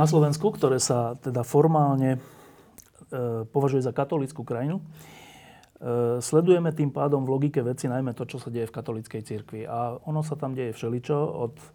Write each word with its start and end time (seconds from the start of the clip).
Na 0.00 0.08
Slovensku, 0.08 0.48
ktoré 0.48 0.80
sa 0.80 1.20
teda 1.20 1.44
formálne 1.44 2.16
e, 2.16 2.18
považuje 3.44 3.84
za 3.84 3.92
katolickú 3.92 4.48
krajinu, 4.48 4.80
e, 4.80 4.84
sledujeme 6.24 6.72
tým 6.72 6.88
pádom 6.88 7.28
v 7.28 7.32
logike 7.36 7.60
veci 7.60 7.84
najmä 7.84 8.16
to, 8.16 8.24
čo 8.24 8.40
sa 8.40 8.48
deje 8.48 8.64
v 8.64 8.76
katolíckej 8.80 9.20
cirkvi. 9.20 9.68
A 9.68 10.00
ono 10.08 10.24
sa 10.24 10.40
tam 10.40 10.56
deje 10.56 10.72
všeličo 10.72 11.18
od 11.20 11.54
e, 11.60 11.66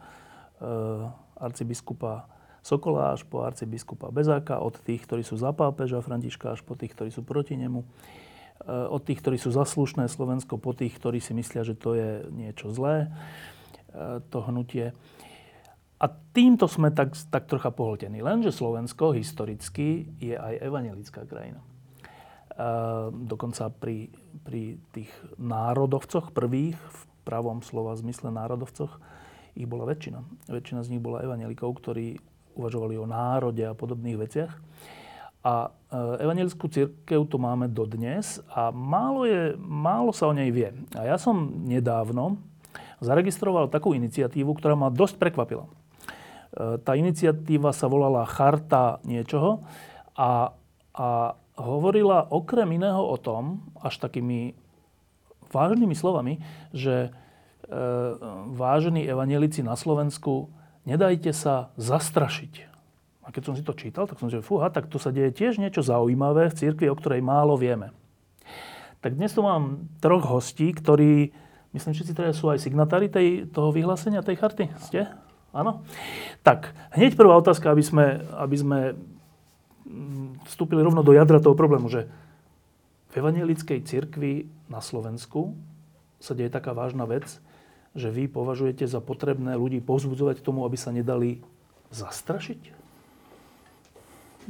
arcibiskupa 1.37 2.33
Sokola 2.65 3.13
až 3.13 3.29
po 3.29 3.45
arcibiskupa 3.45 4.09
Bezáka, 4.09 4.57
od 4.57 4.81
tých, 4.81 5.05
ktorí 5.05 5.21
sú 5.21 5.37
za 5.37 5.53
pápeža 5.53 6.01
Františka, 6.01 6.57
až 6.57 6.65
po 6.65 6.73
tých, 6.73 6.97
ktorí 6.97 7.13
sú 7.13 7.21
proti 7.21 7.53
nemu, 7.53 7.85
e, 7.85 7.87
od 8.89 9.05
tých, 9.05 9.21
ktorí 9.21 9.37
sú 9.37 9.53
zaslušné 9.53 10.09
Slovensko, 10.09 10.57
po 10.57 10.73
tých, 10.73 10.97
ktorí 10.97 11.21
si 11.21 11.37
myslia, 11.37 11.61
že 11.61 11.77
to 11.77 11.93
je 11.93 12.25
niečo 12.33 12.73
zlé, 12.73 13.13
e, 13.93 14.17
to 14.33 14.41
hnutie. 14.49 14.97
A 15.95 16.11
týmto 16.11 16.67
sme 16.67 16.91
tak, 16.91 17.15
tak 17.31 17.47
trocha 17.47 17.71
pohltení. 17.71 18.19
Lenže 18.19 18.51
Slovensko 18.51 19.15
historicky 19.15 20.11
je 20.19 20.35
aj 20.35 20.59
evangelická 20.59 21.23
krajina. 21.23 21.63
E, 21.63 21.67
dokonca 23.11 23.71
pri, 23.71 24.11
pri 24.43 24.75
tých 24.91 25.11
národovcoch 25.39 26.35
prvých, 26.35 26.75
v 26.75 27.01
pravom 27.23 27.63
slova 27.63 27.95
zmysle 27.95 28.27
národovcoch, 28.27 28.91
ich 29.55 29.63
bola 29.63 29.87
väčšina. 29.87 30.19
Väčšina 30.51 30.83
z 30.83 30.91
nich 30.91 31.03
bola 31.03 31.23
evangelikov, 31.23 31.79
ktorí 31.79 32.19
uvažovali 32.59 32.99
o 32.99 33.07
národe 33.07 33.63
a 33.63 33.71
podobných 33.71 34.19
veciach. 34.19 34.51
A 35.47 35.71
e, 35.71 35.97
evangelickú 36.27 36.67
církev 36.67 37.23
tu 37.31 37.39
máme 37.39 37.71
dodnes 37.71 38.43
a 38.51 38.67
málo, 38.67 39.23
je, 39.23 39.55
málo 39.63 40.11
sa 40.11 40.27
o 40.27 40.35
nej 40.35 40.51
vie. 40.51 40.75
A 40.91 41.07
ja 41.07 41.15
som 41.15 41.55
nedávno 41.63 42.35
zaregistroval 42.99 43.71
takú 43.71 43.95
iniciatívu, 43.95 44.51
ktorá 44.59 44.75
ma 44.75 44.91
dosť 44.91 45.23
prekvapila. 45.23 45.71
Tá 46.55 46.95
iniciatíva 46.95 47.75
sa 47.75 47.91
volala 47.91 48.23
Charta 48.23 49.03
niečoho 49.03 49.59
a, 50.15 50.55
a 50.95 51.07
hovorila 51.59 52.31
okrem 52.31 52.79
iného 52.79 53.03
o 53.03 53.19
tom, 53.19 53.59
až 53.79 53.99
takými 53.99 54.55
vážnymi 55.51 55.95
slovami, 55.95 56.39
že 56.75 57.07
e, 57.07 57.09
vážení 58.55 59.07
evanelici 59.07 59.63
na 59.63 59.79
Slovensku, 59.79 60.51
nedajte 60.83 61.31
sa 61.31 61.71
zastrašiť. 61.79 62.53
A 63.25 63.31
keď 63.31 63.41
som 63.51 63.55
si 63.55 63.63
to 63.63 63.73
čítal, 63.73 64.05
tak 64.05 64.19
som 64.19 64.27
si 64.27 64.37
fúha, 64.43 64.67
tak 64.69 64.91
tu 64.91 64.99
sa 64.99 65.09
deje 65.15 65.31
tiež 65.33 65.57
niečo 65.57 65.81
zaujímavé 65.81 66.51
v 66.51 66.57
cirkvi, 66.59 66.91
o 66.91 66.95
ktorej 66.99 67.23
málo 67.23 67.55
vieme. 67.55 67.95
Tak 69.01 69.17
dnes 69.17 69.33
tu 69.33 69.41
mám 69.41 69.91
troch 70.03 70.25
hostí, 70.27 70.75
ktorí, 70.75 71.33
myslím, 71.73 71.93
že 71.93 72.05
si 72.05 72.13
teda 72.13 72.35
sú 72.35 72.51
aj 72.51 72.61
signatári 72.61 73.09
tej, 73.09 73.49
toho 73.49 73.73
vyhlásenia 73.73 74.21
tej 74.21 74.37
charty. 74.37 74.65
Ste? 74.81 75.24
Áno? 75.55 75.87
Tak, 76.43 76.75
hneď 76.91 77.15
prvá 77.15 77.39
otázka, 77.39 77.71
aby 77.71 77.79
sme, 77.79 78.05
aby 78.35 78.55
sme 78.59 78.79
mm, 79.87 80.43
vstúpili 80.51 80.83
rovno 80.83 80.99
do 80.99 81.15
jadra 81.15 81.39
toho 81.39 81.55
problému, 81.55 81.87
že 81.87 82.11
v 83.15 83.23
evangelickej 83.23 83.87
cirkvi 83.87 84.51
na 84.67 84.83
Slovensku 84.83 85.55
sa 86.19 86.35
deje 86.35 86.51
taká 86.51 86.75
vážna 86.75 87.07
vec, 87.07 87.39
že 87.95 88.11
vy 88.11 88.27
považujete 88.27 88.83
za 88.83 88.99
potrebné 88.99 89.55
ľudí 89.55 89.79
povzbudzovať 89.79 90.43
k 90.43 90.45
tomu, 90.45 90.67
aby 90.67 90.75
sa 90.75 90.91
nedali 90.91 91.39
zastrašiť? 91.95 92.61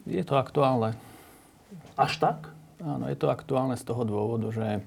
Je 0.09 0.23
to 0.25 0.33
aktuálne. 0.41 0.97
Až 1.93 2.17
tak? 2.17 2.49
Áno, 2.81 3.05
je 3.05 3.15
to 3.15 3.29
aktuálne 3.29 3.77
z 3.77 3.85
toho 3.85 4.01
dôvodu, 4.01 4.49
že 4.49 4.81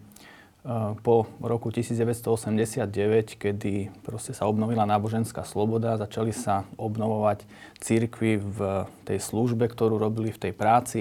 po 1.06 1.30
roku 1.38 1.70
1989, 1.70 3.38
kedy 3.38 3.88
proste 4.02 4.34
sa 4.34 4.50
obnovila 4.50 4.84
náboženská 4.84 5.46
sloboda, 5.46 5.96
začali 5.96 6.34
sa 6.34 6.66
obnovovať 6.76 7.46
církvy 7.80 8.42
v 8.42 8.58
tej 9.06 9.18
službe, 9.22 9.64
ktorú 9.70 9.96
robili 9.96 10.34
v 10.34 10.50
tej 10.50 10.52
práci. 10.52 11.00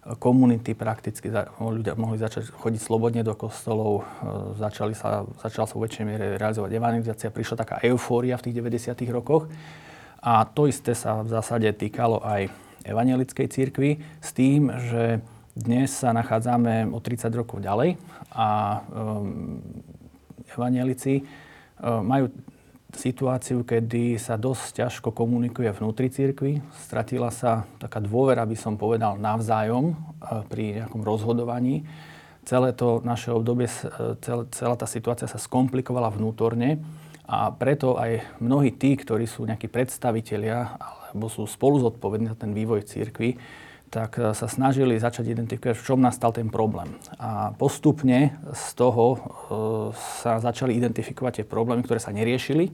Komunity 0.00 0.72
prakticky, 0.72 1.28
ľudia 1.60 1.92
mohli 1.92 2.16
začať 2.16 2.50
chodiť 2.50 2.80
slobodne 2.80 3.20
do 3.20 3.36
kostolov, 3.36 4.08
začali 4.56 4.96
sa, 4.96 5.28
začala 5.44 5.68
sa 5.68 5.74
vo 5.76 5.84
väčšej 5.84 6.04
miere 6.08 6.40
realizovať 6.40 6.72
evangelizácia, 6.72 7.28
prišla 7.28 7.56
taká 7.62 7.76
eufória 7.84 8.40
v 8.40 8.48
tých 8.48 8.56
90. 8.64 8.96
rokoch. 9.12 9.46
A 10.24 10.44
to 10.44 10.68
isté 10.68 10.96
sa 10.96 11.20
v 11.20 11.28
zásade 11.28 11.68
týkalo 11.76 12.20
aj 12.24 12.48
evangelickej 12.84 13.46
církvy 13.52 14.00
s 14.24 14.32
tým, 14.32 14.72
že 14.72 15.20
dnes 15.60 15.92
sa 15.92 16.16
nachádzame 16.16 16.88
o 16.88 16.98
30 17.04 17.28
rokov 17.36 17.60
ďalej 17.60 18.00
a 18.32 18.80
um, 18.88 19.60
evanielici 20.48 21.20
um, 21.20 22.00
majú 22.00 22.32
situáciu, 22.90 23.62
kedy 23.62 24.18
sa 24.18 24.34
dosť 24.34 24.82
ťažko 24.82 25.14
komunikuje 25.14 25.70
vnútri 25.70 26.10
cirkvi. 26.10 26.58
Stratila 26.74 27.30
sa 27.30 27.68
taká 27.78 28.02
dôvera, 28.02 28.42
by 28.42 28.56
som 28.58 28.74
povedal, 28.80 29.20
navzájom 29.20 29.92
uh, 29.92 30.42
pri 30.48 30.80
nejakom 30.80 31.04
rozhodovaní. 31.04 31.84
Celé 32.48 32.72
to 32.72 33.04
naše 33.04 33.28
obdobie, 33.28 33.68
uh, 33.68 34.16
celá, 34.50 34.74
tá 34.74 34.88
situácia 34.88 35.28
sa 35.28 35.36
skomplikovala 35.36 36.08
vnútorne 36.08 36.80
a 37.28 37.52
preto 37.52 38.00
aj 38.00 38.40
mnohí 38.40 38.74
tí, 38.74 38.96
ktorí 38.96 39.28
sú 39.28 39.44
nejakí 39.44 39.68
predstavitelia 39.70 40.80
alebo 41.12 41.28
sú 41.28 41.44
spolu 41.44 41.78
zodpovední 41.84 42.32
za 42.32 42.38
ten 42.38 42.56
vývoj 42.56 42.86
cirkvi, 42.86 43.38
tak 43.90 44.16
e, 44.16 44.32
sa 44.32 44.46
snažili 44.46 44.96
začať 44.96 45.34
identifikovať, 45.34 45.76
v 45.76 45.84
čom 45.84 45.98
nastal 45.98 46.30
ten 46.30 46.46
problém. 46.48 46.94
A 47.18 47.50
postupne 47.58 48.38
z 48.54 48.66
toho 48.78 49.06
e, 49.14 49.18
sa 50.22 50.38
začali 50.38 50.78
identifikovať 50.78 51.42
tie 51.42 51.46
problémy, 51.46 51.82
ktoré 51.82 51.98
sa 51.98 52.14
neriešili, 52.14 52.70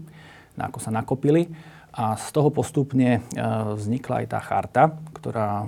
ako 0.60 0.78
sa 0.78 0.92
nakopili. 0.92 1.48
A 1.96 2.12
z 2.20 2.28
toho 2.36 2.52
postupne 2.52 3.18
e, 3.18 3.20
vznikla 3.80 4.22
aj 4.22 4.26
tá 4.28 4.40
charta, 4.44 4.82
ktorá 5.16 5.64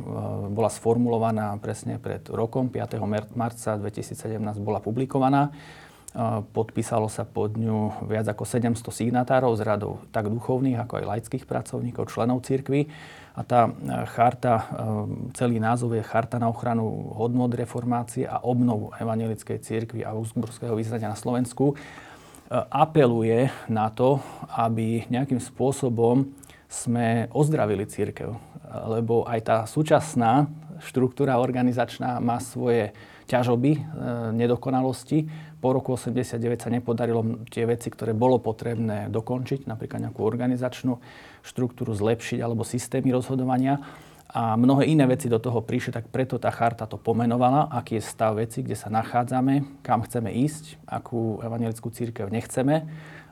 bola 0.53 0.69
sformulovaná 0.69 1.56
presne 1.59 1.97
pred 1.97 2.28
rokom, 2.28 2.69
5. 2.69 3.00
marca 3.32 3.80
2017 3.80 4.36
bola 4.60 4.78
publikovaná. 4.78 5.50
Podpísalo 6.51 7.06
sa 7.06 7.23
pod 7.23 7.55
ňu 7.55 8.11
viac 8.11 8.27
ako 8.27 8.43
700 8.43 8.83
signatárov 8.91 9.55
z 9.55 9.62
radov 9.62 10.03
tak 10.11 10.27
duchovných, 10.27 10.83
ako 10.83 10.99
aj 10.99 11.09
laických 11.15 11.47
pracovníkov, 11.47 12.11
členov 12.11 12.43
cirkvy. 12.43 12.91
A 13.39 13.47
tá 13.47 13.71
e, 13.71 13.73
charta, 14.11 14.55
e, 14.59 14.65
celý 15.39 15.62
názov 15.62 15.95
je 15.95 16.03
Charta 16.03 16.43
na 16.43 16.51
ochranu 16.51 17.15
hodnot 17.15 17.55
reformácie 17.55 18.27
a 18.27 18.43
obnovu 18.43 18.91
evangelickej 18.99 19.62
cirkvi 19.62 20.03
a 20.03 20.11
Augsburského 20.11 20.75
vyznania 20.75 21.15
na 21.15 21.15
Slovensku 21.15 21.71
e, 21.71 21.75
apeluje 22.51 23.47
na 23.71 23.95
to, 23.95 24.19
aby 24.59 25.07
nejakým 25.07 25.39
spôsobom 25.39 26.27
sme 26.67 27.31
ozdravili 27.31 27.87
církev. 27.87 28.34
Lebo 28.91 29.23
aj 29.23 29.41
tá 29.47 29.57
súčasná 29.71 30.51
štruktúra 30.83 31.39
organizačná 31.39 32.19
má 32.19 32.43
svoje 32.43 32.93
ťažoby, 33.25 33.81
nedokonalosti. 34.37 35.25
Po 35.59 35.75
roku 35.75 35.99
89 35.99 36.39
sa 36.63 36.71
nepodarilo 36.71 37.43
tie 37.51 37.67
veci, 37.67 37.91
ktoré 37.91 38.15
bolo 38.15 38.39
potrebné 38.39 39.11
dokončiť, 39.11 39.67
napríklad 39.67 40.07
nejakú 40.07 40.23
organizačnú 40.23 41.03
štruktúru 41.43 41.91
zlepšiť 41.99 42.39
alebo 42.39 42.63
systémy 42.63 43.10
rozhodovania. 43.10 43.83
A 44.28 44.60
mnohé 44.60 44.93
iné 44.93 45.09
veci 45.09 45.27
do 45.27 45.41
toho 45.41 45.65
prišli, 45.65 45.91
tak 45.91 46.13
preto 46.13 46.37
tá 46.37 46.53
charta 46.53 46.84
to 46.84 47.01
pomenovala, 47.01 47.72
aký 47.72 47.97
je 47.97 48.05
stav 48.05 48.37
veci, 48.37 48.60
kde 48.60 48.77
sa 48.77 48.93
nachádzame, 48.93 49.81
kam 49.81 50.05
chceme 50.05 50.31
ísť, 50.45 50.78
akú 50.84 51.41
evangelickú 51.41 51.89
církev 51.89 52.28
nechceme 52.28 52.84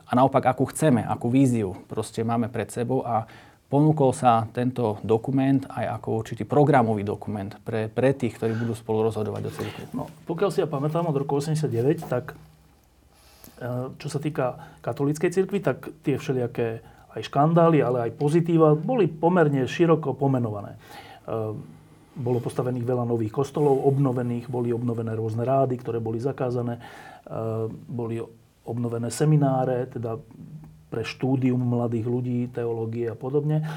a 0.07 0.11
naopak, 0.11 0.49
akú 0.49 0.65
chceme, 0.71 1.05
akú 1.05 1.29
víziu 1.29 1.77
proste 1.85 2.25
máme 2.25 2.49
pred 2.49 2.73
sebou 2.73 3.05
a 3.05 3.29
ponúkol 3.67 4.15
sa 4.15 4.47
tento 4.55 4.99
dokument 5.03 5.59
aj 5.67 5.99
ako 5.99 6.07
určitý 6.23 6.43
programový 6.47 7.03
dokument 7.03 7.51
pre, 7.67 7.91
pre 7.91 8.15
tých, 8.15 8.39
ktorí 8.39 8.55
budú 8.55 8.73
spolu 8.73 9.11
rozhodovať 9.11 9.41
do 9.43 9.51
církve. 9.51 9.83
No, 9.91 10.07
pokiaľ 10.23 10.49
si 10.51 10.63
ja 10.63 10.67
pamätám 10.67 11.07
od 11.07 11.15
roku 11.15 11.35
89, 11.35 12.07
tak 12.07 12.31
e, 12.31 12.35
čo 13.99 14.07
sa 14.07 14.19
týka 14.23 14.79
katolíckej 14.79 15.31
cirkvi, 15.35 15.59
tak 15.59 15.91
tie 16.03 16.15
všelijaké 16.15 16.79
aj 17.17 17.21
škandály, 17.27 17.81
ale 17.81 18.07
aj 18.07 18.11
pozitíva 18.15 18.77
boli 18.77 19.09
pomerne 19.09 19.65
široko 19.65 20.13
pomenované. 20.13 20.77
Ehm, 21.25 21.59
bolo 22.17 22.41
postavených 22.41 22.85
veľa 22.85 23.05
nových 23.05 23.33
kostolov, 23.33 23.85
obnovených, 23.85 24.49
boli 24.49 24.73
obnovené 24.73 25.13
rôzne 25.13 25.45
rády, 25.45 25.77
ktoré 25.77 25.97
boli 25.97 26.21
zakázané, 26.21 26.77
ehm, 27.27 27.73
boli 27.89 28.21
obnovené 28.67 29.09
semináre, 29.09 29.87
teda 29.89 30.19
pre 30.87 31.03
štúdium 31.03 31.59
mladých 31.59 32.07
ľudí, 32.07 32.39
teológie 32.47 33.11
a 33.11 33.17
podobne. 33.17 33.67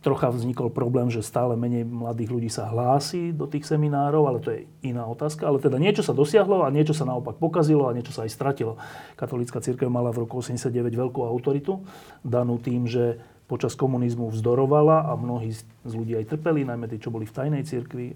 Trocha 0.00 0.32
vznikol 0.32 0.72
problém, 0.72 1.12
že 1.12 1.20
stále 1.20 1.58
menej 1.60 1.84
mladých 1.84 2.30
ľudí 2.32 2.48
sa 2.48 2.70
hlási 2.72 3.36
do 3.36 3.44
tých 3.44 3.68
seminárov, 3.68 4.22
ale 4.24 4.38
to 4.40 4.48
je 4.54 4.64
iná 4.80 5.04
otázka. 5.04 5.44
Ale 5.44 5.60
teda 5.60 5.76
niečo 5.76 6.00
sa 6.00 6.16
dosiahlo 6.16 6.64
a 6.64 6.72
niečo 6.72 6.96
sa 6.96 7.04
naopak 7.04 7.36
pokazilo 7.36 7.84
a 7.84 7.92
niečo 7.92 8.14
sa 8.14 8.24
aj 8.24 8.32
stratilo. 8.32 8.80
Katolícka 9.18 9.60
církev 9.60 9.92
mala 9.92 10.08
v 10.14 10.24
roku 10.24 10.40
89 10.40 10.72
veľkú 10.94 11.20
autoritu, 11.20 11.84
danú 12.24 12.56
tým, 12.56 12.88
že 12.88 13.20
počas 13.50 13.74
komunizmu 13.74 14.30
vzdorovala 14.30 15.10
a 15.10 15.18
mnohí 15.18 15.50
z 15.58 15.66
ľudí 15.92 16.14
aj 16.16 16.38
trpeli, 16.38 16.62
najmä 16.62 16.86
tí, 16.86 17.02
čo 17.02 17.10
boli 17.10 17.26
v 17.26 17.34
tajnej 17.34 17.66
cirkvi 17.66 18.14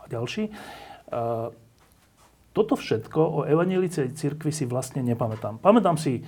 a 0.00 0.08
ďalší. 0.08 0.48
Toto 2.54 2.74
všetko 2.74 3.20
o 3.20 3.40
evangelickej 3.44 4.16
cirkvi 4.16 4.48
si 4.48 4.64
vlastne 4.64 5.04
nepamätám. 5.04 5.60
Pamätám 5.60 6.00
si 6.00 6.24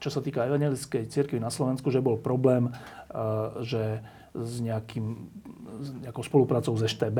čo 0.00 0.08
sa 0.08 0.24
týka 0.24 0.48
evangelickej 0.48 1.12
cirkvi 1.12 1.38
na 1.38 1.52
Slovensku, 1.52 1.92
že 1.92 2.00
bol 2.00 2.16
problém, 2.16 2.72
eh, 2.72 3.20
že 3.62 3.82
s, 4.32 4.62
nejakým, 4.64 5.28
s 5.84 5.88
nejakou 6.08 6.24
spoluprácou 6.24 6.72
s 6.74 6.86
EŠTB 6.88 7.18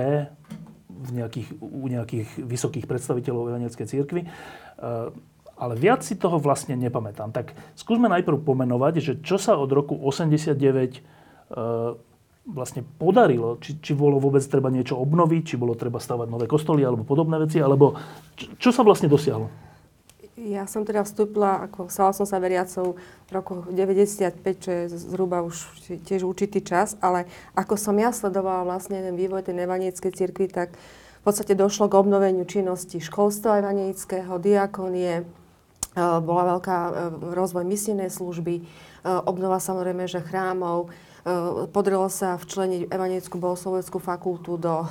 v 0.89 1.11
nejakých, 1.17 1.49
u 1.61 1.87
nejakých 1.89 2.29
vysokých 2.41 2.87
predstaviteľov 2.89 3.53
evangelickej 3.53 3.87
cirkvi. 3.87 4.25
Eh, 4.25 5.09
ale 5.61 5.77
viac 5.77 6.01
si 6.01 6.17
toho 6.17 6.41
vlastne 6.41 6.73
nepamätám. 6.73 7.37
Tak 7.37 7.53
skúsme 7.77 8.09
najprv 8.09 8.41
pomenovať, 8.41 8.95
že 9.05 9.13
čo 9.21 9.37
sa 9.37 9.61
od 9.61 9.69
roku 9.69 9.93
89 9.93 10.57
eh, 10.57 11.93
vlastne 12.49 12.83
podarilo, 12.97 13.61
či, 13.61 13.77
či 13.79 13.93
bolo 13.93 14.17
vôbec 14.17 14.41
treba 14.49 14.73
niečo 14.73 14.97
obnoviť, 14.97 15.43
či 15.45 15.61
bolo 15.61 15.77
treba 15.77 16.01
stavať 16.01 16.27
nové 16.33 16.49
kostoly 16.49 16.81
alebo 16.81 17.05
podobné 17.05 17.37
veci, 17.37 17.61
alebo 17.61 17.95
čo, 18.35 18.57
čo 18.57 18.71
sa 18.73 18.81
vlastne 18.81 19.13
dosiahlo? 19.13 19.70
Ja 20.41 20.65
som 20.65 20.89
teda 20.89 21.05
vstúpila, 21.05 21.69
ako 21.69 21.93
stala 21.93 22.17
som 22.17 22.25
sa 22.25 22.41
veriacou 22.41 22.97
v 23.29 23.31
roku 23.31 23.61
95, 23.69 24.41
čo 24.57 24.71
je 24.73 24.85
zhruba 24.89 25.45
už 25.45 25.69
tiež 26.09 26.25
určitý 26.25 26.65
čas, 26.65 26.97
ale 27.05 27.29
ako 27.53 27.77
som 27.77 27.93
ja 28.01 28.09
sledovala 28.09 28.65
vlastne 28.65 29.05
ten 29.05 29.13
vývoj 29.21 29.45
tej 29.45 29.61
evanieckej 29.61 30.13
cirkvi, 30.17 30.49
tak 30.49 30.73
v 31.21 31.23
podstate 31.29 31.53
došlo 31.53 31.93
k 31.93 31.99
obnoveniu 32.01 32.49
činnosti 32.49 33.05
školstva 33.05 33.61
evanického, 33.61 34.41
diakonie, 34.41 35.21
e, 35.21 35.25
bola 36.01 36.57
veľká 36.57 36.79
e, 36.89 36.93
rozvoj 37.37 37.69
misijnej 37.69 38.09
služby, 38.09 38.55
e, 38.57 38.63
obnova 39.05 39.61
samozrejme, 39.61 40.09
že 40.09 40.25
chrámov, 40.25 40.89
podarilo 41.69 42.09
sa 42.09 42.41
včleniť 42.41 42.89
Evangelickú 42.89 43.37
bohosloveckú 43.37 44.01
fakultu 44.01 44.57
do 44.57 44.81
eh, 44.81 44.89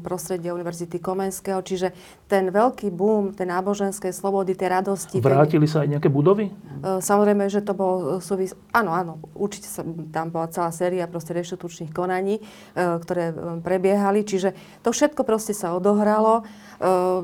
prostredia 0.00 0.56
Univerzity 0.56 0.96
Komenského, 0.96 1.60
čiže 1.60 1.92
ten 2.24 2.48
veľký 2.48 2.88
boom 2.88 3.36
tej 3.36 3.52
náboženskej 3.52 4.12
slobody, 4.16 4.56
tej 4.56 4.72
radosti. 4.72 5.20
Vrátili 5.20 5.68
ten... 5.68 5.72
sa 5.72 5.78
aj 5.84 5.88
nejaké 5.96 6.08
budovy? 6.08 6.48
Eh, 6.48 7.00
samozrejme, 7.04 7.44
že 7.52 7.60
to 7.60 7.76
bol 7.76 8.18
súvis... 8.24 8.56
Áno, 8.72 8.96
áno, 8.96 9.20
určite 9.36 9.68
sa, 9.68 9.84
tam 10.12 10.32
bola 10.32 10.48
celá 10.48 10.72
séria 10.72 11.04
proste 11.04 11.36
reštitučných 11.36 11.92
konaní, 11.94 12.40
ktoré 12.74 13.30
prebiehali, 13.62 14.26
čiže 14.26 14.56
to 14.82 14.90
všetko 14.90 15.22
proste 15.22 15.54
sa 15.54 15.76
odohralo. 15.76 16.42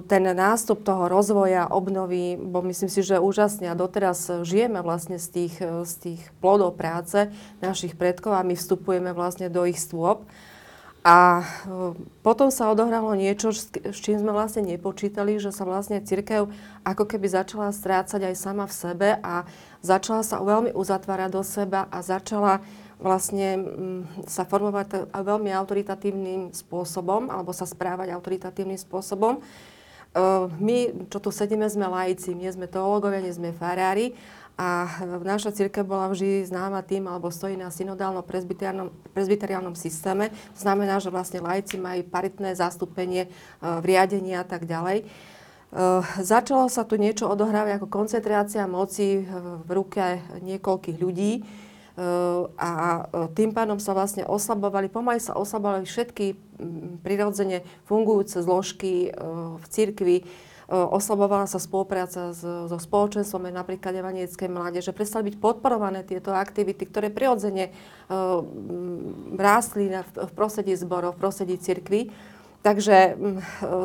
Ten 0.07 0.25
nástup 0.31 0.87
toho 0.87 1.11
rozvoja, 1.11 1.67
obnovy, 1.67 2.39
bo 2.39 2.63
myslím 2.63 2.87
si, 2.87 3.03
že 3.03 3.19
úžasne 3.19 3.67
a 3.67 3.75
doteraz 3.75 4.47
žijeme 4.47 4.81
vlastne 4.81 5.19
z 5.19 5.27
tých, 5.29 5.55
z 5.61 5.93
tých 5.99 6.21
plodov 6.39 6.79
práce 6.79 7.29
našich 7.59 7.99
predstavov 7.99 8.10
predkov 8.11 8.35
a 8.35 8.43
my 8.43 8.59
vstupujeme 8.59 9.15
vlastne 9.15 9.47
do 9.47 9.63
ich 9.63 9.79
stôp. 9.79 10.27
A 11.01 11.41
e, 11.41 11.45
potom 12.21 12.53
sa 12.53 12.69
odohralo 12.69 13.17
niečo, 13.17 13.55
s 13.55 13.71
čím 14.05 14.21
sme 14.21 14.37
vlastne 14.37 14.67
nepočítali, 14.67 15.41
že 15.41 15.49
sa 15.49 15.65
vlastne 15.65 16.03
církev 16.03 16.51
ako 16.85 17.05
keby 17.09 17.25
začala 17.31 17.73
strácať 17.73 18.29
aj 18.29 18.35
sama 18.37 18.69
v 18.69 18.75
sebe 18.75 19.09
a 19.23 19.49
začala 19.81 20.21
sa 20.21 20.43
veľmi 20.45 20.77
uzatvárať 20.77 21.31
do 21.33 21.41
seba 21.41 21.89
a 21.89 22.05
začala 22.05 22.61
vlastne 23.01 23.49
mm, 23.57 24.29
sa 24.29 24.45
formovať 24.45 25.09
veľmi 25.09 25.49
autoritatívnym 25.57 26.53
spôsobom 26.53 27.33
alebo 27.33 27.57
sa 27.57 27.65
správať 27.65 28.13
autoritatívnym 28.13 28.77
spôsobom. 28.77 29.41
E, 30.11 30.51
my, 30.51 31.07
čo 31.07 31.23
tu 31.23 31.31
sedíme, 31.31 31.71
sme 31.71 31.87
laici, 31.87 32.35
nie 32.35 32.51
sme 32.51 32.67
teológovia, 32.67 33.23
nie 33.23 33.31
sme 33.31 33.55
farári 33.55 34.19
a 34.61 34.85
naša 35.25 35.57
církev 35.57 35.89
bola 35.89 36.13
vždy 36.13 36.45
známa 36.45 36.85
tým, 36.85 37.09
alebo 37.09 37.33
stojí 37.33 37.57
na 37.57 37.73
synodálno-presbyteriálnom 37.73 39.73
systéme. 39.79 40.29
To 40.59 40.61
znamená, 40.61 41.01
že 41.01 41.09
vlastne 41.09 41.41
laici 41.41 41.81
majú 41.81 42.05
paritné 42.11 42.53
zastúpenie 42.59 43.27
e, 43.27 43.29
v 43.63 43.85
riadení 43.87 44.35
a 44.35 44.45
tak 44.45 44.67
ďalej. 44.67 45.07
Uh, 45.71 46.03
začalo 46.19 46.67
sa 46.67 46.83
tu 46.83 46.99
niečo 46.99 47.31
odohrávať 47.31 47.79
ako 47.79 47.87
koncentrácia 47.87 48.67
moci 48.67 49.23
v 49.63 49.71
ruke 49.71 50.19
niekoľkých 50.43 50.99
ľudí 50.99 51.47
a 52.57 53.05
tým 53.37 53.53
pádom 53.53 53.77
sa 53.77 53.93
vlastne 53.93 54.25
oslabovali, 54.25 54.89
pomaly 54.89 55.21
sa 55.21 55.37
oslabovali 55.37 55.85
všetky 55.85 56.33
prirodzene 57.05 57.61
fungujúce 57.85 58.41
zložky 58.41 59.13
uh, 59.13 59.61
v 59.61 59.65
cirkvi, 59.69 60.17
oslabovala 60.71 61.51
sa 61.51 61.59
spolupráca 61.59 62.31
so, 62.31 62.71
spoločenstvom, 62.71 63.51
napríklad 63.51 63.91
Evanieckej 63.91 64.47
mládeže. 64.47 64.95
Prestali 64.95 65.35
byť 65.35 65.37
podporované 65.43 66.07
tieto 66.07 66.31
aktivity, 66.31 66.87
ktoré 66.87 67.11
prirodzene 67.11 67.75
rástli 69.35 69.91
v 70.15 70.33
prostredí 70.39 70.79
zborov, 70.79 71.19
v 71.19 71.21
prostredí 71.27 71.59
cirkvi. 71.59 72.15
Takže 72.61 73.17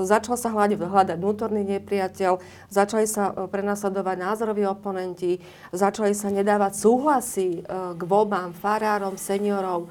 začal 0.03 0.35
sa 0.35 0.51
hľadať, 0.51 0.75
hľadať 0.75 1.17
vnútorný 1.19 1.63
nepriateľ, 1.63 2.43
začali 2.67 3.07
sa 3.07 3.31
prenasledovať 3.47 4.15
názoroví 4.19 4.67
oponenti, 4.67 5.39
začali 5.71 6.11
sa 6.11 6.27
nedávať 6.27 6.83
súhlasy 6.83 7.63
k 7.95 8.01
voľbám 8.03 8.51
farárom, 8.51 9.15
seniorov, 9.15 9.87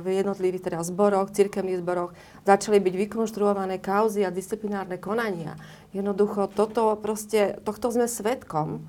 v 0.00 0.24
jednotlivých 0.24 0.72
teda 0.72 0.80
zboroch, 0.80 1.36
cirkevných 1.36 1.84
zboroch, 1.84 2.16
začali 2.48 2.80
byť 2.80 2.94
vykonštruované 2.96 3.76
kauzy 3.76 4.24
a 4.24 4.32
disciplinárne 4.32 4.96
konania. 4.96 5.54
Jednoducho 5.92 6.48
toto 6.48 6.96
proste, 6.96 7.60
tohto 7.60 7.92
sme 7.92 8.08
svetkom 8.08 8.80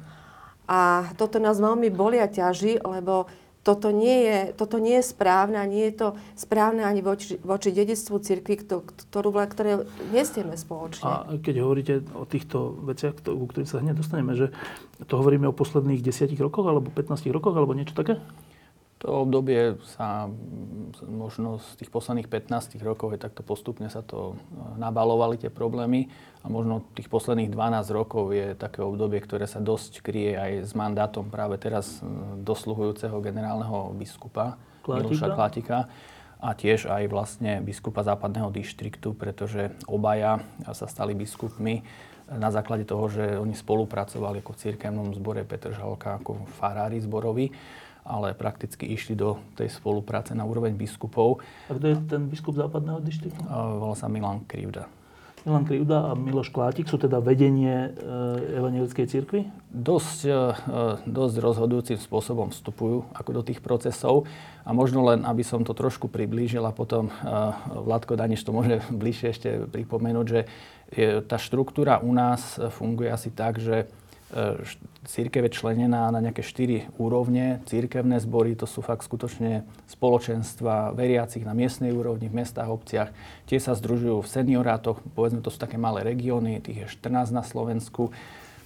a 0.71 1.11
toto 1.19 1.43
nás 1.43 1.59
veľmi 1.59 1.91
boli 1.91 2.23
a 2.23 2.31
ťaží, 2.31 2.79
lebo 2.87 3.27
toto 3.61 3.93
nie 3.93 4.25
je, 4.25 4.39
toto 4.57 4.81
nie 4.81 4.97
je 4.97 5.05
správne 5.05 5.61
a 5.61 5.69
nie 5.69 5.93
je 5.93 5.93
to 6.01 6.07
správne 6.33 6.81
ani 6.81 7.05
voči, 7.05 7.37
voči 7.45 7.69
dedictvu 7.69 8.17
cirkvi, 8.17 8.65
ktorú, 8.65 9.29
ktoré 9.29 9.85
nestieme 10.09 10.57
spoločne. 10.57 11.05
A 11.05 11.29
keď 11.37 11.61
hovoríte 11.61 11.93
o 12.17 12.25
týchto 12.25 12.73
veciach, 12.81 13.21
ku 13.21 13.45
ktorým 13.45 13.69
sa 13.69 13.77
hneď 13.77 14.01
dostaneme, 14.01 14.33
že 14.33 14.49
to 15.05 15.13
hovoríme 15.13 15.45
o 15.45 15.53
posledných 15.53 16.01
desiatich 16.01 16.41
rokoch 16.41 16.65
alebo 16.65 16.89
15 16.89 17.29
rokoch 17.29 17.53
alebo 17.53 17.77
niečo 17.77 17.93
také? 17.93 18.17
To 19.01 19.25
obdobie 19.25 19.81
sa 19.97 20.29
možno 21.09 21.57
z 21.57 21.81
tých 21.81 21.89
posledných 21.89 22.29
15 22.29 22.77
rokov 22.85 23.17
je 23.17 23.19
takto 23.25 23.41
postupne 23.41 23.89
sa 23.89 24.05
to 24.05 24.37
e, 24.37 24.77
nabalovali 24.77 25.41
tie 25.41 25.49
problémy 25.49 26.05
a 26.45 26.53
možno 26.53 26.85
tých 26.93 27.09
posledných 27.09 27.49
12 27.49 27.97
rokov 27.97 28.29
je 28.29 28.53
také 28.53 28.85
obdobie, 28.85 29.17
ktoré 29.17 29.49
sa 29.49 29.57
dosť 29.57 30.05
kryje 30.05 30.37
aj 30.37 30.51
s 30.69 30.71
mandátom 30.77 31.33
práve 31.33 31.57
teraz 31.57 31.97
e, 31.97 32.05
dosluhujúceho 32.45 33.17
generálneho 33.25 33.89
biskupa 33.97 34.61
Klátika. 34.85 35.01
Miloša 35.01 35.27
Klátika 35.33 35.77
a 36.37 36.49
tiež 36.53 36.85
aj 36.85 37.03
vlastne 37.09 37.57
biskupa 37.65 38.05
západného 38.05 38.53
dištriktu, 38.53 39.17
pretože 39.17 39.73
obaja 39.89 40.45
sa 40.77 40.85
stali 40.85 41.17
biskupmi 41.17 41.81
na 42.29 42.53
základe 42.53 42.85
toho, 42.85 43.09
že 43.09 43.37
oni 43.37 43.57
spolupracovali 43.57 44.45
ako 44.45 44.53
v 44.53 44.61
cirkevnom 44.61 45.09
zbore 45.17 45.41
Petr 45.41 45.73
Žalka 45.73 46.21
ako 46.21 46.45
farári 46.61 47.01
zborovi 47.01 47.49
ale 48.05 48.33
prakticky 48.33 48.89
išli 48.89 49.13
do 49.13 49.37
tej 49.53 49.69
spolupráce 49.69 50.33
na 50.33 50.43
úroveň 50.43 50.73
biskupov. 50.73 51.41
A 51.69 51.77
kto 51.77 51.85
je 51.91 51.95
ten 52.09 52.21
biskup 52.27 52.57
západného 52.57 52.99
dištriktu? 53.01 53.41
Volá 53.47 53.93
sa 53.93 54.09
Milan 54.09 54.43
Krivda. 54.45 54.89
Milan 55.41 55.65
Krivda 55.65 55.97
a 56.05 56.11
Miloš 56.13 56.53
Klátik 56.53 56.85
sú 56.85 57.01
teda 57.01 57.17
vedenie 57.17 57.89
e, 57.89 58.61
Evangelickej 58.61 59.05
cirkvi? 59.09 59.49
Dosť, 59.73 60.19
e, 60.29 60.37
dosť 61.09 61.35
rozhodujúcim 61.41 61.97
spôsobom 61.97 62.53
vstupujú 62.53 63.09
ako 63.09 63.29
do 63.33 63.41
tých 63.41 63.57
procesov. 63.57 64.29
A 64.61 64.69
možno 64.69 65.01
len, 65.01 65.25
aby 65.25 65.41
som 65.41 65.65
to 65.65 65.73
trošku 65.73 66.13
priblížil 66.13 66.61
a 66.61 66.69
potom 66.69 67.09
e, 67.09 67.13
Vládko 67.73 68.21
Daniš 68.21 68.45
to 68.45 68.53
môže 68.53 68.85
bližšie 69.01 69.27
ešte 69.33 69.49
pripomenúť, 69.65 70.27
že 70.29 70.41
tá 71.25 71.39
štruktúra 71.39 72.03
u 72.03 72.11
nás 72.11 72.59
funguje 72.75 73.07
asi 73.07 73.31
tak, 73.31 73.63
že 73.63 73.87
církev 75.07 75.47
je 75.47 75.57
členená 75.57 76.07
na 76.07 76.19
nejaké 76.23 76.39
štyri 76.45 76.87
úrovne. 76.95 77.59
Církevné 77.67 78.21
zbory, 78.23 78.55
to 78.55 78.63
sú 78.63 78.79
fakt 78.79 79.03
skutočne 79.03 79.67
spoločenstva 79.91 80.95
veriacich 80.95 81.43
na 81.43 81.51
miestnej 81.51 81.91
úrovni, 81.91 82.31
v 82.31 82.43
mestách, 82.43 82.71
obciach. 82.71 83.09
Tie 83.49 83.59
sa 83.59 83.75
združujú 83.75 84.23
v 84.23 84.31
seniorátoch, 84.31 85.03
povedzme, 85.13 85.43
to 85.43 85.51
sú 85.51 85.59
také 85.59 85.75
malé 85.75 86.07
regióny, 86.07 86.63
tých 86.63 86.87
je 86.87 86.87
14 86.87 87.35
na 87.35 87.43
Slovensku. 87.43 88.15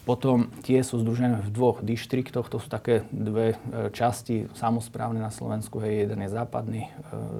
Potom 0.06 0.54
tie 0.62 0.86
sú 0.86 1.02
združené 1.02 1.42
v 1.42 1.50
dvoch 1.50 1.82
dištriktoch, 1.82 2.46
to 2.46 2.62
sú 2.62 2.70
také 2.70 3.02
dve 3.10 3.58
e, 3.58 3.90
časti 3.90 4.46
samozprávne 4.54 5.18
na 5.18 5.34
Slovensku. 5.34 5.82
Hej, 5.82 6.06
jeden 6.06 6.22
je 6.22 6.30
západný 6.30 6.82
e, 6.86 6.90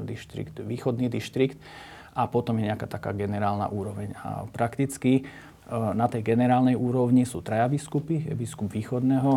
dištrikt, 0.10 0.66
východný 0.66 1.06
dištrikt 1.06 1.62
a 2.18 2.26
potom 2.26 2.58
je 2.58 2.66
nejaká 2.66 2.90
taká 2.90 3.14
generálna 3.14 3.70
úroveň. 3.70 4.18
A 4.18 4.50
prakticky 4.50 5.30
na 5.72 6.06
tej 6.06 6.22
generálnej 6.22 6.78
úrovni 6.78 7.26
sú 7.26 7.42
traja 7.42 7.66
biskupy. 7.66 8.22
Biskup 8.38 8.70
východného 8.70 9.32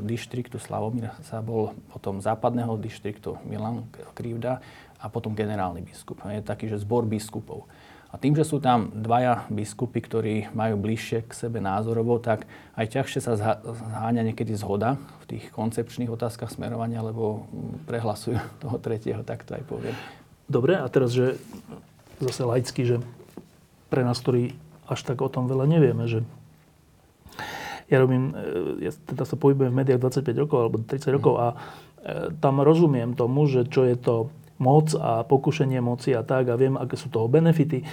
dištriktu 0.00 0.56
Slavomír 0.56 1.12
sa 1.28 1.44
bol 1.44 1.76
potom 1.92 2.24
západného 2.24 2.80
dištriktu 2.80 3.36
Milan 3.44 3.84
Krivda 4.16 4.64
a 4.96 5.06
potom 5.12 5.36
generálny 5.36 5.84
biskup. 5.84 6.24
Je 6.24 6.40
taký, 6.40 6.72
že 6.72 6.80
zbor 6.80 7.04
biskupov. 7.04 7.68
A 8.10 8.18
tým, 8.18 8.34
že 8.34 8.42
sú 8.42 8.58
tam 8.58 8.90
dvaja 8.90 9.46
biskupy, 9.46 10.02
ktorí 10.02 10.34
majú 10.50 10.74
bližšie 10.82 11.30
k 11.30 11.30
sebe 11.30 11.62
názorovo, 11.62 12.18
tak 12.18 12.42
aj 12.74 12.98
ťažšie 12.98 13.20
sa 13.22 13.38
zháňa 13.38 14.26
niekedy 14.26 14.50
zhoda 14.58 14.98
v 15.22 15.36
tých 15.36 15.44
koncepčných 15.54 16.10
otázkach 16.10 16.50
smerovania, 16.50 17.06
lebo 17.06 17.46
prehlasujú 17.86 18.40
toho 18.64 18.76
tretieho, 18.82 19.22
tak 19.22 19.46
to 19.46 19.54
aj 19.54 19.62
poviem. 19.68 19.94
Dobre, 20.50 20.74
a 20.74 20.90
teraz, 20.90 21.14
že 21.14 21.38
zase 22.18 22.42
laicky, 22.42 22.82
že 22.82 22.96
pre 23.86 24.02
nás, 24.02 24.18
ktorí 24.18 24.58
až 24.90 25.06
tak 25.06 25.22
o 25.22 25.30
tom 25.30 25.46
veľa 25.46 25.70
nevieme, 25.70 26.10
že 26.10 26.26
ja 27.90 27.98
robím, 27.98 28.34
e, 28.34 28.86
ja 28.86 28.92
teda 28.94 29.26
sa 29.26 29.34
pohybujem 29.38 29.74
v 29.74 29.78
médiách 29.82 30.02
25 30.02 30.42
rokov 30.46 30.58
alebo 30.62 30.76
30 30.82 31.16
rokov 31.16 31.34
a 31.38 31.48
e, 31.50 31.56
tam 32.38 32.62
rozumiem 32.62 33.14
tomu, 33.18 33.50
že 33.50 33.66
čo 33.66 33.86
je 33.86 33.98
to 33.98 34.30
moc 34.60 34.92
a 34.92 35.24
pokušenie 35.24 35.80
moci 35.80 36.12
a 36.12 36.20
tak 36.20 36.52
a 36.52 36.54
viem, 36.54 36.76
aké 36.76 36.94
sú 36.94 37.08
toho 37.08 37.26
benefity. 37.26 37.80
E, 37.80 37.84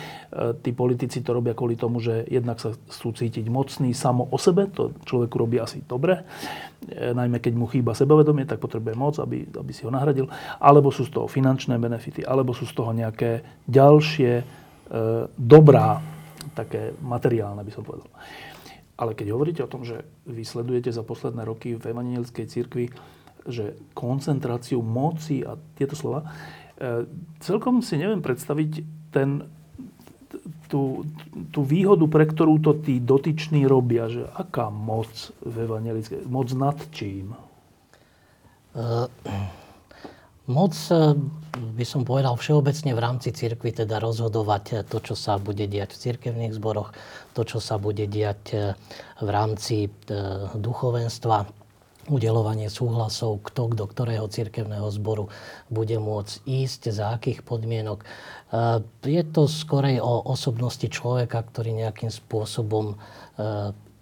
tí 0.61 0.75
politici 0.75 1.23
to 1.23 1.33
robia 1.33 1.55
kvôli 1.55 1.79
tomu, 1.79 1.97
že 2.03 2.27
jednak 2.27 2.59
sa 2.59 2.75
chcú 2.91 3.15
cítiť 3.15 3.47
mocný 3.47 3.95
samo 3.95 4.27
o 4.29 4.37
sebe, 4.37 4.67
to 4.69 4.93
človeku 5.07 5.35
robí 5.39 5.57
asi 5.57 5.81
dobre, 5.87 6.27
najmä 6.91 7.39
keď 7.39 7.53
mu 7.55 7.65
chýba 7.71 7.95
sebavedomie, 7.97 8.45
tak 8.45 8.61
potrebuje 8.61 8.93
moc, 8.99 9.15
aby, 9.17 9.47
aby 9.47 9.71
si 9.73 9.87
ho 9.87 9.91
nahradil, 9.91 10.29
alebo 10.59 10.91
sú 10.91 11.07
z 11.07 11.15
toho 11.15 11.25
finančné 11.31 11.79
benefity, 11.79 12.21
alebo 12.21 12.51
sú 12.51 12.67
z 12.67 12.75
toho 12.75 12.91
nejaké 12.91 13.47
ďalšie 13.65 14.31
e, 14.37 14.45
dobrá, 15.39 16.03
také 16.57 16.97
materiálne 16.97 17.61
by 17.61 17.69
som 17.69 17.85
povedal. 17.85 18.09
Ale 18.97 19.13
keď 19.13 19.27
hovoríte 19.29 19.61
o 19.61 19.69
tom, 19.69 19.85
že 19.85 20.01
vy 20.25 20.41
sledujete 20.41 20.89
za 20.89 21.05
posledné 21.05 21.45
roky 21.45 21.77
v 21.77 21.93
evangelickej 21.93 22.45
cirkvi 22.49 22.89
že 23.47 23.79
koncentráciu 23.95 24.83
moci 24.83 25.41
a 25.41 25.55
tieto 25.79 25.95
slova, 25.95 26.27
e, 26.75 27.07
celkom 27.39 27.79
si 27.79 27.95
neviem 27.95 28.19
predstaviť 28.19 28.71
ten, 29.09 29.47
tú, 30.67 31.07
tú 31.55 31.63
výhodu, 31.63 32.03
pre 32.11 32.27
ktorú 32.27 32.59
to 32.59 32.75
tí 32.83 32.99
dotyční 32.99 33.63
robia, 33.63 34.11
že 34.11 34.27
aká 34.35 34.67
moc 34.67 35.31
v 35.41 35.63
evangelickej, 35.63 36.27
moc 36.27 36.51
nad 36.51 36.77
čím? 36.91 37.33
Uh, 38.77 39.09
moc 40.47 40.73
e, 40.89 41.13
by 41.77 41.85
som 41.85 42.07
povedal 42.07 42.35
všeobecne 42.39 42.91
v 42.95 43.03
rámci 43.03 43.29
cirkvi 43.35 43.71
teda 43.71 43.99
rozhodovať 43.99 44.87
to, 44.87 44.97
čo 45.03 45.15
sa 45.15 45.37
bude 45.37 45.67
diať 45.67 45.93
v 45.93 46.01
cirkevných 46.11 46.55
zboroch, 46.55 46.95
to, 47.37 47.45
čo 47.45 47.59
sa 47.61 47.77
bude 47.77 48.07
diať 48.09 48.73
v 49.21 49.29
rámci 49.29 49.89
duchovenstva, 50.57 51.49
udelovanie 52.07 52.71
súhlasov, 52.71 53.43
kto 53.43 53.75
do 53.75 53.85
ktorého 53.85 54.31
cirkevného 54.31 54.87
zboru 54.95 55.27
bude 55.67 55.99
môcť 55.99 56.47
ísť, 56.47 56.81
za 56.95 57.19
akých 57.19 57.43
podmienok. 57.43 58.07
Je 59.03 59.23
to 59.27 59.45
skorej 59.51 59.99
o 59.99 60.23
osobnosti 60.31 60.87
človeka, 60.87 61.43
ktorý 61.43 61.75
nejakým 61.75 62.07
spôsobom 62.07 62.95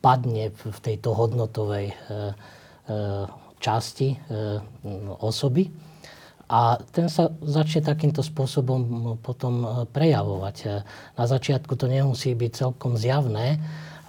padne 0.06 0.54
v 0.54 0.78
tejto 0.86 1.18
hodnotovej 1.18 1.98
časti 3.58 4.22
osoby. 5.18 5.74
A 6.46 6.78
ten 6.94 7.10
sa 7.10 7.34
začne 7.42 7.82
takýmto 7.82 8.22
spôsobom 8.22 9.18
potom 9.26 9.86
prejavovať. 9.90 10.86
Na 11.18 11.26
začiatku 11.26 11.74
to 11.74 11.90
nemusí 11.90 12.38
byť 12.38 12.52
celkom 12.54 12.94
zjavné, 12.94 13.58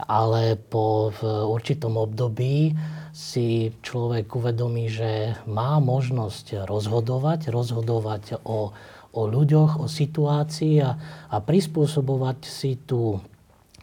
ale 0.05 0.61
po 0.61 1.09
určitom 1.25 1.97
období 1.97 2.76
si 3.16 3.73
človek 3.81 4.28
uvedomí, 4.37 4.93
že 4.93 5.33
má 5.49 5.81
možnosť 5.81 6.69
rozhodovať, 6.69 7.49
rozhodovať 7.49 8.45
o, 8.45 8.76
o 9.16 9.23
ľuďoch, 9.25 9.81
o 9.81 9.87
situácii 9.88 10.85
a, 10.85 11.00
a 11.33 11.37
prispôsobovať 11.40 12.38
si 12.45 12.76
tú 12.85 13.25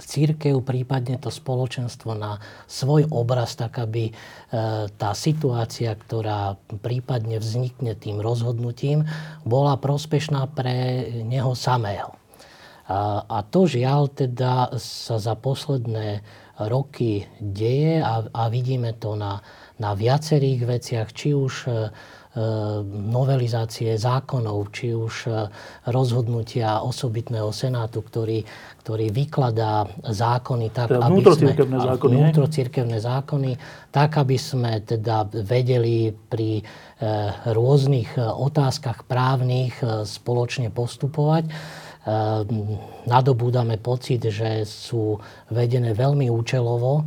církev, 0.02 0.66
prípadne 0.66 1.22
to 1.22 1.30
spoločenstvo 1.30 2.18
na 2.18 2.42
svoj 2.66 3.06
obraz, 3.14 3.54
tak 3.54 3.78
aby 3.78 4.10
e, 4.10 4.14
tá 4.90 5.12
situácia, 5.14 5.94
ktorá 5.94 6.58
prípadne 6.82 7.38
vznikne 7.38 7.94
tým 7.94 8.18
rozhodnutím, 8.18 9.06
bola 9.46 9.78
prospešná 9.78 10.50
pre 10.50 11.08
neho 11.22 11.54
samého. 11.54 12.18
A, 12.84 13.40
to 13.48 13.64
žiaľ 13.64 14.12
teda 14.12 14.76
sa 14.76 15.16
za 15.16 15.40
posledné 15.40 16.20
roky 16.60 17.26
deje 17.40 18.04
a, 18.04 18.28
a 18.28 18.52
vidíme 18.52 18.92
to 19.00 19.16
na, 19.16 19.40
na 19.84 19.92
viacerých 19.92 20.62
veciach, 20.64 21.08
či 21.12 21.36
už 21.36 21.68
e, 21.68 21.72
e, 21.72 21.76
novelizácie 22.88 24.00
zákonov, 24.00 24.72
či 24.72 24.96
už 24.96 25.28
e, 25.28 25.32
rozhodnutia 25.92 26.80
osobitného 26.88 27.52
senátu, 27.52 28.00
ktorý, 28.00 28.48
ktorý 28.80 29.12
vykladá 29.12 29.92
zákony 30.08 30.72
tak, 30.72 30.96
teda 30.96 31.04
aby 31.04 31.22
sme, 31.28 31.52
zákony, 31.60 32.14
vnútrocirkevné 32.16 32.98
zákony, 33.04 33.52
tak, 33.92 34.24
aby 34.24 34.40
sme 34.40 34.80
teda 34.80 35.28
vedeli 35.28 36.16
pri 36.16 36.64
rôznych 37.52 38.16
otázkach 38.16 39.04
právnych 39.04 39.76
spoločne 40.08 40.72
postupovať. 40.72 41.52
Nadobúdame 43.04 43.76
pocit, 43.76 44.24
že 44.24 44.64
sú 44.64 45.20
vedené 45.52 45.92
veľmi 45.92 46.32
účelovo 46.32 47.04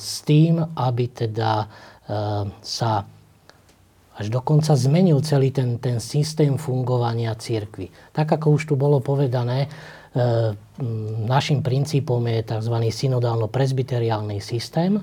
s 0.00 0.24
tým, 0.24 0.56
aby 0.72 1.04
teda 1.12 1.68
ehm, 2.08 2.56
sa 2.64 3.04
až 4.16 4.26
dokonca 4.28 4.76
zmenil 4.76 5.24
celý 5.24 5.48
ten, 5.48 5.80
ten 5.80 5.96
systém 5.96 6.60
fungovania 6.60 7.32
církvy. 7.32 7.88
Tak 8.12 8.36
ako 8.36 8.60
už 8.60 8.68
tu 8.68 8.74
bolo 8.76 9.00
povedané, 9.00 9.72
našim 11.24 11.64
princípom 11.64 12.20
je 12.28 12.44
tzv. 12.44 12.76
synodálno-presbyteriálny 12.90 14.44
systém, 14.44 15.00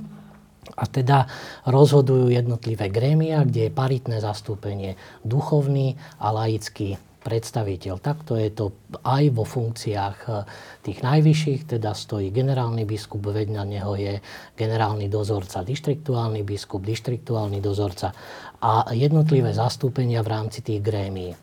a 0.75 0.83
teda 0.83 1.31
rozhodujú 1.63 2.27
jednotlivé 2.27 2.91
grémia, 2.91 3.47
kde 3.47 3.71
je 3.71 3.71
paritné 3.71 4.19
zastúpenie 4.19 4.99
duchovný 5.23 5.95
a 6.19 6.35
laický 6.35 6.99
predstaviteľ. 7.27 8.00
Takto 8.00 8.39
je 8.39 8.48
to 8.55 8.88
aj 9.03 9.24
vo 9.36 9.43
funkciách 9.43 10.17
eh, 10.31 10.34
tých 10.79 11.03
najvyšších, 11.03 11.75
teda 11.75 11.91
stojí 11.91 12.31
generálny 12.31 12.88
biskup, 12.88 13.27
veď 13.27 13.48
na 13.51 13.67
neho 13.67 14.00
je 14.00 14.24
generálny 14.55 15.12
dozorca, 15.12 15.67
dištriktuálny 15.67 16.48
biskup, 16.48 16.88
dištriktuálny 16.88 17.60
dozorca 17.60 18.15
a 18.63 18.88
jednotlivé 18.96 19.51
zastúpenia 19.51 20.24
v 20.24 20.31
rámci 20.31 20.63
tých 20.63 20.79
grémií. 20.79 21.36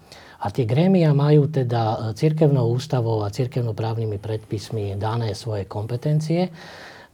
A 0.45 0.53
tie 0.53 0.65
grémia 0.65 1.13
majú 1.13 1.53
teda 1.53 1.83
eh, 1.85 1.97
cirkevnou 2.17 2.73
ústavou 2.73 3.21
a 3.21 3.29
cirkevnoprávnymi 3.29 4.17
predpismi 4.17 4.97
dané 4.97 5.37
svoje 5.37 5.69
kompetencie. 5.69 6.49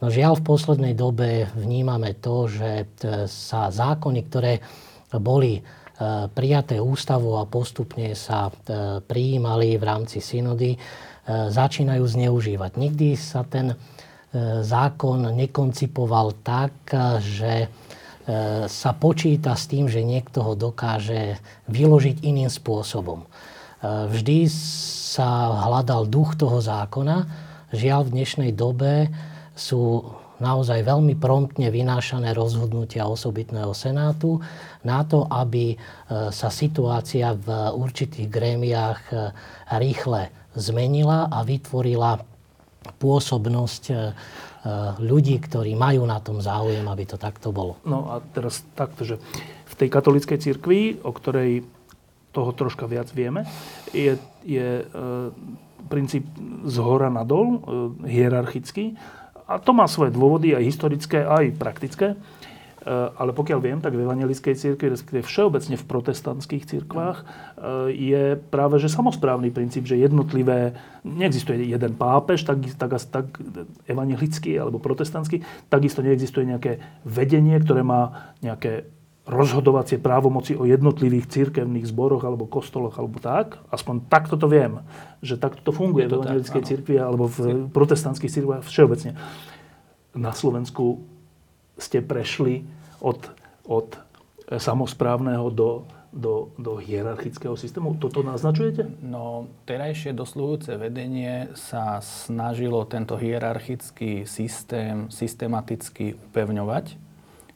No 0.00 0.08
žiaľ, 0.08 0.40
v 0.40 0.46
poslednej 0.46 0.94
dobe 0.94 1.50
vnímame 1.58 2.14
to, 2.22 2.46
že 2.46 2.86
eh, 2.86 3.26
sa 3.26 3.66
zákony, 3.74 4.20
ktoré 4.30 4.54
boli 5.18 5.58
prijaté 6.32 6.80
ústavu 6.80 7.36
a 7.36 7.44
postupne 7.44 8.16
sa 8.16 8.48
e, 8.48 8.52
prijímali 9.04 9.76
v 9.76 9.84
rámci 9.84 10.24
synody, 10.24 10.74
e, 10.74 10.78
začínajú 11.52 12.04
zneužívať. 12.04 12.72
Nikdy 12.80 13.08
sa 13.16 13.44
ten 13.44 13.76
zákon 14.62 15.26
nekoncipoval 15.34 16.38
tak, 16.46 16.70
že 17.18 17.66
sa 18.70 18.90
počíta 18.94 19.58
s 19.58 19.66
tým, 19.66 19.90
že 19.90 20.06
niekto 20.06 20.46
ho 20.46 20.54
dokáže 20.54 21.42
vyložiť 21.66 22.22
iným 22.22 22.46
spôsobom. 22.46 23.26
Vždy 23.82 24.46
sa 25.10 25.66
hľadal 25.66 26.06
duch 26.06 26.38
toho 26.38 26.62
zákona. 26.62 27.26
Žiaľ, 27.74 28.00
v 28.06 28.14
dnešnej 28.14 28.50
dobe 28.54 29.10
sú 29.58 30.06
naozaj 30.40 30.82
veľmi 30.82 31.14
promptne 31.20 31.68
vynášané 31.68 32.32
rozhodnutia 32.32 33.06
osobitného 33.06 33.70
senátu 33.76 34.40
na 34.82 35.04
to, 35.04 35.28
aby 35.28 35.72
e, 35.72 35.76
sa 36.32 36.48
situácia 36.48 37.36
v 37.36 37.48
určitých 37.76 38.26
grémiách 38.26 39.02
e, 39.12 39.16
rýchle 39.76 40.32
zmenila 40.56 41.28
a 41.30 41.44
vytvorila 41.44 42.24
pôsobnosť 42.98 43.84
e, 43.92 43.94
ľudí, 45.00 45.40
ktorí 45.40 45.72
majú 45.72 46.04
na 46.04 46.20
tom 46.20 46.40
záujem, 46.40 46.84
aby 46.84 47.04
to 47.08 47.16
takto 47.16 47.48
bolo. 47.48 47.80
No 47.84 48.12
a 48.12 48.20
teraz 48.32 48.64
takto, 48.76 49.08
že 49.08 49.16
v 49.64 49.74
tej 49.76 49.88
katolíckej 49.88 50.36
cirkvi, 50.36 51.00
o 51.00 51.12
ktorej 51.12 51.64
toho 52.36 52.52
troška 52.52 52.84
viac 52.84 53.08
vieme, 53.12 53.48
je, 53.90 54.20
je 54.44 54.84
princíp 55.90 56.22
z 56.64 56.76
hora 56.78 57.10
nadol, 57.10 57.46
e, 57.46 57.58
hierarchický 58.06 58.94
a 59.50 59.58
to 59.58 59.74
má 59.74 59.90
svoje 59.90 60.14
dôvody, 60.14 60.54
aj 60.54 60.62
historické, 60.62 61.26
aj 61.26 61.58
praktické. 61.58 62.14
ale 63.20 63.36
pokiaľ 63.36 63.58
viem, 63.60 63.78
tak 63.82 63.92
v 63.92 64.08
evangelickej 64.08 64.56
cirkvi, 64.56 64.88
respektíve 64.88 65.26
všeobecne 65.26 65.76
v 65.76 65.84
protestantských 65.84 66.64
cirkvách, 66.64 67.18
e, 67.20 67.24
je 67.92 68.24
práve 68.40 68.80
že 68.80 68.88
samozprávny 68.88 69.52
princíp, 69.52 69.84
že 69.84 70.00
jednotlivé, 70.00 70.72
neexistuje 71.04 71.60
jeden 71.60 71.92
pápež, 71.92 72.48
tak, 72.48 72.64
tak, 72.80 72.96
tak 72.96 73.26
evangelický 73.84 74.56
alebo 74.56 74.80
protestantský, 74.80 75.44
takisto 75.68 76.00
neexistuje 76.00 76.48
nejaké 76.48 76.80
vedenie, 77.04 77.60
ktoré 77.60 77.84
má 77.84 78.32
nejaké 78.40 78.88
rozhodovacie 79.30 80.02
právomoci 80.02 80.58
o 80.58 80.66
jednotlivých 80.66 81.30
církevných 81.30 81.86
zboroch 81.86 82.26
alebo 82.26 82.50
kostoloch 82.50 82.98
alebo 82.98 83.22
tak. 83.22 83.62
Aspoň 83.70 84.10
takto 84.10 84.34
to 84.34 84.50
viem, 84.50 84.82
že 85.22 85.38
takto 85.38 85.62
to 85.62 85.70
funguje 85.70 86.10
to 86.10 86.18
v 86.18 86.26
evangelickej 86.26 86.62
cirkvi 86.66 86.98
alebo 86.98 87.30
v 87.30 87.70
protestantských 87.70 88.34
cirkvách 88.34 88.66
všeobecne. 88.66 89.14
Na 90.18 90.34
Slovensku 90.34 91.06
ste 91.78 92.02
prešli 92.02 92.66
od, 92.98 93.30
od 93.70 93.94
samozprávneho 94.50 95.46
do, 95.54 95.86
do, 96.10 96.50
do 96.58 96.82
hierarchického 96.82 97.54
systému? 97.54 97.94
Toto 98.02 98.26
naznačujete? 98.26 98.98
No, 99.06 99.46
terajšie 99.64 100.10
dosluhujúce 100.10 100.74
vedenie 100.74 101.54
sa 101.54 102.02
snažilo 102.02 102.82
tento 102.90 103.14
hierarchický 103.14 104.26
systém 104.26 105.06
systematicky 105.14 106.18
upevňovať, 106.18 106.98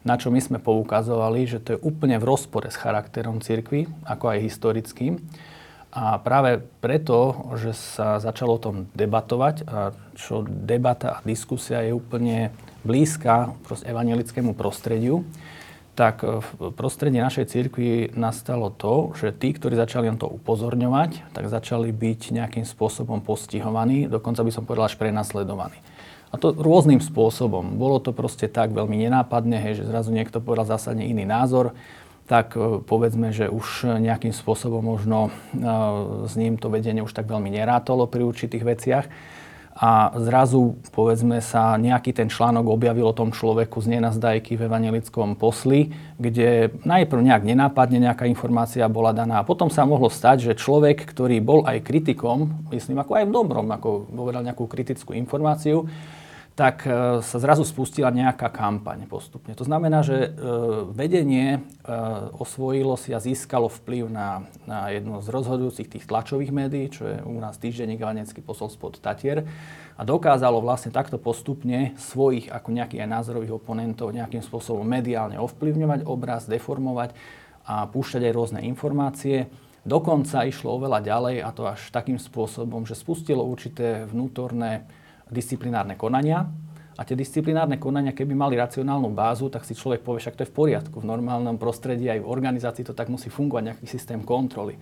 na 0.05 0.21
čo 0.21 0.29
my 0.29 0.39
sme 0.39 0.59
poukazovali, 0.61 1.49
že 1.49 1.59
to 1.65 1.69
je 1.75 1.83
úplne 1.83 2.21
v 2.21 2.29
rozpore 2.29 2.69
s 2.69 2.77
charakterom 2.77 3.41
cirkvy, 3.41 3.89
ako 4.05 4.37
aj 4.37 4.45
historickým. 4.45 5.17
A 5.95 6.19
práve 6.19 6.61
preto, 6.83 7.49
že 7.57 7.73
sa 7.73 8.19
začalo 8.19 8.59
o 8.59 8.63
tom 8.63 8.77
debatovať, 8.93 9.65
a 9.65 9.95
čo 10.19 10.45
debata 10.45 11.19
a 11.19 11.23
diskusia 11.25 11.87
je 11.87 11.95
úplne 11.95 12.51
blízka 12.83 13.55
evangelickému 13.87 14.53
prostrediu, 14.59 15.23
tak 15.95 16.27
v 16.27 16.75
prostredí 16.75 17.23
našej 17.23 17.47
cirkvi 17.47 18.11
nastalo 18.19 18.75
to, 18.75 19.15
že 19.15 19.31
tí, 19.31 19.55
ktorí 19.55 19.79
začali 19.79 20.11
na 20.11 20.19
to 20.19 20.27
upozorňovať, 20.27 21.31
tak 21.31 21.47
začali 21.47 21.95
byť 21.95 22.21
nejakým 22.35 22.67
spôsobom 22.67 23.23
postihovaní, 23.23 24.11
dokonca 24.11 24.43
by 24.43 24.51
som 24.51 24.67
povedal 24.67 24.91
až 24.91 24.99
prenasledovaní. 24.99 25.79
A 26.35 26.37
to 26.37 26.51
rôznym 26.51 26.99
spôsobom. 26.99 27.79
Bolo 27.79 28.03
to 28.03 28.11
proste 28.11 28.51
tak 28.51 28.75
veľmi 28.75 29.07
nenápadne, 29.07 29.55
hej, 29.63 29.79
že 29.79 29.85
zrazu 29.87 30.11
niekto 30.11 30.43
povedal 30.43 30.67
zásadne 30.67 31.07
iný 31.07 31.23
názor, 31.23 31.79
tak 32.27 32.59
e, 32.59 32.83
povedzme, 32.83 33.31
že 33.31 33.47
už 33.47 33.87
nejakým 34.03 34.35
spôsobom 34.35 34.83
možno 34.83 35.31
e, 35.31 35.63
s 36.27 36.35
ním 36.35 36.59
to 36.59 36.75
vedenie 36.75 37.07
už 37.07 37.15
tak 37.15 37.31
veľmi 37.31 37.55
nerátalo 37.55 38.11
pri 38.11 38.27
určitých 38.27 38.67
veciach 38.67 39.07
a 39.75 40.15
zrazu, 40.23 40.79
povedzme 40.95 41.43
sa, 41.43 41.75
nejaký 41.75 42.15
ten 42.15 42.31
článok 42.31 42.71
objavil 42.71 43.11
o 43.11 43.17
tom 43.17 43.35
človeku 43.35 43.83
z 43.83 43.99
nenazdajky 43.99 44.55
v 44.55 44.71
evangelickom 44.71 45.35
posli, 45.35 45.91
kde 46.15 46.71
najprv 46.87 47.19
nejak 47.19 47.43
nenápadne 47.43 47.99
nejaká 48.07 48.31
informácia 48.31 48.87
bola 48.87 49.11
daná 49.11 49.43
a 49.43 49.47
potom 49.47 49.67
sa 49.67 49.83
mohlo 49.83 50.07
stať, 50.07 50.47
že 50.47 50.61
človek, 50.63 51.03
ktorý 51.03 51.43
bol 51.43 51.67
aj 51.67 51.83
kritikom, 51.83 52.71
myslím 52.71 53.03
ako 53.03 53.13
aj 53.19 53.25
v 53.27 53.35
dobrom, 53.35 53.67
ako 53.67 54.07
povedal 54.15 54.47
nejakú 54.47 54.63
kritickú 54.71 55.11
informáciu, 55.19 55.91
tak 56.55 56.87
e, 56.87 57.19
sa 57.19 57.39
zrazu 57.43 57.67
spustila 57.67 58.15
nejaká 58.15 58.47
kampaň 58.47 59.11
postupne. 59.11 59.59
To 59.59 59.67
znamená, 59.67 60.07
že 60.07 60.15
e, 60.15 60.29
vedenie 60.95 61.59
e, 61.59 61.61
osvojilo 62.39 62.95
si 62.95 63.11
a 63.11 63.19
získalo 63.19 63.67
vplyv 63.67 64.07
na, 64.07 64.47
na 64.63 64.87
jedno 64.95 65.19
z 65.19 65.35
rozhodujúcich 65.35 65.91
tých 65.91 66.07
tlačových 66.07 66.55
médií, 66.55 66.95
čo 66.95 67.11
je 67.11 67.19
u 67.27 67.43
nás 67.43 67.59
týždenník 67.59 67.99
Vanecký 67.99 68.39
posol 68.39 68.71
spod 68.71 69.03
Tatier 69.03 69.43
a 69.99 70.03
dokázalo 70.07 70.63
vlastne 70.63 70.95
takto 70.95 71.19
postupne 71.19 71.99
svojich 71.99 72.47
ako 72.47 72.71
nejakých 72.71 73.03
aj 73.03 73.11
názorových 73.11 73.59
oponentov 73.59 74.15
nejakým 74.15 74.47
spôsobom 74.47 74.87
mediálne 74.87 75.43
ovplyvňovať 75.43 76.07
obraz, 76.07 76.47
deformovať 76.47 77.19
a 77.67 77.91
púšťať 77.91 78.31
aj 78.31 78.33
rôzne 78.35 78.61
informácie. 78.63 79.51
Dokonca 79.83 80.47
išlo 80.47 80.79
oveľa 80.79 81.03
ďalej 81.03 81.37
a 81.43 81.51
to 81.51 81.67
až 81.67 81.91
takým 81.91 82.23
spôsobom, 82.23 82.87
že 82.87 82.95
spustilo 82.95 83.43
určité 83.43 84.07
vnútorné 84.07 84.87
disciplinárne 85.31 85.95
konania. 85.95 86.49
A 86.95 87.03
tie 87.03 87.19
disciplinárne 87.19 87.77
konania, 87.83 88.15
keby 88.15 88.39
mali 88.39 88.55
racionálnu 88.55 89.11
bázu, 89.11 89.51
tak 89.51 89.67
si 89.67 89.75
človek 89.75 90.07
povie, 90.07 90.23
však 90.23 90.39
to 90.39 90.43
je 90.47 90.51
v 90.51 90.57
poriadku. 90.57 91.03
V 91.03 91.11
normálnom 91.11 91.59
prostredí 91.59 92.07
aj 92.07 92.23
v 92.23 92.31
organizácii 92.31 92.87
to 92.87 92.95
tak 92.95 93.11
musí 93.11 93.35
fungovať, 93.35 93.63
nejaký 93.75 93.87
systém 93.91 94.23
kontroly. 94.23 94.79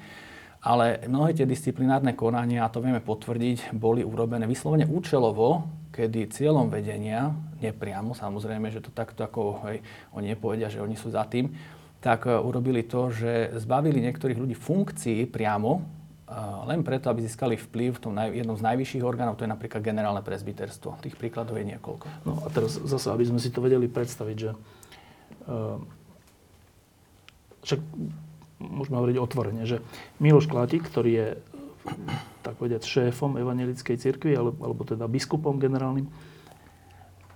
Ale 0.63 1.03
mnohé 1.11 1.35
tie 1.35 1.49
disciplinárne 1.49 2.15
konania, 2.15 2.69
a 2.69 2.71
to 2.71 2.85
vieme 2.85 3.03
potvrdiť, 3.03 3.75
boli 3.75 4.07
urobené 4.07 4.47
vyslovene 4.47 4.87
účelovo, 4.87 5.67
kedy 5.91 6.31
cieľom 6.31 6.71
vedenia, 6.71 7.35
nepriamo, 7.59 8.15
samozrejme, 8.15 8.71
že 8.71 8.79
to 8.79 8.95
takto 8.95 9.27
ako 9.27 9.67
hej, 9.67 9.83
oni 10.15 10.33
nepovedia, 10.33 10.71
že 10.71 10.79
oni 10.79 10.95
sú 10.95 11.11
za 11.11 11.27
tým, 11.27 11.51
tak 11.99 12.31
uh, 12.31 12.39
urobili 12.39 12.87
to, 12.87 13.11
že 13.11 13.59
zbavili 13.59 14.03
niektorých 14.07 14.39
ľudí 14.39 14.55
funkcií 14.55 15.27
priamo, 15.27 16.02
len 16.69 16.81
preto, 16.87 17.13
aby 17.13 17.25
získali 17.25 17.55
vplyv 17.61 17.99
v 17.99 18.03
tom 18.03 18.13
naj, 18.17 18.33
jednom 18.33 18.57
z 18.57 18.65
najvyšších 18.65 19.05
orgánov, 19.05 19.37
to 19.37 19.45
je 19.45 19.53
napríklad 19.53 19.85
generálne 19.85 20.25
prezbiterstvo. 20.25 21.03
Tých 21.03 21.19
príkladov 21.19 21.59
je 21.61 21.77
niekoľko. 21.77 22.07
No 22.25 22.41
a 22.43 22.49
teraz 22.49 22.79
zase, 22.79 23.13
aby 23.13 23.29
sme 23.29 23.41
si 23.43 23.53
to 23.53 23.61
vedeli 23.61 23.91
predstaviť, 23.91 24.37
že 24.37 24.51
uh, 24.53 25.77
však 27.63 27.81
môžeme 28.63 28.97
hovoriť 29.03 29.17
otvorene, 29.19 29.63
že 29.67 29.83
Miloš 30.23 30.47
Klátik, 30.47 30.87
ktorý 30.87 31.11
je 31.11 31.29
tak 32.43 32.55
povedať 32.59 32.87
šéfom 32.87 33.39
evangelickej 33.39 33.99
cirkvi, 33.99 34.39
alebo, 34.39 34.55
alebo 34.63 34.83
teda 34.87 35.11
biskupom 35.11 35.59
generálnym, 35.59 36.07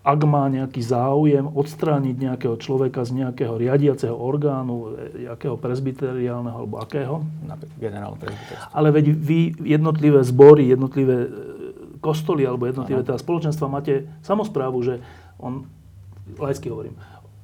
ak 0.06 0.20
má 0.22 0.46
nejaký 0.46 0.86
záujem 0.86 1.50
odstrániť 1.50 2.14
nejakého 2.14 2.54
človeka 2.62 3.02
z 3.02 3.26
nejakého 3.26 3.58
riadiaceho 3.58 4.14
orgánu, 4.14 4.94
jakého 5.18 5.58
presbyteriálneho 5.58 6.62
alebo 6.62 6.78
akého. 6.78 7.26
Generálne 7.82 8.14
presbyterstvo. 8.14 8.70
Ale 8.70 8.94
veď 8.94 9.06
vy 9.18 9.40
jednotlivé 9.66 10.22
zbory, 10.22 10.70
jednotlivé 10.70 11.26
e, 11.26 11.30
kostoly 11.98 12.46
alebo 12.46 12.70
jednotlivé 12.70 13.02
teda 13.02 13.18
spoločenstva 13.18 13.66
máte 13.66 14.06
samozprávu, 14.22 14.78
že 14.86 15.02
on, 15.42 15.66
laicky 16.38 16.70
hovorím, 16.70 16.94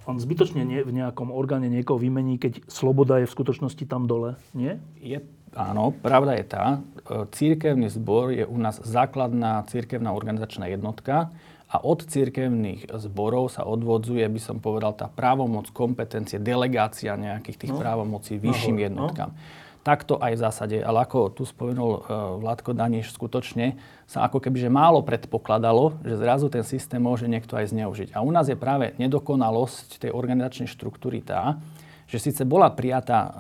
on 0.07 0.23
zbytočne 0.23 0.63
nie, 0.63 0.87
v 0.87 0.95
nejakom 1.03 1.35
orgáne 1.35 1.67
niekoho 1.67 1.99
vymení, 1.99 2.39
keď 2.39 2.63
sloboda 2.71 3.19
je 3.19 3.27
v 3.27 3.35
skutočnosti 3.35 3.85
tam 3.91 4.07
dole, 4.07 4.39
nie? 4.55 4.79
Je, 5.03 5.19
áno, 5.59 5.91
pravda 5.99 6.39
je 6.39 6.47
tá. 6.47 6.79
E, 6.79 7.27
církevný 7.27 7.91
zbor 7.91 8.31
je 8.31 8.47
u 8.47 8.55
nás 8.55 8.79
základná 8.87 9.67
církevná 9.67 10.15
organizačná 10.15 10.71
jednotka, 10.71 11.35
a 11.73 11.81
od 11.81 12.05
cirkevných 12.05 12.93
zborov 13.01 13.49
sa 13.49 13.65
odvodzuje, 13.65 14.29
by 14.29 14.41
som 14.41 14.61
povedal, 14.61 14.93
tá 14.93 15.09
právomoc, 15.09 15.73
kompetencie, 15.73 16.37
delegácia 16.37 17.17
nejakých 17.17 17.57
tých 17.57 17.73
no. 17.73 17.81
právomocí 17.81 18.37
vyšším 18.37 18.77
no. 18.77 18.85
jednotkám. 18.93 19.31
No. 19.33 19.71
Takto 19.83 20.15
aj 20.15 20.39
v 20.39 20.43
zásade, 20.47 20.77
ale 20.79 21.03
ako 21.03 21.35
tu 21.35 21.43
spomenul 21.43 21.93
uh, 21.99 22.39
Vládko 22.39 22.71
Daniš, 22.71 23.11
skutočne 23.19 23.75
sa 24.07 24.23
ako 24.29 24.39
keby 24.39 24.63
že 24.63 24.71
málo 24.71 25.03
predpokladalo, 25.03 25.99
že 26.07 26.21
zrazu 26.23 26.47
ten 26.53 26.63
systém 26.63 27.03
môže 27.03 27.27
niekto 27.27 27.59
aj 27.59 27.75
zneužiť. 27.75 28.09
A 28.15 28.23
u 28.23 28.31
nás 28.31 28.47
je 28.47 28.55
práve 28.55 28.95
nedokonalosť 29.03 30.07
tej 30.07 30.15
organizačnej 30.15 30.71
štruktúry 30.71 31.19
tá, 31.25 31.59
že 32.07 32.21
síce 32.21 32.47
bola 32.47 32.71
prijatá 32.71 33.19
uh, 33.25 33.33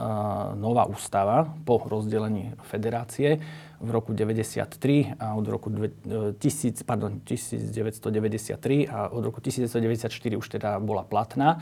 nová 0.59 0.89
ústava 0.89 1.47
po 1.63 1.79
rozdelení 1.85 2.57
federácie, 2.67 3.39
v 3.83 3.91
roku 3.91 4.15
93 4.15 5.19
a 5.19 5.35
od 5.35 5.47
roku 5.51 5.67
1000, 5.69 6.39
e, 6.39 6.85
pardon, 6.87 7.19
1993 7.27 8.87
a 8.87 9.11
od 9.11 9.23
roku 9.27 9.43
1994 9.43 10.39
už 10.39 10.47
teda 10.49 10.79
bola 10.79 11.03
platná. 11.03 11.59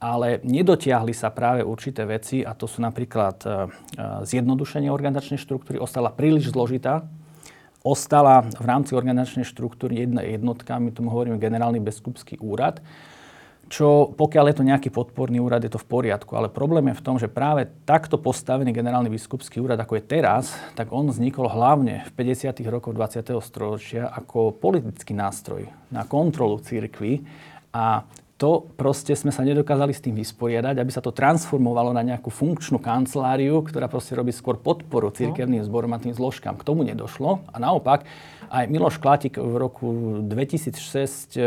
Ale 0.00 0.40
nedotiahli 0.40 1.12
sa 1.12 1.28
práve 1.28 1.60
určité 1.60 2.08
veci 2.08 2.40
a 2.40 2.56
to 2.56 2.64
sú 2.64 2.80
napríklad 2.80 3.36
e, 3.44 3.48
e, 3.48 3.52
zjednodušenie 4.24 4.88
organizačnej 4.88 5.36
štruktúry, 5.36 5.76
ostala 5.76 6.08
príliš 6.08 6.56
zložitá, 6.56 7.04
ostala 7.84 8.40
v 8.44 8.64
rámci 8.64 8.96
organizačnej 8.96 9.44
štruktúry 9.44 10.08
jedna 10.08 10.24
jednotka, 10.24 10.80
my 10.80 10.88
tomu 10.96 11.12
hovoríme 11.12 11.36
generálny 11.36 11.84
biskupský 11.84 12.40
úrad, 12.40 12.80
čo 13.70 14.10
pokiaľ 14.18 14.50
je 14.50 14.56
to 14.58 14.66
nejaký 14.66 14.90
podporný 14.90 15.38
úrad, 15.38 15.62
je 15.62 15.70
to 15.70 15.78
v 15.78 15.86
poriadku. 15.86 16.34
Ale 16.34 16.50
problém 16.50 16.90
je 16.90 16.98
v 16.98 17.04
tom, 17.06 17.16
že 17.22 17.30
práve 17.30 17.70
takto 17.86 18.18
postavený 18.18 18.74
generálny 18.74 19.06
biskupský 19.06 19.62
úrad, 19.62 19.78
ako 19.78 19.94
je 19.94 20.04
teraz, 20.10 20.50
tak 20.74 20.90
on 20.90 21.06
vznikol 21.06 21.46
hlavne 21.46 22.02
v 22.02 22.10
50. 22.18 22.50
rokoch 22.66 22.90
20. 22.90 23.30
storočia 23.38 24.10
ako 24.10 24.58
politický 24.58 25.14
nástroj 25.14 25.70
na 25.94 26.02
kontrolu 26.02 26.58
církvy 26.58 27.22
a 27.70 28.02
to 28.40 28.64
proste 28.72 29.12
sme 29.12 29.28
sa 29.28 29.44
nedokázali 29.44 29.92
s 29.92 30.00
tým 30.00 30.16
vysporiadať, 30.16 30.80
aby 30.80 30.88
sa 30.88 31.04
to 31.04 31.12
transformovalo 31.12 31.92
na 31.92 32.00
nejakú 32.00 32.32
funkčnú 32.32 32.80
kanceláriu, 32.80 33.60
ktorá 33.60 33.84
proste 33.84 34.16
robí 34.16 34.32
skôr 34.32 34.56
podporu 34.56 35.12
církevným 35.12 35.60
zborom 35.60 35.92
a 35.92 36.00
tým 36.00 36.16
zložkám. 36.16 36.56
K 36.56 36.64
tomu 36.64 36.80
nedošlo 36.80 37.44
a 37.52 37.56
naopak 37.60 38.08
aj 38.50 38.66
Miloš 38.66 38.98
Klátik 38.98 39.38
v 39.38 39.54
roku 39.54 40.18
2006 40.26 41.38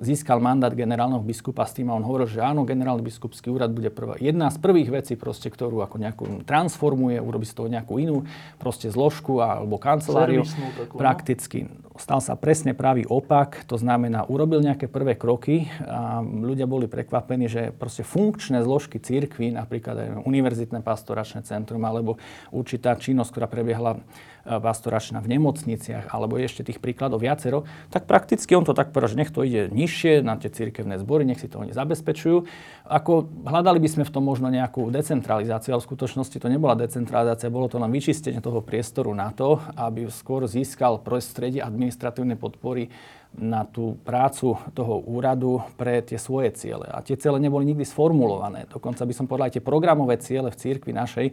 získal 0.00 0.40
mandát 0.40 0.72
generálneho 0.72 1.20
biskupa 1.20 1.64
s 1.68 1.76
tým 1.76 1.92
a 1.92 1.96
on 1.96 2.04
hovoril, 2.04 2.28
že 2.28 2.40
áno, 2.40 2.64
generálny 2.64 3.04
biskupský 3.04 3.52
úrad 3.52 3.72
bude 3.72 3.92
prvá. 3.92 4.16
Jedna 4.16 4.48
z 4.48 4.56
prvých 4.56 4.88
vecí, 4.88 5.16
proste, 5.16 5.52
ktorú 5.52 5.84
ako 5.84 5.96
nejakú 6.00 6.24
transformuje, 6.48 7.20
urobí 7.20 7.44
z 7.44 7.56
toho 7.56 7.68
nejakú 7.68 8.00
inú 8.00 8.24
proste 8.56 8.88
zložku 8.88 9.44
alebo 9.44 9.76
kanceláriu. 9.76 10.44
Takú, 10.44 10.96
no. 10.96 11.00
prakticky 11.00 11.68
stal 12.00 12.24
sa 12.24 12.32
presne 12.32 12.72
pravý 12.72 13.04
opak, 13.04 13.68
to 13.68 13.76
znamená, 13.76 14.24
urobil 14.24 14.64
nejaké 14.64 14.88
prvé 14.88 15.20
kroky 15.20 15.68
a 15.84 16.24
ľudia 16.24 16.64
boli 16.64 16.88
prekvapení, 16.88 17.44
že 17.44 17.76
proste 17.76 18.00
funkčné 18.00 18.64
zložky 18.64 18.96
církvy, 18.96 19.52
napríklad 19.52 19.96
aj 19.96 20.08
univerzitné 20.24 20.80
pastoračné 20.80 21.44
centrum 21.44 21.84
alebo 21.84 22.16
určitá 22.48 22.96
činnosť, 22.96 23.30
ktorá 23.36 23.46
prebiehla 23.52 24.00
E, 24.00 24.29
pastoračná 24.58 25.22
v 25.22 25.38
nemocniciach, 25.38 26.10
alebo 26.10 26.34
ešte 26.40 26.66
tých 26.66 26.82
príkladov 26.82 27.22
viacero, 27.22 27.62
tak 27.94 28.10
prakticky 28.10 28.58
on 28.58 28.66
to 28.66 28.74
tak 28.74 28.90
povedal, 28.90 29.14
že 29.14 29.20
nech 29.22 29.30
to 29.30 29.46
ide 29.46 29.70
nižšie 29.70 30.26
na 30.26 30.34
tie 30.34 30.50
cirkevné 30.50 30.98
zbory, 30.98 31.22
nech 31.22 31.38
si 31.38 31.46
to 31.46 31.62
oni 31.62 31.70
zabezpečujú. 31.70 32.42
Ako 32.90 33.30
hľadali 33.46 33.78
by 33.78 33.88
sme 33.92 34.04
v 34.08 34.10
tom 34.10 34.26
možno 34.26 34.50
nejakú 34.50 34.90
decentralizáciu, 34.90 35.78
ale 35.78 35.84
v 35.84 35.88
skutočnosti 35.94 36.36
to 36.42 36.50
nebola 36.50 36.74
decentralizácia, 36.74 37.52
bolo 37.52 37.70
to 37.70 37.78
len 37.78 37.92
vyčistenie 37.94 38.42
toho 38.42 38.58
priestoru 38.58 39.14
na 39.14 39.30
to, 39.30 39.62
aby 39.78 40.10
skôr 40.10 40.48
získal 40.50 40.98
prostredie 40.98 41.62
administratívnej 41.62 42.34
podpory 42.34 42.90
na 43.30 43.62
tú 43.62 43.94
prácu 44.02 44.58
toho 44.74 45.06
úradu 45.06 45.62
pre 45.78 46.02
tie 46.02 46.18
svoje 46.18 46.50
ciele. 46.58 46.90
A 46.90 46.98
tie 46.98 47.14
ciele 47.14 47.38
neboli 47.38 47.62
nikdy 47.62 47.86
sformulované. 47.86 48.66
Dokonca 48.66 49.06
by 49.06 49.14
som 49.14 49.30
povedal, 49.30 49.46
aj 49.46 49.54
tie 49.54 49.62
programové 49.62 50.18
ciele 50.18 50.50
v 50.50 50.58
cirkvi 50.58 50.90
našej 50.90 51.26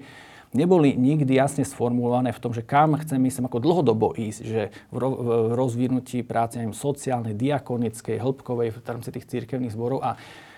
neboli 0.55 0.95
nikdy 0.95 1.35
jasne 1.35 1.67
sformulované 1.67 2.31
v 2.31 2.41
tom, 2.43 2.51
že 2.55 2.63
kam 2.63 2.95
chceme 2.95 3.27
ísť 3.27 3.43
ako 3.47 3.59
dlhodobo 3.59 4.15
ísť, 4.15 4.41
že 4.43 4.61
v, 4.91 4.97
ro- 4.99 5.19
v 5.19 5.29
rozvinutí 5.55 6.23
práce 6.23 6.59
neviem, 6.59 6.75
sociálnej, 6.75 7.35
diakonickej, 7.35 8.21
hĺbkovej 8.21 8.69
v 8.71 8.77
rámci 8.83 9.09
tých 9.11 9.27
církevných 9.27 9.73
zborov 9.73 10.03
a 10.03 10.15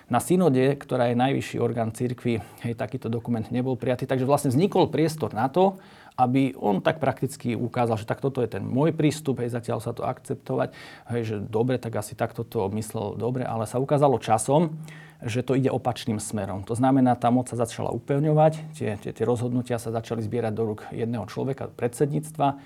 na 0.10 0.18
synode, 0.18 0.74
ktorá 0.74 1.14
je 1.14 1.22
najvyšší 1.22 1.58
orgán 1.62 1.94
cirkvi, 1.94 2.42
hej, 2.66 2.74
takýto 2.74 3.14
dokument 3.14 3.46
nebol 3.54 3.78
prijatý. 3.78 4.10
Takže 4.10 4.26
vlastne 4.26 4.50
vznikol 4.50 4.90
priestor 4.90 5.38
na 5.38 5.46
to, 5.54 5.78
aby 6.20 6.52
on 6.60 6.84
tak 6.84 7.00
prakticky 7.00 7.56
ukázal, 7.56 7.96
že 7.96 8.04
tak 8.04 8.20
toto 8.20 8.44
je 8.44 8.52
ten 8.52 8.60
môj 8.60 8.92
prístup, 8.92 9.40
hej, 9.40 9.56
zatiaľ 9.56 9.80
sa 9.80 9.96
to 9.96 10.04
akceptovať, 10.04 10.76
hej, 11.16 11.22
že 11.24 11.36
dobre, 11.40 11.80
tak 11.80 11.96
asi 11.96 12.20
takto 12.20 12.44
to 12.44 12.68
myslel 12.76 13.16
dobre, 13.16 13.48
ale 13.48 13.64
sa 13.64 13.80
ukázalo 13.80 14.20
časom, 14.20 14.76
že 15.24 15.44
to 15.44 15.56
ide 15.56 15.72
opačným 15.72 16.20
smerom. 16.20 16.68
To 16.68 16.76
znamená, 16.76 17.16
tá 17.16 17.32
moc 17.32 17.48
sa 17.48 17.56
začala 17.56 17.96
upevňovať, 17.96 18.54
tie, 18.76 19.00
tie, 19.00 19.12
tie 19.16 19.24
rozhodnutia 19.24 19.80
sa 19.80 19.96
začali 19.96 20.20
zbierať 20.20 20.52
do 20.52 20.64
rúk 20.76 20.84
jedného 20.92 21.24
človeka, 21.32 21.72
predsedníctva, 21.72 22.60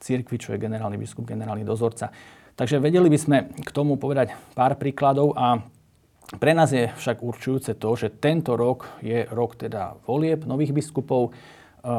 cirkvi, 0.00 0.36
čo 0.36 0.52
je 0.52 0.60
generálny 0.60 1.00
biskup, 1.00 1.24
generálny 1.24 1.64
dozorca. 1.64 2.12
Takže 2.58 2.82
vedeli 2.82 3.08
by 3.08 3.18
sme 3.18 3.36
k 3.56 3.70
tomu 3.72 3.96
povedať 3.96 4.34
pár 4.52 4.76
príkladov 4.76 5.32
a 5.32 5.62
pre 6.36 6.52
nás 6.52 6.68
je 6.68 6.92
však 6.92 7.24
určujúce 7.24 7.72
to, 7.80 7.90
že 7.96 8.12
tento 8.20 8.52
rok 8.52 9.00
je 9.00 9.24
rok 9.32 9.56
teda 9.56 9.96
volieb 10.04 10.44
nových 10.44 10.76
biskupov. 10.76 11.32
E, 11.78 11.94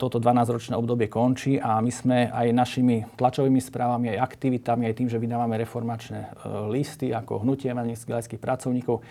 toto 0.00 0.16
12-ročné 0.16 0.72
obdobie 0.80 1.12
končí 1.12 1.60
a 1.60 1.76
my 1.84 1.92
sme 1.92 2.32
aj 2.32 2.56
našimi 2.56 3.04
tlačovými 3.20 3.60
správami, 3.60 4.16
aj 4.16 4.24
aktivitami, 4.24 4.88
aj 4.88 4.96
tým, 4.96 5.08
že 5.12 5.20
vydávame 5.20 5.60
reformačné 5.60 6.20
e, 6.24 6.28
listy 6.72 7.12
ako 7.12 7.44
hnutie 7.44 7.68
evangelických 7.68 8.40
pracovníkov, 8.40 9.04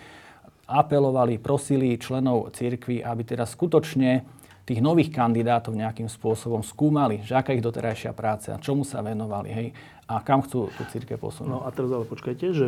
apelovali, 0.66 1.38
prosili 1.38 1.94
členov 1.98 2.50
cirkvi, 2.54 3.02
aby 3.06 3.22
teda 3.22 3.46
skutočne 3.46 4.26
tých 4.66 4.82
nových 4.82 5.10
kandidátov 5.14 5.74
nejakým 5.74 6.06
spôsobom 6.06 6.62
skúmali, 6.62 7.22
že 7.22 7.38
aká 7.38 7.54
ich 7.54 7.62
doterajšia 7.62 8.14
práca, 8.14 8.58
čomu 8.62 8.86
sa 8.86 9.02
venovali, 9.02 9.50
hej, 9.50 9.68
a 10.10 10.22
kam 10.22 10.42
chcú 10.42 10.70
tú 10.74 10.82
církev 10.90 11.18
posunúť. 11.18 11.50
No 11.50 11.62
a 11.62 11.70
teraz 11.70 11.90
ale 11.90 12.06
počkajte, 12.06 12.46
že 12.50 12.66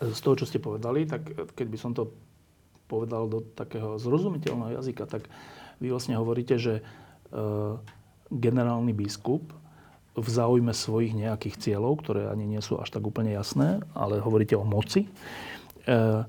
z 0.00 0.20
toho, 0.20 0.36
čo 0.40 0.48
ste 0.48 0.60
povedali, 0.60 1.04
tak 1.04 1.24
keď 1.52 1.66
by 1.68 1.78
som 1.80 1.92
to 1.92 2.12
povedal 2.88 3.28
do 3.28 3.40
takého 3.56 3.96
zrozumiteľného 3.96 4.76
jazyka, 4.80 5.08
tak 5.08 5.24
vy 5.78 5.90
vlastne 5.90 6.18
hovoríte, 6.18 6.58
že 6.58 6.80
e, 6.80 6.82
generálny 8.30 8.92
biskup 8.94 9.54
v 10.14 10.28
záujme 10.30 10.70
svojich 10.70 11.14
nejakých 11.14 11.58
cieľov, 11.58 12.02
ktoré 12.06 12.30
ani 12.30 12.46
nie 12.46 12.62
sú 12.62 12.78
až 12.78 12.94
tak 12.94 13.02
úplne 13.02 13.34
jasné, 13.34 13.82
ale 13.98 14.22
hovoríte 14.22 14.54
o 14.54 14.62
moci, 14.62 15.10
e, 15.86 16.22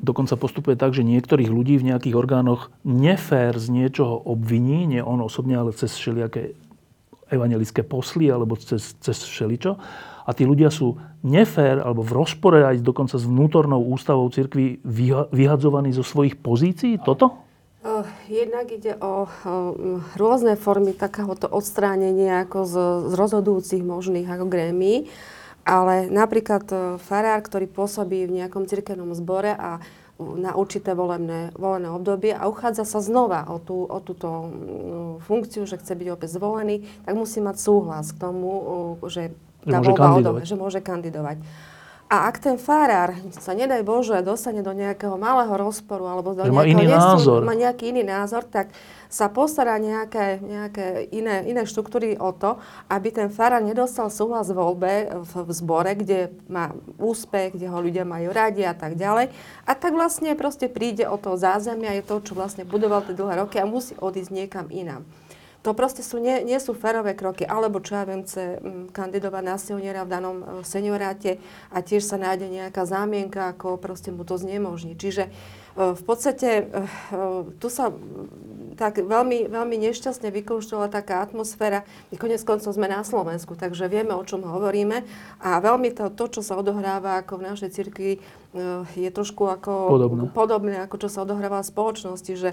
dokonca 0.00 0.36
postupuje 0.36 0.76
tak, 0.76 0.92
že 0.92 1.06
niektorých 1.06 1.48
ľudí 1.48 1.80
v 1.80 1.88
nejakých 1.94 2.14
orgánoch 2.18 2.68
nefér 2.84 3.56
z 3.56 3.72
niečoho 3.72 4.20
obviní, 4.28 4.84
nie 4.84 5.00
on 5.00 5.24
osobne, 5.24 5.56
ale 5.56 5.72
cez 5.72 5.96
všelijaké 5.96 6.52
evangelické 7.32 7.80
posly 7.80 8.28
alebo 8.28 8.54
cez, 8.60 8.94
cez 9.00 9.16
všeličo. 9.24 9.80
A 10.24 10.30
tí 10.32 10.48
ľudia 10.48 10.72
sú 10.72 10.96
nefér 11.20 11.84
alebo 11.84 12.00
v 12.00 12.16
rozpore 12.16 12.64
aj 12.64 12.80
dokonca 12.80 13.20
s 13.20 13.28
vnútornou 13.28 13.80
ústavou 13.92 14.24
cirkvi 14.32 14.80
vyhadzovaní 15.32 15.92
zo 15.92 16.04
svojich 16.04 16.40
pozícií? 16.40 16.96
Toto? 17.04 17.44
Jednak 18.28 18.72
ide 18.72 18.96
o, 18.98 19.28
rôzne 20.16 20.56
formy 20.56 20.96
takéhoto 20.96 21.44
odstránenia 21.50 22.48
ako 22.48 22.58
z, 22.64 22.74
z 23.10 23.12
rozhodujúcich 23.12 23.82
možných 23.84 24.28
ako 24.28 24.48
grémy. 24.48 25.08
Ale 25.64 26.12
napríklad 26.12 26.64
e, 26.68 26.76
farár, 27.00 27.40
ktorý 27.40 27.64
pôsobí 27.72 28.28
v 28.28 28.44
nejakom 28.44 28.68
cirkevnom 28.68 29.16
zbore 29.16 29.56
a 29.56 29.80
na 30.20 30.54
určité 30.54 30.94
volené, 30.94 31.50
volené 31.58 31.90
obdobie 31.90 32.30
a 32.30 32.46
uchádza 32.46 32.86
sa 32.86 33.02
znova 33.02 33.48
o, 33.50 33.58
tú, 33.58 33.82
o 33.82 33.98
túto 33.98 34.52
funkciu, 35.26 35.66
že 35.66 35.80
chce 35.80 35.98
byť 35.98 36.08
opäť 36.14 36.38
zvolený, 36.38 36.86
tak 37.02 37.18
musí 37.18 37.42
mať 37.42 37.56
súhlas 37.58 38.14
k 38.14 38.22
tomu, 38.22 38.50
že 39.10 39.34
tá 39.66 39.82
že 39.82 39.88
voľba 39.90 40.08
odobe, 40.20 40.40
že 40.46 40.54
môže 40.54 40.78
kandidovať. 40.84 41.42
A 42.14 42.30
ak 42.30 42.38
ten 42.38 42.54
farár 42.62 43.18
sa, 43.42 43.58
nedaj 43.58 43.82
Bože, 43.82 44.22
dostane 44.22 44.62
do 44.62 44.70
nejakého 44.70 45.18
malého 45.18 45.50
rozporu 45.50 46.06
alebo 46.06 46.30
do 46.30 46.46
že 46.46 46.54
nejakého 46.54 46.54
má 46.54 46.62
iný 46.62 46.86
názor. 46.86 47.42
má 47.42 47.58
nejaký 47.58 47.90
iný 47.90 48.06
názor, 48.06 48.46
tak 48.46 48.70
sa 49.10 49.26
postará 49.26 49.82
nejaké, 49.82 50.38
nejaké 50.38 51.10
iné, 51.10 51.42
iné 51.42 51.66
štruktúry 51.66 52.14
o 52.14 52.30
to, 52.30 52.62
aby 52.86 53.10
ten 53.10 53.34
farár 53.34 53.66
nedostal 53.66 54.14
súhlas 54.14 54.46
v 54.46 54.62
voľbe 54.62 54.94
v, 55.26 55.32
v 55.42 55.50
zbore, 55.50 55.90
kde 55.98 56.30
má 56.46 56.70
úspech, 57.02 57.58
kde 57.58 57.66
ho 57.66 57.82
ľudia 57.82 58.06
majú 58.06 58.30
radi 58.30 58.62
a 58.62 58.78
tak 58.78 58.94
ďalej. 58.94 59.34
A 59.66 59.72
tak 59.74 59.98
vlastne 59.98 60.38
proste 60.38 60.70
príde 60.70 61.10
o 61.10 61.18
to 61.18 61.34
zázemia, 61.34 61.98
je 61.98 62.06
to, 62.06 62.22
čo 62.22 62.38
vlastne 62.38 62.62
budoval 62.62 63.02
tie 63.02 63.18
dlhé 63.18 63.42
roky 63.42 63.58
a 63.58 63.66
musí 63.66 63.98
odísť 63.98 64.30
niekam 64.30 64.70
inám. 64.70 65.02
To 65.64 65.72
proste 65.72 66.04
sú, 66.04 66.20
nie, 66.20 66.44
nie 66.44 66.60
sú 66.60 66.76
férové 66.76 67.16
kroky. 67.16 67.48
Alebo 67.48 67.80
čo 67.80 67.96
ja 67.96 68.04
viem, 68.04 68.20
chce 68.20 68.60
mm, 68.60 68.92
kandidovať 68.92 69.42
na 69.42 69.56
seniora 69.56 70.04
v 70.04 70.12
danom 70.12 70.36
e, 70.40 70.44
senioráte 70.60 71.40
a 71.72 71.80
tiež 71.80 72.04
sa 72.04 72.20
nájde 72.20 72.52
nejaká 72.52 72.84
zámienka, 72.84 73.48
ako 73.56 73.80
proste 73.80 74.12
mu 74.12 74.28
to 74.28 74.36
znemožní. 74.36 74.92
Čiže 74.92 75.24
e, 75.24 75.30
v 75.96 76.02
podstate 76.04 76.68
e, 76.68 76.84
tu 77.56 77.72
sa 77.72 77.88
tak 78.76 79.00
veľmi, 79.00 79.48
veľmi 79.48 79.76
nešťastne 79.88 80.28
vykonštruovala 80.28 80.92
taká 80.92 81.24
atmosféra. 81.24 81.88
My 82.12 82.20
konec 82.20 82.44
koncov 82.44 82.76
sme 82.76 82.84
na 82.84 83.00
Slovensku, 83.00 83.56
takže 83.56 83.88
vieme, 83.88 84.12
o 84.12 84.20
čom 84.20 84.44
hovoríme. 84.44 85.00
A 85.40 85.64
veľmi 85.64 85.96
to, 85.96 86.12
to 86.12 86.28
čo 86.28 86.40
sa 86.44 86.60
odohráva 86.60 87.24
ako 87.24 87.40
v 87.40 87.46
našej 87.54 87.70
cirkvi, 87.72 88.20
je 88.94 89.10
trošku 89.10 89.46
ako 89.46 89.94
podobné. 89.94 90.22
podobné, 90.30 90.76
ako 90.82 91.06
čo 91.06 91.08
sa 91.10 91.22
odohráva 91.22 91.62
v 91.62 91.70
spoločnosti, 91.70 92.32
že 92.34 92.50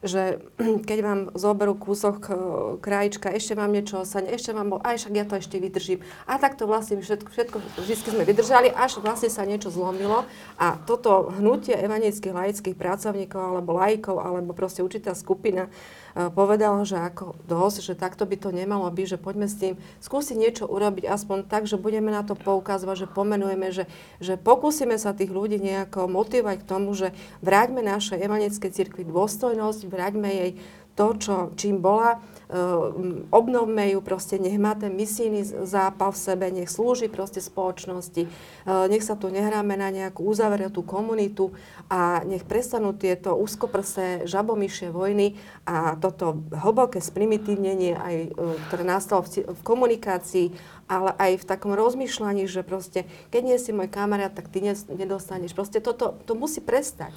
že 0.00 0.40
keď 0.88 0.98
vám 1.00 1.20
zoberú 1.36 1.76
kúsok 1.76 2.18
e, 2.26 2.32
krajička, 2.80 3.32
ešte 3.32 3.52
vám 3.56 3.72
niečo 3.72 4.02
ostane, 4.04 4.32
ešte 4.32 4.56
vám, 4.56 4.80
aj 4.80 4.96
však 5.00 5.14
ja 5.14 5.24
to 5.28 5.34
ešte 5.36 5.56
vydržím. 5.60 6.00
A 6.24 6.40
tak 6.40 6.56
to 6.56 6.64
vlastne 6.64 7.00
všetko, 7.00 7.28
všetko 7.28 7.56
vždy 7.80 7.94
sme 7.96 8.24
vydržali, 8.24 8.72
až 8.72 9.00
vlastne 9.04 9.28
sa 9.28 9.44
niečo 9.44 9.68
zlomilo. 9.68 10.24
A 10.56 10.80
toto 10.88 11.32
hnutie 11.36 11.76
evanických 11.76 12.32
laických 12.32 12.76
pracovníkov, 12.76 13.40
alebo 13.40 13.76
laikov, 13.76 14.16
alebo 14.20 14.56
proste 14.56 14.80
určitá 14.80 15.12
skupina 15.12 15.68
povedal, 16.14 16.82
že 16.82 16.98
ako 16.98 17.38
dosť, 17.46 17.92
že 17.92 17.94
takto 17.98 18.26
by 18.26 18.36
to 18.36 18.50
nemalo 18.50 18.86
byť, 18.90 19.06
že 19.16 19.18
poďme 19.18 19.46
s 19.46 19.58
tým 19.58 19.74
skúsiť 20.02 20.36
niečo 20.36 20.64
urobiť 20.66 21.06
aspoň 21.06 21.46
tak, 21.46 21.70
že 21.70 21.78
budeme 21.78 22.10
na 22.10 22.26
to 22.26 22.34
poukazovať, 22.34 23.06
že 23.06 23.12
pomenujeme, 23.12 23.68
že, 23.70 23.84
že 24.18 24.34
pokúsime 24.34 24.98
sa 24.98 25.14
tých 25.14 25.30
ľudí 25.30 25.62
nejako 25.62 26.10
motivovať 26.10 26.56
k 26.62 26.68
tomu, 26.68 26.92
že 26.96 27.14
vráťme 27.40 27.80
našej 27.82 28.18
evanickej 28.20 28.70
cirkvi 28.70 29.06
dôstojnosť, 29.06 29.80
vráťme 29.86 30.28
jej 30.28 30.50
to, 30.94 31.06
čo, 31.18 31.34
čím 31.56 31.82
bola, 31.82 32.18
Ehm, 32.50 33.30
obnovme 33.30 33.94
ju, 33.94 34.02
proste 34.02 34.34
nech 34.34 34.58
má 34.58 34.74
ten 34.74 34.90
misijný 34.90 35.46
zápal 35.62 36.10
v 36.10 36.18
sebe, 36.18 36.46
nech 36.50 36.66
slúži 36.66 37.06
proste 37.06 37.38
spoločnosti, 37.38 38.26
ehm, 38.26 38.90
nech 38.90 39.06
sa 39.06 39.14
tu 39.14 39.30
nehráme 39.30 39.78
na 39.78 39.94
nejakú 39.94 40.26
uzavretú 40.26 40.82
komunitu 40.82 41.54
a 41.86 42.26
nech 42.26 42.42
prestanú 42.42 42.90
tieto 42.90 43.38
úzkoprsé 43.38 44.26
žabomyšie 44.26 44.90
vojny 44.90 45.38
a 45.62 45.94
toto 45.94 46.42
hlboké 46.50 46.98
sprimitívnenie, 46.98 47.94
aj, 47.94 48.16
e, 48.26 48.28
ktoré 48.66 48.82
nastalo 48.82 49.22
v 49.26 49.60
komunikácii, 49.62 50.50
ale 50.90 51.14
aj 51.14 51.46
v 51.46 51.48
takom 51.48 51.78
rozmýšľaní, 51.78 52.50
že 52.50 52.66
proste, 52.66 53.06
keď 53.30 53.42
nie 53.46 53.58
si 53.62 53.70
môj 53.70 53.86
kamarát, 53.86 54.34
tak 54.34 54.50
ty 54.50 54.58
nedostaneš. 54.90 55.54
Proste 55.54 55.78
toto 55.78 56.18
to 56.26 56.34
musí 56.34 56.58
prestať. 56.58 57.14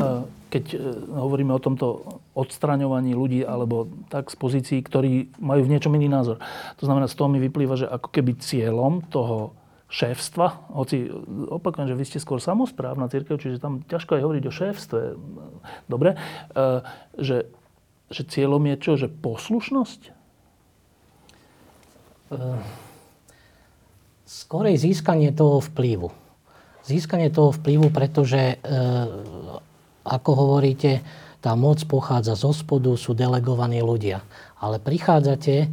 Ehm, 0.00 0.24
keď 0.48 0.64
e, 0.72 0.76
hovoríme 1.12 1.52
o 1.52 1.60
tomto 1.60 2.18
odstraňovaní 2.32 3.12
ľudí 3.12 3.44
alebo 3.44 3.92
tak 4.08 4.32
z 4.32 4.36
pozícií, 4.40 4.80
ktorí 4.80 5.36
majú 5.36 5.68
v 5.68 5.72
niečom 5.76 5.92
iný 5.92 6.08
názor. 6.08 6.40
To 6.80 6.84
znamená, 6.88 7.04
z 7.04 7.14
toho 7.20 7.28
mi 7.28 7.38
vyplýva, 7.44 7.76
že 7.76 7.86
ako 7.92 8.08
keby 8.08 8.40
cieľom 8.40 9.04
toho 9.12 9.52
šéfstva, 9.92 10.74
hoci 10.74 11.06
opakujem, 11.52 11.86
že 11.92 11.98
vy 12.00 12.04
ste 12.08 12.18
skôr 12.18 12.40
samozprávna 12.42 13.06
církev, 13.12 13.38
čiže 13.38 13.62
tam 13.62 13.84
ťažko 13.86 14.18
aj 14.18 14.24
hovoriť 14.26 14.44
o 14.48 14.56
šéfstve. 14.56 15.00
Dobre, 15.86 16.18
že, 17.14 17.46
že 18.10 18.22
cieľom 18.26 18.64
je 18.74 18.76
čo? 18.80 18.98
Že 18.98 19.14
poslušnosť? 19.22 20.00
Skorej 24.24 24.80
získanie 24.80 25.30
toho 25.36 25.60
vplyvu. 25.60 26.08
Získanie 26.84 27.28
toho 27.28 27.52
vplyvu, 27.52 27.92
pretože, 27.92 28.60
ako 30.04 30.30
hovoríte, 30.36 31.00
tá 31.44 31.52
moc 31.52 31.84
pochádza 31.84 32.40
zo 32.40 32.56
spodu, 32.56 32.96
sú 32.96 33.12
delegovaní 33.12 33.84
ľudia. 33.84 34.24
Ale 34.64 34.80
prichádzate 34.80 35.56
e, 35.60 35.66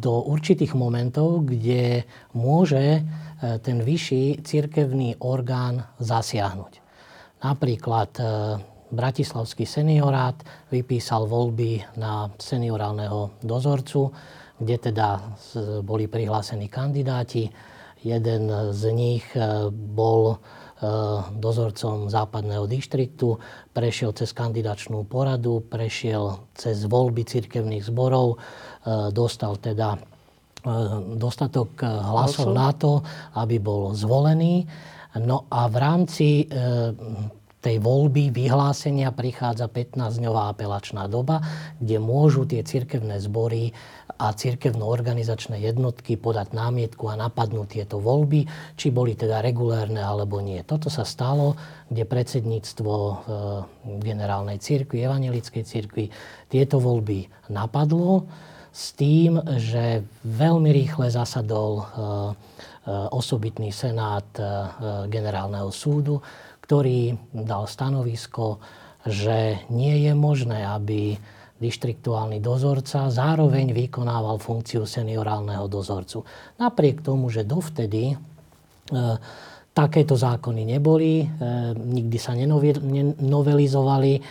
do 0.00 0.14
určitých 0.32 0.72
momentov, 0.72 1.44
kde 1.44 2.08
môže 2.32 2.80
e, 2.80 3.00
ten 3.60 3.84
vyšší 3.84 4.40
cirkevný 4.40 5.20
orgán 5.20 5.84
zasiahnuť. 6.00 6.72
Napríklad 7.44 8.10
e, 8.16 8.24
Bratislavský 8.90 9.68
seniorát 9.68 10.40
vypísal 10.72 11.28
voľby 11.28 12.00
na 12.00 12.32
seniorálneho 12.40 13.36
dozorcu, 13.44 14.08
kde 14.60 14.92
teda 14.92 15.36
boli 15.80 16.04
prihlásení 16.06 16.68
kandidáti. 16.68 17.48
Jeden 18.04 18.52
z 18.72 18.82
nich 18.92 19.24
bol 19.72 20.40
Eh, 20.80 21.20
dozorcom 21.36 22.08
západného 22.08 22.64
dištriktu, 22.64 23.36
prešiel 23.76 24.16
cez 24.16 24.32
kandidačnú 24.32 25.04
poradu, 25.04 25.60
prešiel 25.60 26.48
cez 26.56 26.88
voľby 26.88 27.20
cirkevných 27.28 27.84
zborov, 27.84 28.40
eh, 28.40 29.12
dostal 29.12 29.60
teda 29.60 30.00
dostatok 31.16 31.80
hlasov 31.88 32.52
na 32.52 32.68
to, 32.76 33.00
aby 33.32 33.56
bol 33.56 33.96
zvolený. 33.96 34.68
No 35.16 35.48
a 35.48 35.64
v 35.72 35.76
rámci 35.80 36.44
tej 37.60 37.76
voľby, 37.76 38.32
vyhlásenia 38.32 39.12
prichádza 39.12 39.68
15-dňová 39.68 40.56
apelačná 40.56 41.04
doba, 41.12 41.44
kde 41.76 42.00
môžu 42.00 42.48
tie 42.48 42.64
cirkevné 42.64 43.20
zbory 43.20 43.76
a 44.20 44.36
cirkevno-organizačné 44.36 45.60
jednotky 45.64 46.20
podať 46.20 46.52
námietku 46.52 47.08
a 47.08 47.20
napadnúť 47.20 47.80
tieto 47.80 48.00
voľby, 48.00 48.44
či 48.76 48.92
boli 48.92 49.16
teda 49.16 49.40
regulérne 49.40 50.00
alebo 50.00 50.44
nie. 50.44 50.60
Toto 50.60 50.92
sa 50.92 51.08
stalo, 51.08 51.56
kde 51.88 52.04
predsedníctvo 52.04 52.92
e, 52.92 53.14
generálnej 54.04 54.60
cirkvi, 54.60 55.04
evangelickej 55.04 55.64
cirkvi 55.64 56.04
tieto 56.52 56.80
voľby 56.80 57.28
napadlo 57.48 58.28
s 58.72 58.92
tým, 58.92 59.40
že 59.56 60.04
veľmi 60.24 60.68
rýchle 60.68 61.08
zasadol 61.08 61.80
e, 61.80 61.84
e, 61.84 61.86
osobitný 63.12 63.72
senát 63.72 64.28
generálneho 65.08 65.72
súdu, 65.72 66.20
ktorý 66.70 67.18
dal 67.34 67.66
stanovisko, 67.66 68.62
že 69.02 69.66
nie 69.74 70.06
je 70.06 70.14
možné, 70.14 70.62
aby 70.62 71.18
dištriktuálny 71.58 72.38
dozorca 72.38 73.10
zároveň 73.10 73.74
vykonával 73.74 74.38
funkciu 74.38 74.86
seniorálneho 74.86 75.66
dozorcu. 75.66 76.22
Napriek 76.62 77.02
tomu, 77.02 77.26
že 77.26 77.42
dovtedy 77.42 78.14
e, 78.14 78.16
takéto 79.74 80.14
zákony 80.14 80.62
neboli, 80.78 81.26
e, 81.26 81.74
nikdy 81.74 82.18
sa 82.22 82.38
nenovelizovali 82.38 84.22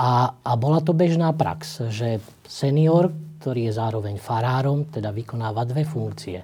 a, 0.00 0.32
a 0.32 0.52
bola 0.56 0.80
to 0.80 0.96
bežná 0.96 1.28
prax, 1.36 1.92
že 1.92 2.24
senior, 2.48 3.12
ktorý 3.44 3.68
je 3.68 3.76
zároveň 3.76 4.16
farárom, 4.16 4.88
teda 4.88 5.12
vykonáva 5.12 5.68
dve 5.68 5.84
funkcie 5.84 6.40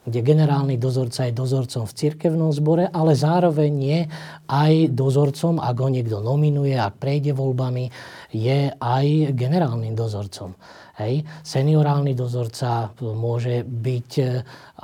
kde 0.00 0.24
generálny 0.24 0.80
dozorca 0.80 1.28
je 1.28 1.36
dozorcom 1.36 1.84
v 1.84 1.96
cirkevnom 1.96 2.50
zbore, 2.56 2.88
ale 2.88 3.12
zároveň 3.12 3.72
je 3.76 4.00
aj 4.48 4.72
dozorcom, 4.96 5.60
ak 5.60 5.76
ho 5.76 5.88
niekto 5.92 6.24
nominuje, 6.24 6.72
ak 6.72 6.96
prejde 6.96 7.36
voľbami, 7.36 7.92
je 8.32 8.72
aj 8.72 9.36
generálnym 9.36 9.92
dozorcom. 9.92 10.56
Hej. 11.00 11.24
Seniorálny 11.44 12.12
dozorca 12.12 12.92
môže 13.00 13.64
byť, 13.64 14.10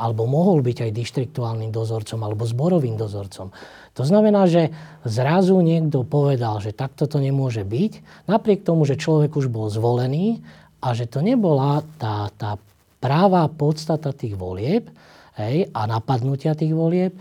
alebo 0.00 0.24
mohol 0.24 0.64
byť 0.64 0.88
aj 0.88 0.90
dištriktuálnym 0.92 1.72
dozorcom, 1.72 2.20
alebo 2.24 2.48
zborovým 2.48 2.96
dozorcom. 2.96 3.52
To 3.96 4.02
znamená, 4.04 4.44
že 4.44 4.72
zrazu 5.08 5.56
niekto 5.60 6.04
povedal, 6.04 6.60
že 6.60 6.76
takto 6.76 7.08
to 7.08 7.20
nemôže 7.20 7.64
byť, 7.64 8.24
napriek 8.28 8.64
tomu, 8.64 8.84
že 8.84 9.00
človek 9.00 9.32
už 9.32 9.48
bol 9.48 9.72
zvolený 9.72 10.44
a 10.84 10.92
že 10.92 11.08
to 11.08 11.24
nebola 11.24 11.80
tá, 11.96 12.28
tá 12.36 12.60
práva 13.06 13.46
podstata 13.46 14.10
tých 14.10 14.34
volieb, 14.34 14.90
hej, 15.38 15.70
a 15.70 15.86
napadnutia 15.86 16.58
tých 16.58 16.74
volieb 16.74 17.14
e, 17.14 17.20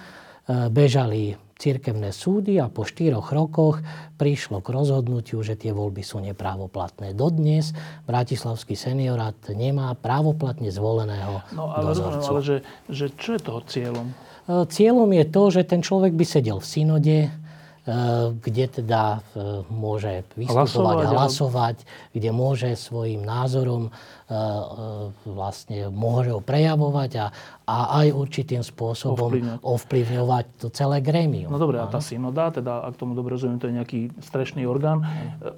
bežali 0.73 1.37
cirkevné 1.55 2.11
súdy 2.11 2.59
a 2.59 2.67
po 2.67 2.83
štyroch 2.83 3.31
rokoch 3.31 3.79
prišlo 4.19 4.59
k 4.59 4.67
rozhodnutiu, 4.75 5.39
že 5.39 5.55
tie 5.55 5.71
voľby 5.71 6.03
sú 6.03 6.19
neprávoplatné. 6.19 7.15
Dodnes 7.15 7.71
Bratislavský 8.03 8.75
seniorát 8.75 9.37
nemá 9.55 9.95
právoplatne 9.95 10.67
zvoleného 10.67 11.45
no, 11.55 11.71
ale 11.71 11.95
dozorcu. 11.95 12.27
ale 12.27 12.41
že, 12.43 12.57
že 12.91 13.05
čo 13.15 13.37
je 13.37 13.41
toho 13.45 13.61
cieľom? 13.61 14.07
E, 14.49 14.53
cieľom 14.65 15.09
je 15.13 15.25
to, 15.29 15.43
že 15.53 15.61
ten 15.69 15.85
človek 15.85 16.17
by 16.17 16.25
sedel 16.25 16.57
v 16.57 16.67
synode, 16.67 17.17
kde 18.41 18.65
teda 18.81 19.21
eh, 19.37 19.61
môže 19.69 20.25
vystupovať, 20.33 21.05
hlasovať, 21.05 21.05
hlasovať, 21.05 21.75
kde 22.17 22.29
môže 22.33 22.73
svojim 22.73 23.21
názorom 23.21 23.93
eh, 23.93 24.35
vlastne 25.29 25.93
môže 25.93 26.33
ho 26.33 26.41
prejavovať 26.41 27.11
a, 27.21 27.25
a 27.69 27.77
aj 28.01 28.07
určitým 28.09 28.65
spôsobom 28.65 29.29
ovplyvňovať, 29.29 29.61
ovplyvňovať 29.61 30.45
to 30.65 30.67
celé 30.73 30.97
grémium. 31.05 31.53
No 31.53 31.61
dobre, 31.61 31.77
a 31.77 31.85
tá 31.85 32.01
synoda, 32.01 32.49
teda 32.49 32.89
ak 32.89 32.97
tomu 32.97 33.13
dobre 33.13 33.37
rozumiem, 33.37 33.61
to 33.61 33.69
je 33.69 33.77
nejaký 33.77 33.99
strešný 34.17 34.65
orgán, 34.65 35.05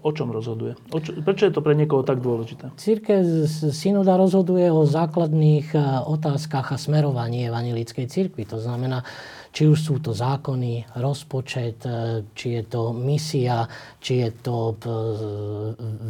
o 0.03 0.11
čom 0.11 0.27
rozhoduje? 0.27 0.75
O 0.91 0.99
čo, 0.99 1.15
prečo 1.23 1.47
je 1.47 1.53
to 1.55 1.63
pre 1.63 1.79
niekoho 1.79 2.03
tak 2.03 2.19
dôležité? 2.19 2.75
Církev 2.75 3.47
synoda 3.71 4.19
rozhoduje 4.19 4.67
o 4.67 4.83
základných 4.83 5.71
otázkach 6.11 6.75
a 6.75 6.77
smerovaní 6.79 7.47
evangelickej 7.47 8.07
církvy. 8.11 8.43
To 8.51 8.59
znamená, 8.59 9.07
či 9.57 9.65
už 9.65 9.79
sú 9.81 9.95
to 9.97 10.13
zákony, 10.13 10.85
rozpočet, 11.01 11.81
e, 11.81 12.29
či 12.37 12.61
je 12.61 12.63
to 12.69 12.93
misia, 12.93 13.65
či 13.97 14.21
je 14.21 14.29
to 14.45 14.77
e, 14.77 14.93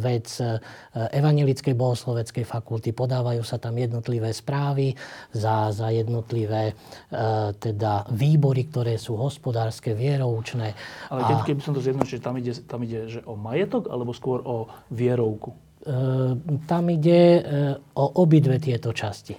vec 0.04 0.28
e, 0.44 0.60
Evangelickej 0.92 1.72
bohosloveckej 1.72 2.44
fakulty. 2.44 2.92
Podávajú 2.92 3.40
sa 3.40 3.56
tam 3.56 3.80
jednotlivé 3.80 4.36
správy 4.36 4.92
za, 5.32 5.72
za 5.72 5.88
jednotlivé 5.94 6.74
teda 7.62 8.04
výbory, 8.10 8.66
ktoré 8.66 8.98
sú 8.98 9.14
hospodárske, 9.14 9.94
vieroučné. 9.94 10.74
Ale 11.08 11.20
keď, 11.22 11.38
keby 11.46 11.60
som 11.62 11.72
to 11.72 11.80
zjednočil, 11.80 12.18
tam 12.18 12.34
ide, 12.36 12.52
tam 12.66 12.82
ide 12.82 13.06
že 13.06 13.20
o 13.24 13.38
majetok 13.38 13.88
alebo 13.88 14.10
skôr 14.10 14.42
o 14.42 14.66
vierovku? 14.90 15.54
Tam 16.66 16.84
ide 16.90 17.20
o 17.94 18.04
obidve 18.18 18.58
tieto 18.58 18.90
časti. 18.90 19.38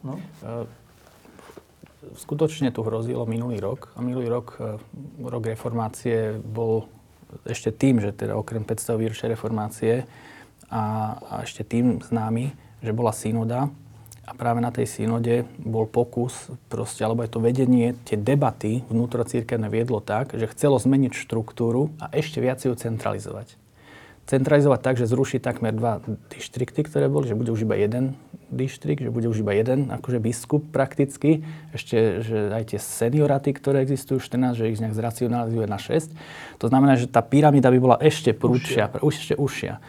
No 0.00 0.16
skutočne 2.14 2.70
tu 2.70 2.82
hrozilo 2.86 3.26
minulý 3.26 3.58
rok. 3.60 3.92
A 3.94 4.02
minulý 4.02 4.30
rok, 4.30 4.58
e, 4.58 4.78
rok 5.22 5.44
reformácie 5.46 6.38
bol 6.38 6.86
ešte 7.46 7.74
tým, 7.74 7.98
že 7.98 8.14
teda 8.14 8.38
okrem 8.38 8.62
500 8.62 9.00
výročia 9.00 9.26
reformácie 9.26 10.06
a, 10.70 11.16
a 11.18 11.34
ešte 11.42 11.66
tým 11.66 11.98
známy, 11.98 12.54
že 12.80 12.94
bola 12.94 13.10
synoda 13.10 13.68
a 14.24 14.32
práve 14.32 14.64
na 14.64 14.72
tej 14.72 14.88
synode 14.88 15.44
bol 15.60 15.84
pokus, 15.84 16.48
proste, 16.72 17.04
alebo 17.04 17.26
aj 17.26 17.34
to 17.36 17.44
vedenie, 17.44 17.92
tie 18.08 18.16
debaty 18.16 18.86
vnútrocírkevné 18.88 19.68
viedlo 19.68 20.00
tak, 20.00 20.32
že 20.32 20.48
chcelo 20.48 20.80
zmeniť 20.80 21.12
štruktúru 21.12 21.92
a 22.00 22.08
ešte 22.14 22.40
viac 22.40 22.62
ju 22.64 22.72
centralizovať 22.72 23.60
centralizovať 24.24 24.80
tak, 24.80 24.96
že 24.96 25.08
zruší 25.08 25.36
takmer 25.36 25.76
dva 25.76 26.00
dištrikty, 26.32 26.88
ktoré 26.88 27.12
boli, 27.12 27.28
že 27.28 27.36
bude 27.36 27.52
už 27.52 27.68
iba 27.68 27.76
jeden 27.76 28.16
dištrik, 28.54 29.02
že 29.02 29.10
bude 29.10 29.26
už 29.26 29.42
iba 29.42 29.52
jeden 29.52 29.90
akože 29.90 30.22
biskup 30.22 30.62
prakticky, 30.70 31.42
ešte, 31.74 32.22
že 32.22 32.54
aj 32.54 32.72
tie 32.72 32.80
senioraty, 32.80 33.50
ktoré 33.52 33.82
existujú 33.82 34.22
14, 34.22 34.56
že 34.56 34.70
ich 34.70 34.80
nejak 34.80 34.94
zracionalizuje 34.94 35.66
na 35.66 35.76
6. 35.76 36.14
To 36.62 36.66
znamená, 36.70 36.94
že 36.94 37.10
tá 37.10 37.20
pyramída 37.20 37.68
by 37.68 37.78
bola 37.82 37.96
ešte 37.98 38.32
prúčia, 38.32 38.88
ešte 39.02 39.34
užšia 39.34 39.82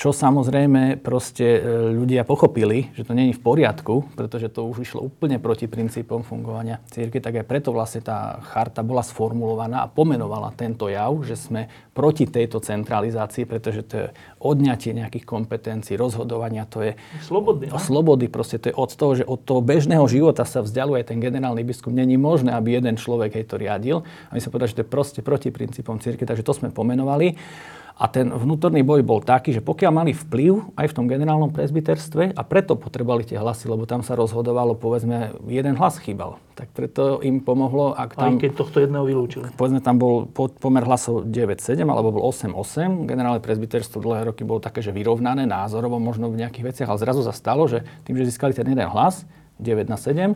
čo 0.00 0.16
samozrejme 0.16 0.96
proste 1.04 1.60
e, 1.60 1.92
ľudia 1.92 2.24
pochopili, 2.24 2.88
že 2.96 3.04
to 3.04 3.12
není 3.12 3.36
v 3.36 3.44
poriadku, 3.44 4.08
pretože 4.16 4.48
to 4.48 4.64
už 4.64 4.80
išlo 4.80 5.04
úplne 5.04 5.36
proti 5.36 5.68
princípom 5.68 6.24
fungovania 6.24 6.80
cirkvi, 6.88 7.20
tak 7.20 7.36
aj 7.36 7.44
preto 7.44 7.68
vlastne 7.68 8.00
tá 8.00 8.40
charta 8.48 8.80
bola 8.80 9.04
sformulovaná 9.04 9.84
a 9.84 9.92
pomenovala 9.92 10.56
tento 10.56 10.88
jav, 10.88 11.12
že 11.28 11.36
sme 11.36 11.68
proti 11.92 12.24
tejto 12.24 12.64
centralizácii, 12.64 13.44
pretože 13.44 13.84
to 13.84 13.94
je 14.00 14.06
odňatie 14.40 14.96
nejakých 14.96 15.28
kompetencií, 15.28 16.00
rozhodovania, 16.00 16.64
to 16.64 16.80
je... 16.80 16.96
Slobody. 17.20 17.68
O 17.68 17.76
slobody, 17.76 18.32
proste 18.32 18.56
to 18.56 18.72
je 18.72 18.74
od 18.80 18.88
toho, 18.96 19.12
že 19.20 19.28
od 19.28 19.44
toho 19.44 19.60
bežného 19.60 20.08
života 20.08 20.48
sa 20.48 20.64
vzdialuje 20.64 21.04
ten 21.04 21.20
generálny 21.20 21.60
biskup. 21.60 21.92
Není 21.92 22.16
možné, 22.16 22.56
aby 22.56 22.80
jeden 22.80 22.96
človek 22.96 23.36
hej 23.36 23.44
to 23.44 23.60
riadil. 23.60 24.08
A 24.32 24.32
my 24.32 24.40
sme 24.40 24.48
povedali, 24.48 24.72
že 24.72 24.80
to 24.80 24.84
je 24.88 24.94
proste 24.96 25.20
proti 25.20 25.52
princípom 25.52 26.00
cirkvi, 26.00 26.24
takže 26.24 26.40
to 26.40 26.56
sme 26.56 26.72
pomenovali. 26.72 27.36
A 28.00 28.08
ten 28.08 28.32
vnútorný 28.32 28.80
boj 28.80 29.04
bol 29.04 29.20
taký, 29.20 29.52
že 29.52 29.60
pokiaľ 29.60 29.92
mali 29.92 30.16
vplyv 30.16 30.72
aj 30.72 30.88
v 30.88 30.96
tom 30.96 31.04
generálnom 31.04 31.52
prezbiterstve 31.52 32.32
a 32.32 32.42
preto 32.48 32.72
potrebovali 32.72 33.28
tie 33.28 33.36
hlasy, 33.36 33.68
lebo 33.68 33.84
tam 33.84 34.00
sa 34.00 34.16
rozhodovalo, 34.16 34.72
povedzme, 34.72 35.36
jeden 35.44 35.76
hlas 35.76 36.00
chýbal. 36.00 36.40
Tak 36.56 36.72
preto 36.72 37.20
im 37.20 37.44
pomohlo, 37.44 37.92
ak 37.92 38.16
tam... 38.16 38.40
Aj 38.40 38.40
keď 38.40 38.56
tohto 38.56 38.80
jedného 38.80 39.04
vylúčili. 39.04 39.52
Povedzme, 39.52 39.84
tam 39.84 40.00
bol 40.00 40.24
pomer 40.32 40.80
hlasov 40.88 41.28
9-7 41.28 41.84
alebo 41.84 42.16
bol 42.16 42.24
8-8. 42.32 43.04
Generálne 43.04 43.44
prezbiterstvo 43.44 44.00
dlhé 44.00 44.32
roky 44.32 44.48
bolo 44.48 44.64
také, 44.64 44.80
že 44.80 44.96
vyrovnané 44.96 45.44
názorovo 45.44 46.00
možno 46.00 46.32
v 46.32 46.40
nejakých 46.40 46.72
veciach, 46.72 46.88
ale 46.88 47.04
zrazu 47.04 47.20
sa 47.20 47.36
stalo, 47.36 47.68
že 47.68 47.84
tým, 48.08 48.16
že 48.16 48.32
získali 48.32 48.56
ten 48.56 48.64
jeden 48.64 48.88
hlas, 48.88 49.28
9 49.60 49.92
na 49.92 50.00
7, 50.00 50.32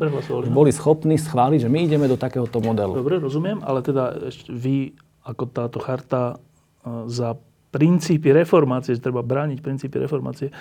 boli 0.52 0.68
schopní 0.68 1.16
schváliť, 1.16 1.64
že 1.64 1.72
my 1.72 1.88
ideme 1.88 2.04
do 2.04 2.20
takéhoto 2.20 2.60
modelu. 2.60 2.92
Dobre, 2.92 3.16
rozumiem, 3.16 3.64
ale 3.64 3.80
teda 3.80 4.20
vy 4.52 4.92
ako 5.24 5.48
táto 5.48 5.80
charta 5.80 6.36
e, 6.84 7.08
za 7.08 7.40
princípy 7.74 8.30
reformácie, 8.30 8.94
že 8.94 9.02
treba 9.02 9.26
brániť 9.26 9.58
princípy 9.58 9.98
reformácie. 9.98 10.54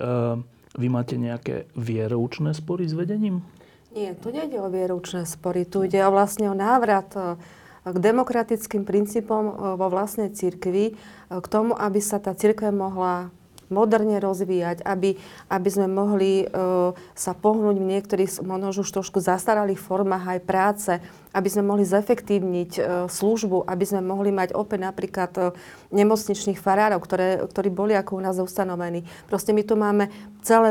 Ehm, 0.00 0.48
vy 0.76 0.88
máte 0.88 1.20
nejaké 1.20 1.68
vieroučné 1.76 2.56
spory 2.56 2.88
s 2.88 2.96
vedením? 2.96 3.44
Nie, 3.92 4.12
tu 4.12 4.28
nejde 4.28 4.60
o 4.60 4.68
vieroučné 4.68 5.24
spory. 5.24 5.64
Tu 5.64 5.88
ide 5.88 6.00
o 6.04 6.12
vlastne 6.12 6.52
o 6.52 6.56
návrat 6.56 7.12
e, 7.16 7.40
k 7.84 7.96
demokratickým 7.96 8.84
princípom 8.84 9.42
e, 9.48 9.52
vo 9.80 9.86
vlastnej 9.88 10.32
cirkvi, 10.36 10.96
k 11.32 11.46
tomu, 11.48 11.72
aby 11.72 12.00
sa 12.04 12.20
tá 12.20 12.36
cirkev 12.36 12.76
mohla 12.76 13.32
moderne 13.68 14.22
rozvíjať, 14.22 14.82
aby, 14.86 15.18
aby 15.50 15.68
sme 15.70 15.86
mohli 15.90 16.46
uh, 16.46 16.94
sa 17.16 17.32
pohnúť 17.34 17.76
v 17.78 17.88
niektorých 17.96 18.30
možno 18.46 18.70
už 18.70 18.90
trošku 18.90 19.18
zastaralých 19.22 19.80
formách 19.80 20.38
aj 20.38 20.40
práce, 20.46 20.92
aby 21.36 21.48
sme 21.52 21.68
mohli 21.68 21.84
zefektívniť 21.84 22.70
uh, 22.78 22.84
službu, 23.10 23.66
aby 23.66 23.84
sme 23.84 24.00
mohli 24.06 24.32
mať 24.32 24.54
opäť 24.54 24.80
napríklad 24.86 25.32
uh, 25.38 25.44
nemocničných 25.90 26.58
farárov, 26.60 27.02
ktoré, 27.02 27.42
ktorí 27.46 27.68
boli 27.70 27.94
ako 27.94 28.18
u 28.18 28.22
nás 28.22 28.38
ustanovení. 28.38 29.04
Proste 29.26 29.54
my 29.54 29.62
tu 29.66 29.74
máme 29.74 30.08
celé 30.46 30.70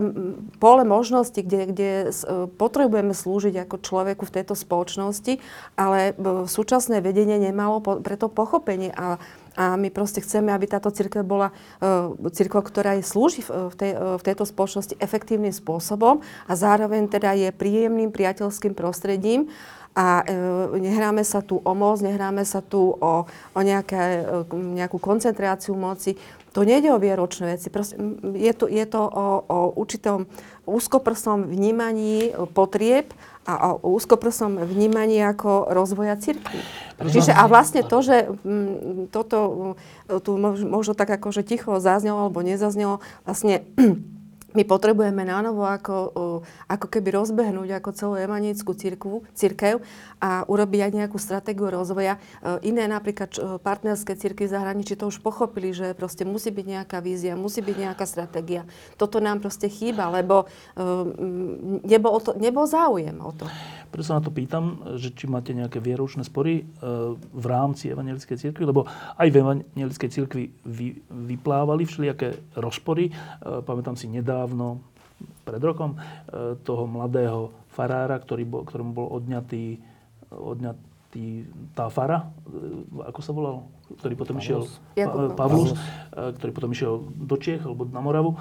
pole 0.60 0.88
možností, 0.88 1.44
kde, 1.44 1.62
kde 1.72 1.90
potrebujeme 2.56 3.12
slúžiť 3.12 3.68
ako 3.68 3.76
človeku 3.84 4.24
v 4.24 4.36
tejto 4.40 4.56
spoločnosti, 4.56 5.44
ale 5.76 6.16
súčasné 6.48 7.04
vedenie 7.04 7.36
nemalo 7.36 7.84
preto 8.00 8.32
pochopenie 8.32 8.96
a 8.96 9.20
a 9.56 9.80
my 9.80 9.90
proste 9.90 10.20
chceme, 10.22 10.52
aby 10.52 10.68
táto 10.68 10.92
církev 10.92 11.24
bola 11.24 11.56
uh, 11.82 12.12
církev, 12.30 12.62
ktorá 12.62 13.00
je 13.00 13.08
slúži 13.08 13.42
v, 13.42 13.72
v, 13.72 13.76
tej, 13.76 13.92
uh, 13.96 14.20
v 14.20 14.24
tejto 14.24 14.44
spoločnosti 14.44 15.00
efektívnym 15.00 15.56
spôsobom 15.56 16.22
a 16.46 16.52
zároveň 16.54 17.08
teda 17.08 17.34
je 17.34 17.50
príjemným 17.56 18.12
priateľským 18.12 18.76
prostredím 18.76 19.48
a 19.96 20.28
e, 20.28 20.36
nehráme 20.76 21.24
sa 21.24 21.40
tu 21.40 21.64
o 21.64 21.72
moc, 21.72 22.04
nehráme 22.04 22.44
sa 22.44 22.60
tu 22.60 23.00
o, 23.00 23.24
o 23.32 23.60
nejaké, 23.64 24.28
e, 24.28 24.44
nejakú 24.52 25.00
koncentráciu 25.00 25.72
moci. 25.72 26.20
To 26.52 26.68
nejde 26.68 26.92
o 26.92 27.00
vieročné 27.00 27.56
veci. 27.56 27.72
Proste, 27.72 27.96
je, 28.36 28.52
to, 28.52 28.68
je 28.68 28.84
to 28.84 29.00
o, 29.00 29.28
o 29.48 29.60
určitom 29.80 30.28
úzkoprsom 30.68 31.48
vnímaní 31.48 32.36
potrieb 32.52 33.16
a 33.46 33.78
o 33.78 33.94
úzkoprsom 33.94 34.58
vnímaní 34.66 35.22
ako 35.22 35.70
rozvoja 35.70 36.18
cirkvi. 36.18 36.58
Čiže 36.98 37.30
a 37.30 37.46
vlastne 37.46 37.86
to, 37.86 38.02
že 38.02 38.34
m, 38.42 39.06
toto 39.14 39.38
tu 40.26 40.32
možno 40.42 40.98
tak 40.98 41.14
akože 41.14 41.46
ticho 41.46 41.78
zaznelo 41.78 42.28
alebo 42.28 42.42
nezaznelo, 42.42 43.06
vlastne 43.22 43.62
my 44.56 44.64
potrebujeme 44.64 45.28
na 45.28 45.44
novo 45.44 45.68
ako, 45.68 45.96
ako 46.66 46.88
keby 46.88 47.12
rozbehnúť 47.14 47.70
ako 47.78 47.90
celú 47.92 48.14
evanickú 48.16 48.72
církvu, 48.72 49.28
církev 49.36 49.84
a 50.24 50.48
urobiť 50.48 50.80
aj 50.88 50.92
nejakú 50.96 51.18
stratégiu 51.20 51.68
rozvoja. 51.68 52.18
E, 52.18 52.72
iné 52.72 52.88
napríklad 52.88 53.36
partnerské 53.62 54.16
církvy 54.16 54.48
v 54.48 54.56
zahraničí 54.56 54.96
to 54.96 55.12
už 55.12 55.20
pochopili, 55.20 55.76
že 55.76 55.92
proste 55.94 56.24
musí 56.24 56.50
byť 56.50 56.66
nejaká 56.66 56.98
vízia, 57.04 57.36
musí 57.36 57.60
byť 57.60 57.76
nejaká 57.76 58.06
stratégia. 58.08 58.64
Toto 58.96 59.20
nám 59.20 59.44
proste 59.44 59.68
chýba, 59.68 60.08
lebo 60.10 60.48
nebol, 61.84 62.22
nebol 62.40 62.66
záujem 62.66 63.18
o 63.20 63.32
to. 63.36 63.46
Preto 63.96 64.12
sa 64.12 64.20
na 64.20 64.28
to 64.28 64.36
pýtam, 64.36 64.84
že 65.00 65.16
či 65.16 65.24
máte 65.24 65.56
nejaké 65.56 65.80
vieroučné 65.80 66.28
spory 66.28 66.60
e, 66.60 66.64
v 67.16 67.46
rámci 67.48 67.88
evangelickej 67.88 68.36
církvy, 68.44 68.68
lebo 68.68 68.84
aj 68.92 69.32
v 69.32 69.40
evangelickej 69.40 70.10
církvi 70.12 70.52
vy, 70.68 71.00
vyplávali 71.08 71.88
všelijaké 71.88 72.60
rozpory. 72.60 73.08
E, 73.08 73.12
pamätám 73.64 73.96
si 73.96 74.12
nedávno, 74.12 74.84
pred 75.48 75.64
rokom, 75.64 75.96
e, 75.96 76.60
toho 76.68 76.84
mladého 76.92 77.56
farára, 77.72 78.20
ktorý 78.20 78.44
bol, 78.44 78.68
ktorému 78.68 78.92
bol 78.92 79.08
odňatý, 79.16 79.80
odňatý 80.28 81.48
tá 81.72 81.88
fara, 81.88 82.36
ako 83.00 83.20
sa 83.24 83.32
volal, 83.32 83.64
ktorý 83.96 84.20
potom 84.20 84.36
Pavlos. 84.36 84.76
išiel, 84.92 85.32
Pavlos, 85.40 85.72
ktorý 86.12 86.52
potom 86.52 86.76
išiel 86.76 87.00
do 87.16 87.40
Čiech 87.40 87.64
alebo 87.64 87.88
na 87.88 88.04
Moravu. 88.04 88.36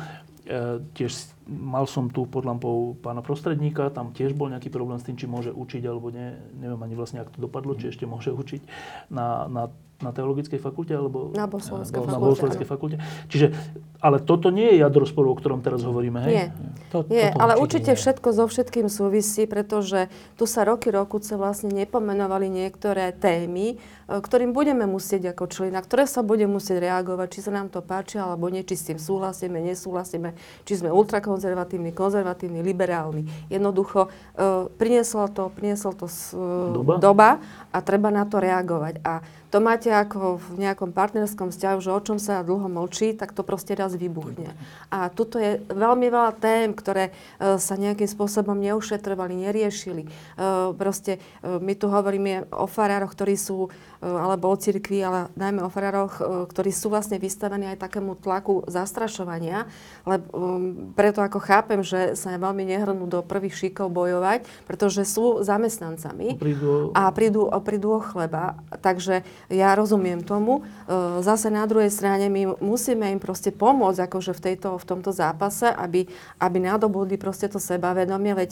E, 0.44 0.84
tiež 0.92 1.32
mal 1.48 1.88
som 1.88 2.12
tu 2.12 2.28
pod 2.28 2.44
lampou 2.44 2.92
pána 3.00 3.24
prostredníka, 3.24 3.88
tam 3.88 4.12
tiež 4.12 4.36
bol 4.36 4.52
nejaký 4.52 4.68
problém 4.68 5.00
s 5.00 5.06
tým, 5.08 5.16
či 5.16 5.24
môže 5.24 5.48
učiť 5.48 5.80
alebo 5.88 6.12
nie. 6.12 6.36
Neviem 6.60 6.80
ani 6.84 6.92
vlastne, 6.92 7.24
ako 7.24 7.32
to 7.32 7.40
dopadlo, 7.48 7.72
či 7.80 7.88
ešte 7.88 8.04
môže 8.04 8.28
učiť 8.28 8.60
na, 9.08 9.48
na 9.48 9.72
na 10.04 10.12
teologickej 10.12 10.60
fakulte 10.60 10.92
alebo 10.92 11.32
na 11.32 11.48
bohoslovenskej 11.48 11.96
fakulte. 11.96 12.12
Na 12.12 12.20
bohoslovenskej 12.20 12.68
fakulte. 12.68 12.96
Čiže, 13.32 13.46
ale 14.04 14.20
toto 14.20 14.52
nie 14.52 14.76
je 14.76 14.84
jadro 14.84 15.08
sporu, 15.08 15.32
o 15.32 15.36
ktorom 15.40 15.64
teraz 15.64 15.80
hovoríme, 15.80 16.20
hej? 16.28 16.32
Nie, 16.32 16.46
to, 16.92 17.08
nie 17.08 17.32
ale 17.32 17.56
určite 17.56 17.96
nie. 17.96 17.98
všetko 17.98 18.28
so 18.36 18.44
všetkým 18.44 18.92
súvisí, 18.92 19.48
pretože 19.48 20.12
tu 20.36 20.44
sa 20.44 20.68
roky 20.68 20.92
rokuce 20.92 21.40
vlastne 21.40 21.72
nepomenovali 21.72 22.52
niektoré 22.52 23.16
témy, 23.16 23.74
e, 23.74 24.20
ktorým 24.20 24.52
budeme 24.52 24.84
musieť 24.84 25.32
ako 25.32 25.48
čili, 25.48 25.68
na 25.72 25.80
ktoré 25.80 26.04
sa 26.04 26.20
bude 26.20 26.44
musieť 26.44 26.84
reagovať, 26.84 27.28
či 27.32 27.40
sa 27.48 27.50
nám 27.56 27.72
to 27.72 27.80
páči 27.80 28.20
alebo 28.20 28.52
nie, 28.52 28.60
či 28.60 28.76
s 28.76 28.92
tým 28.92 29.00
súhlasíme, 29.00 29.56
nesúhlasíme, 29.56 30.36
či 30.68 30.72
sme 30.76 30.92
ultrakonzervatívni, 30.92 31.96
konzervatívni, 31.96 32.60
liberálni. 32.60 33.24
Jednoducho 33.48 34.08
uh, 34.10 34.68
prinieslo 34.76 35.32
to, 35.32 35.48
prinieslo 35.48 35.96
to 35.96 36.06
uh, 36.06 36.76
doba? 36.76 36.94
doba 37.00 37.30
a 37.72 37.78
treba 37.80 38.12
na 38.12 38.28
to 38.28 38.42
reagovať. 38.42 39.00
A 39.06 39.24
to 39.54 39.62
máte 39.62 39.86
ako 39.86 40.42
v 40.42 40.66
nejakom 40.66 40.90
partnerskom 40.90 41.54
vzťahu, 41.54 41.78
že 41.78 41.94
o 41.94 42.00
čom 42.02 42.18
sa 42.18 42.42
dlho 42.42 42.66
mlčí, 42.66 43.14
tak 43.14 43.30
to 43.30 43.46
proste 43.46 43.78
raz 43.78 43.94
vybuchne. 43.94 44.50
A 44.90 45.06
tuto 45.14 45.38
je 45.38 45.62
veľmi 45.70 46.10
veľa 46.10 46.34
tém, 46.42 46.74
ktoré 46.74 47.14
e, 47.38 47.54
sa 47.62 47.78
nejakým 47.78 48.10
spôsobom 48.10 48.58
neušetrovali, 48.58 49.46
neriešili. 49.46 50.02
E, 50.02 50.08
proste 50.74 51.22
e, 51.22 51.58
my 51.62 51.70
tu 51.78 51.86
hovoríme 51.86 52.50
o 52.50 52.66
farároch, 52.66 53.14
ktorí 53.14 53.38
sú 53.38 53.70
E, 53.70 53.93
alebo 54.04 54.52
o 54.52 54.56
cirkvi, 54.56 55.00
ale 55.00 55.32
najmä 55.34 55.64
o 55.64 55.72
farároch, 55.72 56.20
e, 56.20 56.22
ktorí 56.52 56.70
sú 56.70 56.92
vlastne 56.92 57.16
vystavení 57.16 57.72
aj 57.72 57.88
takému 57.88 58.20
tlaku 58.20 58.68
zastrašovania. 58.68 59.64
Lebo 60.04 60.26
um, 60.36 60.92
preto 60.92 61.24
ako 61.24 61.40
chápem, 61.40 61.80
že 61.80 62.12
sa 62.12 62.36
veľmi 62.36 62.68
nehrnú 62.68 63.08
do 63.08 63.24
prvých 63.24 63.56
šíkov 63.56 63.88
bojovať, 63.88 64.44
pretože 64.68 65.08
sú 65.08 65.40
zamestnancami 65.40 66.36
prídu... 66.36 66.92
a 66.92 67.08
prídu, 67.08 67.48
prídu 67.64 67.96
o 67.96 68.00
chleba. 68.04 68.60
Takže 68.84 69.24
ja 69.48 69.72
rozumiem 69.72 70.20
tomu. 70.20 70.60
E, 70.60 71.22
zase 71.24 71.48
na 71.48 71.64
druhej 71.64 71.88
strane 71.88 72.28
my 72.28 72.60
musíme 72.60 73.08
im 73.08 73.20
proste 73.22 73.48
pomôcť 73.48 74.04
akože 74.04 74.36
v, 74.36 74.40
tejto, 74.52 74.76
v 74.76 74.84
tomto 74.84 75.10
zápase, 75.16 75.72
aby, 75.72 76.04
aby 76.44 76.58
nadobudli 76.60 77.16
proste 77.16 77.48
to 77.48 77.56
sebavedomie, 77.56 78.36
veď 78.36 78.50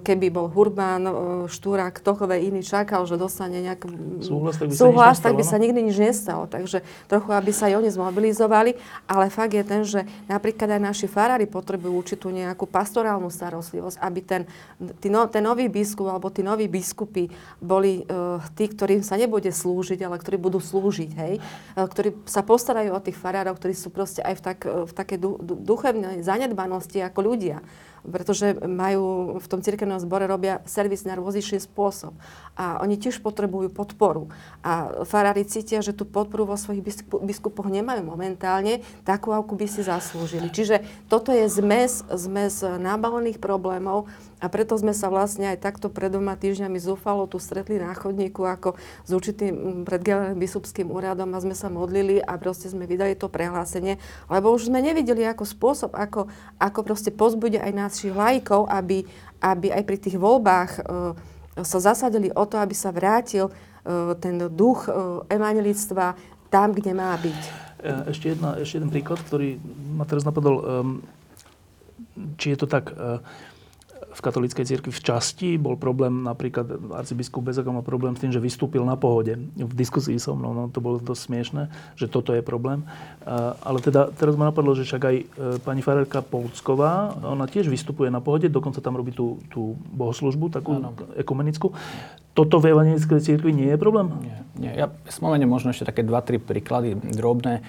keby 0.00 0.32
bol 0.32 0.46
Hurbán, 0.48 1.04
Štúra, 1.50 1.90
ktokové 1.90 2.40
iný 2.46 2.62
čakal, 2.62 3.04
že 3.04 3.18
dostane 3.18 3.60
nejakú 3.60 3.90
súhlas, 4.22 4.56
tak 4.56 4.70
by 4.70 4.85
súhlas, 4.86 5.18
tak 5.18 5.34
by 5.34 5.42
sa 5.42 5.58
nikdy 5.58 5.90
nič 5.90 5.98
nestalo. 5.98 6.46
Takže 6.46 6.86
trochu, 7.10 7.30
aby 7.34 7.50
sa 7.50 7.66
aj 7.66 7.82
oni 7.82 7.90
zmobilizovali. 7.90 8.78
Ale 9.10 9.26
fakt 9.28 9.52
je 9.52 9.64
ten, 9.66 9.82
že 9.82 10.06
napríklad 10.30 10.78
aj 10.78 10.82
naši 10.82 11.06
farári 11.10 11.50
potrebujú 11.50 11.92
určitú 11.98 12.30
nejakú 12.30 12.70
pastorálnu 12.70 13.26
starostlivosť, 13.28 13.98
aby 13.98 14.20
ten, 14.22 14.42
tí 15.02 15.10
no, 15.10 15.26
ten 15.26 15.42
nový 15.42 15.66
biskup 15.66 16.06
alebo 16.06 16.30
tí 16.30 16.46
noví 16.46 16.70
biskupy 16.70 17.26
boli 17.58 18.06
uh, 18.06 18.38
tí, 18.54 18.70
ktorým 18.70 19.02
sa 19.02 19.18
nebude 19.18 19.50
slúžiť, 19.50 19.98
ale 20.06 20.22
ktorí 20.22 20.38
budú 20.38 20.62
slúžiť, 20.62 21.10
hej? 21.18 21.34
Uh, 21.74 21.86
ktorí 21.90 22.14
sa 22.24 22.46
postarajú 22.46 22.94
o 22.94 23.02
tých 23.02 23.18
farárov, 23.18 23.58
ktorí 23.58 23.74
sú 23.74 23.90
proste 23.90 24.22
aj 24.22 24.34
v, 24.38 24.42
tak, 24.42 24.58
v 24.64 24.92
takej 24.94 25.18
du, 25.18 25.30
du, 25.42 25.54
duchovnej 25.58 26.22
zanedbanosti 26.22 27.02
ako 27.02 27.34
ľudia 27.34 27.58
pretože 28.08 28.54
majú 28.64 29.36
v 29.42 29.46
tom 29.46 29.60
cirkevnom 29.60 29.98
zbore 30.00 30.24
robia 30.30 30.62
servis 30.64 31.04
na 31.04 31.18
rôzny 31.18 31.42
spôsob. 31.42 32.14
A 32.56 32.80
oni 32.80 32.96
tiež 32.96 33.20
potrebujú 33.20 33.68
podporu. 33.68 34.32
A 34.64 35.04
farári 35.04 35.44
cítia, 35.44 35.84
že 35.84 35.92
tú 35.92 36.08
podporu 36.08 36.48
vo 36.48 36.56
svojich 36.56 36.82
biskupoch 37.20 37.68
nemajú 37.68 38.02
momentálne, 38.06 38.80
takú, 39.04 39.34
akú 39.34 39.58
by 39.58 39.66
si 39.68 39.84
zaslúžili. 39.84 40.48
Čiže 40.48 40.86
toto 41.10 41.34
je 41.34 41.50
zmes, 41.50 42.06
zmes 42.08 42.64
nábalených 42.64 43.42
problémov, 43.42 44.08
a 44.36 44.52
preto 44.52 44.76
sme 44.76 44.92
sa 44.92 45.08
vlastne 45.08 45.48
aj 45.56 45.64
takto 45.64 45.88
pred 45.88 46.12
dvoma 46.12 46.36
týždňami 46.36 46.76
zúfalo 46.76 47.24
tu 47.24 47.40
stretli 47.40 47.80
na 47.80 47.96
chodníku 47.96 48.44
ako 48.44 48.76
s 49.08 49.10
určitým 49.10 49.88
predgeleným 49.88 50.36
biskupským 50.36 50.92
úradom 50.92 51.32
a 51.32 51.40
sme 51.40 51.56
sa 51.56 51.72
modlili 51.72 52.20
a 52.20 52.36
proste 52.36 52.68
sme 52.68 52.84
vydali 52.84 53.16
to 53.16 53.32
prehlásenie, 53.32 53.96
lebo 54.28 54.52
už 54.52 54.68
sme 54.68 54.84
nevideli 54.84 55.24
ako 55.24 55.48
spôsob, 55.48 55.96
ako, 55.96 56.28
ako 56.60 56.80
proste 56.84 57.08
pozbudiť 57.16 57.64
aj 57.64 57.72
našich 57.96 58.12
lajkov, 58.12 58.68
aby, 58.68 59.08
aby 59.40 59.72
aj 59.72 59.82
pri 59.88 59.96
tých 59.96 60.20
voľbách 60.20 60.70
e, 60.76 60.80
sa 61.64 61.78
zasadili 61.80 62.28
o 62.28 62.44
to, 62.44 62.60
aby 62.60 62.76
sa 62.76 62.92
vrátil 62.92 63.48
e, 63.48 63.52
ten 64.20 64.36
duch 64.52 64.84
e, 64.84 64.92
evangelictva 65.32 66.12
tam, 66.52 66.76
kde 66.76 66.92
má 66.92 67.16
byť. 67.16 67.40
Ešte, 68.12 68.36
jedna, 68.36 68.60
ešte 68.60 68.76
jeden 68.76 68.92
príklad, 68.92 69.20
ktorý 69.24 69.56
ma 69.96 70.04
teraz 70.04 70.28
napadol. 70.28 70.64
Či 72.40 72.56
je 72.56 72.58
to 72.58 72.66
tak, 72.66 72.90
v 74.16 74.24
katolíckej 74.24 74.64
cirkvi 74.64 74.88
v 74.88 75.02
časti 75.04 75.60
bol 75.60 75.76
problém, 75.76 76.24
napríklad 76.24 76.88
arcibiskup 76.96 77.52
Bezaka 77.52 77.68
mal 77.68 77.84
problém 77.84 78.16
s 78.16 78.24
tým, 78.24 78.32
že 78.32 78.40
vystúpil 78.40 78.80
na 78.88 78.96
pohode 78.96 79.36
v 79.36 79.74
diskusii 79.76 80.16
so 80.16 80.32
mnou, 80.32 80.56
no 80.56 80.72
to 80.72 80.80
bolo 80.80 80.96
dosť 80.96 81.20
smiešné, 81.28 81.62
že 82.00 82.08
toto 82.08 82.32
je 82.32 82.40
problém. 82.40 82.88
Ale 83.60 83.84
teda 83.84 84.08
teraz 84.16 84.40
ma 84.40 84.48
napadlo, 84.48 84.72
že 84.72 84.88
však 84.88 85.02
aj 85.04 85.16
pani 85.68 85.84
farárka 85.84 86.24
Polsková, 86.24 87.12
ona 87.20 87.44
tiež 87.44 87.68
vystupuje 87.68 88.08
na 88.08 88.24
pohode, 88.24 88.48
dokonca 88.48 88.80
tam 88.80 88.96
robí 88.96 89.12
tú, 89.12 89.36
tú 89.52 89.76
bohoslužbu, 89.92 90.48
takú 90.48 90.80
ano. 90.80 90.96
ekumenickú. 91.20 91.76
Toto 92.32 92.56
v 92.60 92.72
evangelickej 92.72 93.20
cirkvi 93.20 93.52
nie 93.52 93.68
je 93.68 93.78
problém? 93.80 94.12
Nie, 94.24 94.36
nie. 94.56 94.72
Ja 94.76 94.92
spomeniem 95.08 95.48
možno 95.48 95.76
ešte 95.76 95.88
také 95.88 96.00
dva, 96.04 96.24
tri 96.24 96.40
príklady 96.40 96.96
drobné. 96.96 97.64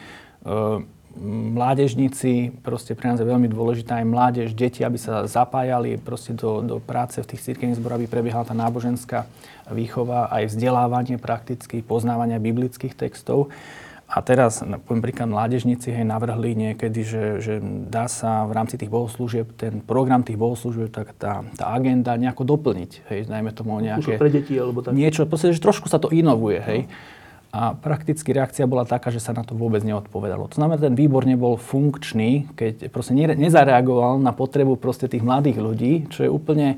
Uh, 0.48 0.84
mládežníci, 1.22 2.54
proste 2.62 2.94
pre 2.94 3.10
nás 3.12 3.18
je 3.18 3.26
veľmi 3.26 3.50
dôležitá 3.50 4.00
aj 4.00 4.06
mládež, 4.06 4.48
deti, 4.54 4.86
aby 4.86 4.96
sa 4.96 5.26
zapájali 5.26 5.98
proste 5.98 6.38
do, 6.38 6.62
do 6.62 6.78
práce 6.78 7.18
v 7.20 7.30
tých 7.30 7.44
cirkevných 7.52 7.78
zboroch, 7.82 8.00
aby 8.00 8.08
prebiehala 8.08 8.46
tá 8.46 8.54
náboženská 8.54 9.26
výchova, 9.74 10.30
aj 10.32 10.54
vzdelávanie 10.54 11.20
prakticky, 11.20 11.84
poznávania 11.84 12.40
biblických 12.40 12.96
textov. 12.96 13.52
A 14.08 14.24
teraz, 14.24 14.64
poviem 14.88 15.04
príklad, 15.04 15.28
mládežníci 15.28 15.92
hej, 15.92 16.08
navrhli 16.08 16.56
niekedy, 16.56 17.04
že, 17.04 17.24
že 17.44 17.54
dá 17.92 18.08
sa 18.08 18.48
v 18.48 18.56
rámci 18.56 18.80
tých 18.80 18.88
bohoslúžieb, 18.88 19.52
ten 19.60 19.84
program 19.84 20.24
tých 20.24 20.40
bohoslúžieb, 20.40 20.96
tak 20.96 21.12
tá, 21.20 21.44
tá 21.60 21.76
agenda 21.76 22.16
nejako 22.16 22.56
doplniť. 22.56 23.04
Hej, 23.12 23.28
najmä 23.28 23.52
tomu 23.52 23.76
nejaké... 23.84 24.16
Už 24.16 24.24
pre 24.24 24.32
deti 24.32 24.56
alebo 24.56 24.80
tak. 24.80 24.96
Niečo, 24.96 25.28
proste, 25.28 25.52
že 25.52 25.60
trošku 25.60 25.92
sa 25.92 26.00
to 26.00 26.08
inovuje, 26.08 26.64
hej. 26.64 26.80
No. 26.88 27.17
A 27.58 27.74
prakticky 27.74 28.30
reakcia 28.38 28.70
bola 28.70 28.86
taká, 28.86 29.10
že 29.10 29.18
sa 29.18 29.34
na 29.34 29.42
to 29.42 29.58
vôbec 29.58 29.82
neodpovedalo. 29.82 30.46
To 30.54 30.62
znamená, 30.62 30.78
ten 30.78 30.94
výbor 30.94 31.26
nebol 31.26 31.58
funkčný, 31.58 32.54
keď 32.54 32.94
proste 32.94 33.18
nezareagoval 33.18 34.22
na 34.22 34.30
potrebu 34.30 34.78
proste 34.78 35.10
tých 35.10 35.26
mladých 35.26 35.58
ľudí, 35.58 35.94
čo 36.14 36.22
je 36.22 36.30
úplne 36.30 36.78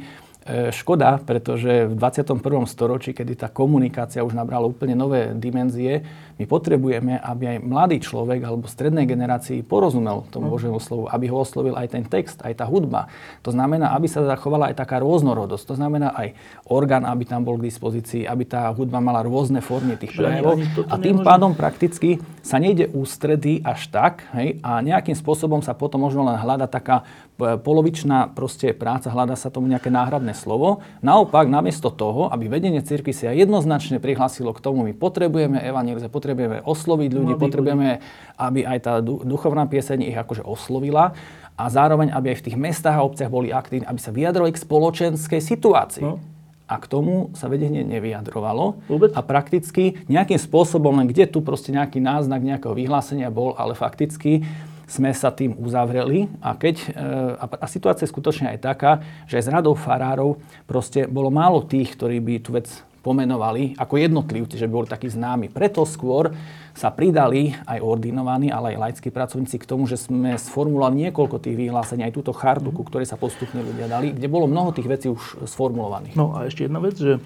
E, 0.49 0.73
škoda, 0.73 1.21
pretože 1.21 1.85
v 1.85 1.93
21. 1.93 2.65
storočí, 2.65 3.13
kedy 3.13 3.37
tá 3.37 3.47
komunikácia 3.53 4.25
už 4.25 4.33
nabrala 4.33 4.65
úplne 4.65 4.97
nové 4.97 5.35
dimenzie, 5.37 6.01
my 6.39 6.47
potrebujeme, 6.47 7.19
aby 7.19 7.43
aj 7.51 7.57
mladý 7.59 7.97
človek 7.99 8.39
alebo 8.47 8.71
strednej 8.71 9.03
generácii 9.03 9.59
porozumel 9.59 10.23
tomu 10.31 10.47
mm. 10.47 10.53
Božiemu 10.55 10.79
slovu, 10.79 11.11
aby 11.11 11.27
ho 11.27 11.43
oslovil 11.43 11.75
aj 11.75 11.91
ten 11.91 12.07
text, 12.07 12.39
aj 12.39 12.63
tá 12.63 12.65
hudba. 12.65 13.11
To 13.43 13.51
znamená, 13.51 13.91
aby 13.91 14.07
sa 14.07 14.23
zachovala 14.23 14.71
aj 14.71 14.79
taká 14.79 15.03
rôznorodosť. 15.03 15.63
To 15.67 15.75
znamená 15.75 16.15
aj 16.15 16.39
orgán, 16.71 17.03
aby 17.03 17.27
tam 17.27 17.43
bol 17.43 17.59
k 17.59 17.67
dispozícii, 17.67 18.23
aby 18.23 18.47
tá 18.47 18.71
hudba 18.71 19.03
mala 19.03 19.19
rôzne 19.19 19.59
formy 19.59 19.99
tých 19.99 20.15
prejavov. 20.15 20.63
A 20.87 20.95
tým 20.95 21.19
nemôžem... 21.19 21.27
pádom 21.27 21.51
prakticky 21.59 22.23
sa 22.39 22.55
nejde 22.55 22.87
ústredy 22.95 23.59
až 23.59 23.91
tak 23.91 24.23
hej, 24.31 24.63
a 24.63 24.79
nejakým 24.79 25.19
spôsobom 25.19 25.59
sa 25.59 25.75
potom 25.75 26.07
možno 26.07 26.23
len 26.23 26.39
hľada 26.39 26.71
taká 26.71 27.03
polovičná 27.39 28.35
proste 28.35 28.75
práca, 28.75 29.07
hľada 29.07 29.39
sa 29.39 29.47
tomu 29.47 29.71
nejaké 29.71 29.87
náhradné 29.87 30.35
slovo. 30.35 30.83
Naopak, 30.99 31.47
namiesto 31.47 31.87
toho, 31.87 32.27
aby 32.27 32.51
vedenie 32.51 32.83
cirkvi 32.83 33.15
sa 33.15 33.31
jednoznačne 33.31 34.03
prihlásilo 34.03 34.51
k 34.51 34.59
tomu, 34.59 34.83
my 34.83 34.91
potrebujeme 34.91 35.55
evangelizovať, 35.63 36.11
potrebujeme 36.29 36.61
osloviť 36.61 37.09
ľudí, 37.09 37.33
Mladý 37.33 37.41
potrebujeme, 37.41 37.89
aby 38.37 38.59
aj 38.61 38.79
tá 38.85 38.93
duchovná 39.01 39.65
pieseň 39.65 40.13
ich 40.13 40.17
akože 40.17 40.45
oslovila 40.45 41.17
a 41.57 41.63
zároveň, 41.73 42.13
aby 42.13 42.37
aj 42.37 42.37
v 42.37 42.45
tých 42.45 42.57
mestách 42.61 43.01
a 43.01 43.01
obciach 43.01 43.33
boli 43.33 43.49
aktívni, 43.49 43.89
aby 43.89 43.97
sa 43.97 44.13
vyjadrovali 44.13 44.53
k 44.53 44.61
spoločenskej 44.61 45.41
situácii. 45.41 46.05
No. 46.05 46.21
A 46.69 46.77
k 46.77 46.85
tomu 46.85 47.33
sa 47.33 47.49
vedenie 47.49 47.81
nevyjadrovalo. 47.81 48.77
Vôbec? 48.85 49.09
A 49.17 49.25
prakticky 49.25 50.05
nejakým 50.05 50.37
spôsobom, 50.37 50.93
len 51.01 51.09
kde 51.09 51.25
tu 51.25 51.41
proste 51.41 51.73
nejaký 51.73 51.97
náznak 51.97 52.45
nejakého 52.45 52.77
vyhlásenia 52.77 53.33
bol, 53.33 53.57
ale 53.57 53.73
fakticky 53.73 54.45
sme 54.85 55.09
sa 55.17 55.33
tým 55.33 55.57
uzavreli 55.57 56.29
a, 56.41 56.53
keď, 56.53 56.75
e, 56.93 57.57
a 57.57 57.65
situácia 57.65 58.05
je 58.05 58.13
skutočne 58.13 58.53
aj 58.53 58.59
taká, 58.61 58.91
že 59.25 59.41
aj 59.41 59.45
z 59.45 59.53
radou 59.53 59.73
farárov 59.73 60.37
proste 60.69 61.09
bolo 61.09 61.33
málo 61.33 61.65
tých, 61.65 61.97
ktorí 61.97 62.21
by 62.21 62.33
tú 62.41 62.53
vec 62.53 62.69
pomenovali 62.99 63.79
ako 63.79 63.95
jednotlivci, 63.95 64.59
že 64.59 64.67
by 64.67 64.73
boli 64.73 64.87
takí 64.91 65.07
známi. 65.07 65.47
Preto 65.47 65.87
skôr 65.87 66.35
sa 66.75 66.91
pridali 66.91 67.55
aj 67.67 67.79
ordinovaní, 67.79 68.51
ale 68.51 68.75
aj 68.75 68.79
laickí 68.79 69.09
pracovníci 69.11 69.59
k 69.59 69.67
tomu, 69.67 69.87
že 69.87 69.99
sme 69.99 70.35
sformulovali 70.35 71.07
niekoľko 71.07 71.39
tých 71.39 71.55
vyhlásení, 71.55 72.03
aj 72.03 72.15
túto 72.15 72.31
chartu, 72.35 72.71
ku 72.71 72.83
ktorej 72.83 73.07
sa 73.07 73.19
postupne 73.19 73.63
ľudia 73.63 73.87
dali, 73.87 74.11
kde 74.11 74.27
bolo 74.31 74.47
mnoho 74.47 74.71
tých 74.75 74.87
vecí 74.87 75.07
už 75.11 75.47
sformulovaných. 75.47 76.15
No 76.15 76.35
a 76.35 76.47
ešte 76.47 76.67
jedna 76.67 76.79
vec, 76.83 76.95
že 76.99 77.17
e, 77.17 77.21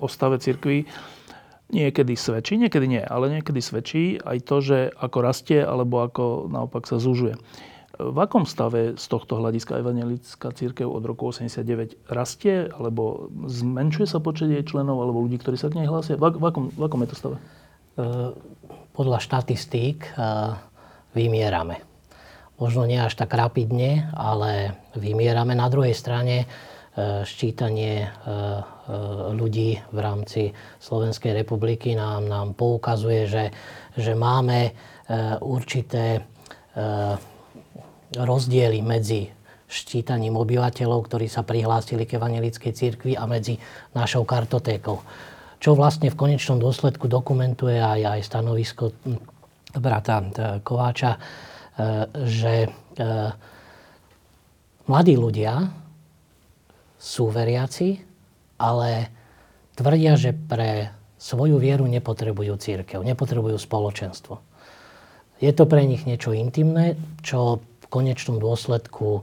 o 0.00 0.06
stave 0.08 0.40
cirkvi 0.40 0.88
niekedy 1.72 2.14
svedčí, 2.14 2.60
niekedy 2.60 2.86
nie, 2.86 3.02
ale 3.02 3.40
niekedy 3.40 3.60
svedčí 3.60 4.20
aj 4.20 4.38
to, 4.44 4.56
že 4.60 4.78
ako 5.00 5.18
rastie 5.24 5.60
alebo 5.64 6.04
ako 6.04 6.52
naopak 6.52 6.84
sa 6.84 7.00
zužuje. 7.00 7.40
V 7.98 8.18
akom 8.18 8.44
stave 8.44 8.98
z 8.98 9.06
tohto 9.06 9.38
hľadiska 9.38 9.78
evangelická 9.80 10.50
církev 10.50 10.86
od 10.86 11.02
roku 11.06 11.30
89 11.30 12.10
rastie, 12.10 12.68
alebo 12.70 13.30
zmenšuje 13.46 14.06
sa 14.08 14.18
počet 14.18 14.50
jej 14.50 14.64
členov, 14.66 14.98
alebo 15.02 15.22
ľudí, 15.22 15.38
ktorí 15.38 15.54
sa 15.54 15.70
k 15.70 15.82
nej 15.82 15.88
hlásia? 15.88 16.18
V, 16.18 16.26
akom, 16.26 16.74
v 16.74 16.82
akom 16.82 17.02
je 17.06 17.08
to 17.10 17.16
stave? 17.16 17.36
E, 17.38 17.42
podľa 18.94 19.18
štatistík 19.22 20.04
e, 20.04 20.10
vymierame. 21.14 21.82
Možno 22.58 22.86
nie 22.86 22.98
až 22.98 23.14
tak 23.14 23.34
rapidne, 23.34 24.10
ale 24.14 24.78
vymierame. 24.94 25.58
Na 25.58 25.66
druhej 25.66 25.94
strane 25.94 26.46
ščítanie 27.26 28.06
Eh, 28.84 28.92
ľudí 29.32 29.80
v 29.80 29.98
rámci 29.98 30.52
Slovenskej 30.76 31.32
republiky 31.32 31.96
nám, 31.96 32.28
nám 32.28 32.52
poukazuje, 32.52 33.24
že, 33.24 33.44
že 33.96 34.12
máme 34.12 34.68
eh, 34.68 35.40
určité 35.40 36.20
eh, 36.20 37.16
rozdiely 38.16 38.80
medzi 38.80 39.30
ščítaním 39.64 40.38
obyvateľov, 40.38 41.10
ktorí 41.10 41.26
sa 41.26 41.42
prihlásili 41.42 42.06
k 42.06 42.20
evangelickej 42.20 42.72
cirkvi 42.72 43.12
a 43.18 43.26
medzi 43.26 43.58
našou 43.96 44.22
kartotékou. 44.22 45.02
Čo 45.58 45.72
vlastne 45.72 46.12
v 46.12 46.18
konečnom 46.18 46.60
dôsledku 46.60 47.08
dokumentuje 47.08 47.80
aj, 47.80 48.00
aj 48.18 48.20
stanovisko 48.22 48.92
hm, 48.92 49.18
brata 49.80 50.22
Kováča, 50.62 51.18
že 52.14 52.70
mladí 54.86 55.14
ľudia 55.18 55.66
sú 56.94 57.28
veriaci, 57.28 57.98
ale 58.62 59.10
tvrdia, 59.74 60.14
že 60.14 60.30
pre 60.30 60.94
svoju 61.18 61.58
vieru 61.58 61.88
nepotrebujú 61.90 62.54
církev, 62.60 63.02
nepotrebujú 63.02 63.58
spoločenstvo. 63.58 64.38
Je 65.42 65.50
to 65.50 65.66
pre 65.66 65.82
nich 65.82 66.06
niečo 66.06 66.30
intimné, 66.30 66.94
čo 67.26 67.58
konečnom 67.94 68.42
dôsledku 68.42 69.22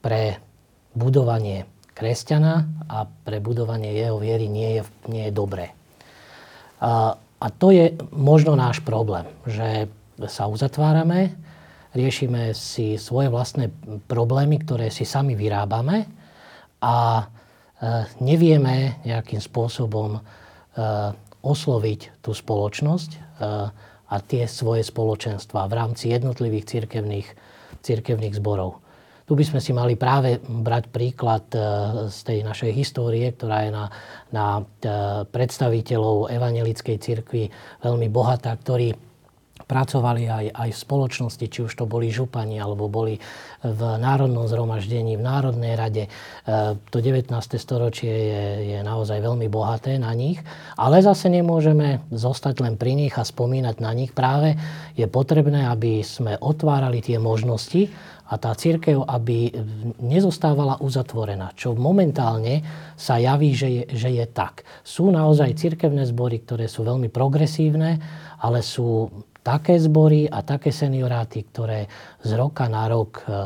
pre 0.00 0.22
budovanie 0.96 1.68
kresťana 1.92 2.64
a 2.88 3.04
pre 3.04 3.44
budovanie 3.44 3.92
jeho 3.92 4.16
viery 4.16 4.48
nie 4.48 4.80
je, 4.80 4.82
nie 5.12 5.28
je 5.28 5.32
dobré. 5.36 5.76
A, 6.80 7.20
a 7.20 7.46
to 7.52 7.68
je 7.68 7.92
možno 8.16 8.56
náš 8.56 8.80
problém, 8.80 9.28
že 9.44 9.92
sa 10.24 10.48
uzatvárame, 10.48 11.36
riešime 11.92 12.56
si 12.56 12.96
svoje 12.96 13.28
vlastné 13.28 13.68
problémy, 14.08 14.64
ktoré 14.64 14.88
si 14.88 15.04
sami 15.04 15.36
vyrábame 15.36 16.08
a 16.80 17.28
E, 17.82 18.06
nevieme 18.22 19.02
nejakým 19.02 19.42
spôsobom 19.42 20.14
e, 20.14 20.20
osloviť 21.42 22.22
tú 22.22 22.30
spoločnosť 22.30 23.42
a 24.12 24.20
tie 24.20 24.44
svoje 24.44 24.84
spoločenstva 24.84 25.64
v 25.64 25.72
rámci 25.72 26.12
jednotlivých 26.12 26.68
cirkevných, 26.68 27.28
cirkevných 27.80 28.36
zborov. 28.36 28.84
Tu 29.24 29.32
by 29.38 29.44
sme 29.48 29.60
si 29.64 29.72
mali 29.72 29.96
práve 29.96 30.36
brať 30.44 30.92
príklad 30.92 31.48
z 32.12 32.18
tej 32.20 32.44
našej 32.44 32.74
histórie, 32.76 33.32
ktorá 33.32 33.64
je 33.64 33.70
na, 33.72 33.86
na 34.28 34.46
predstaviteľov 35.24 36.28
evangelickej 36.28 36.96
cirkvi 37.00 37.48
veľmi 37.80 38.12
bohatá, 38.12 38.52
ktorí 38.52 39.11
pracovali 39.66 40.28
aj, 40.28 40.46
aj 40.54 40.70
v 40.72 40.82
spoločnosti, 40.82 41.46
či 41.48 41.64
už 41.64 41.72
to 41.72 41.84
boli 41.88 42.12
župani, 42.12 42.58
alebo 42.58 42.90
boli 42.90 43.18
v 43.62 43.80
Národnom 43.98 44.50
zhromaždení, 44.50 45.14
v 45.16 45.24
Národnej 45.24 45.74
rade. 45.78 46.04
E, 46.06 46.10
to 46.90 46.98
19. 46.98 47.30
storočie 47.56 48.10
je, 48.10 48.44
je 48.74 48.78
naozaj 48.82 49.22
veľmi 49.22 49.46
bohaté 49.46 49.96
na 49.96 50.10
nich, 50.12 50.42
ale 50.74 50.98
zase 51.00 51.30
nemôžeme 51.30 52.02
zostať 52.10 52.62
len 52.62 52.74
pri 52.74 52.98
nich 52.98 53.14
a 53.14 53.22
spomínať 53.22 53.76
na 53.78 53.92
nich. 53.94 54.10
Práve 54.10 54.58
je 54.98 55.06
potrebné, 55.06 55.66
aby 55.70 56.02
sme 56.02 56.36
otvárali 56.38 56.98
tie 56.98 57.22
možnosti 57.22 57.88
a 58.32 58.40
tá 58.40 58.56
církev, 58.56 59.04
aby 59.04 59.52
nezostávala 60.00 60.80
uzatvorená, 60.80 61.52
čo 61.52 61.76
momentálne 61.76 62.64
sa 62.96 63.20
javí, 63.20 63.52
že 63.52 63.68
je, 63.68 63.82
že 63.92 64.08
je 64.08 64.24
tak. 64.24 64.64
Sú 64.80 65.12
naozaj 65.12 65.60
církevné 65.60 66.08
zbory, 66.08 66.40
ktoré 66.40 66.64
sú 66.64 66.80
veľmi 66.80 67.12
progresívne, 67.12 68.00
ale 68.40 68.64
sú 68.64 69.12
také 69.42 69.74
zbory 69.82 70.30
a 70.30 70.40
také 70.46 70.70
senioráty, 70.70 71.42
ktoré 71.50 71.90
z 72.22 72.30
roka 72.38 72.70
na 72.70 72.86
rok 72.86 73.22
e, 73.22 73.26
e, 73.26 73.36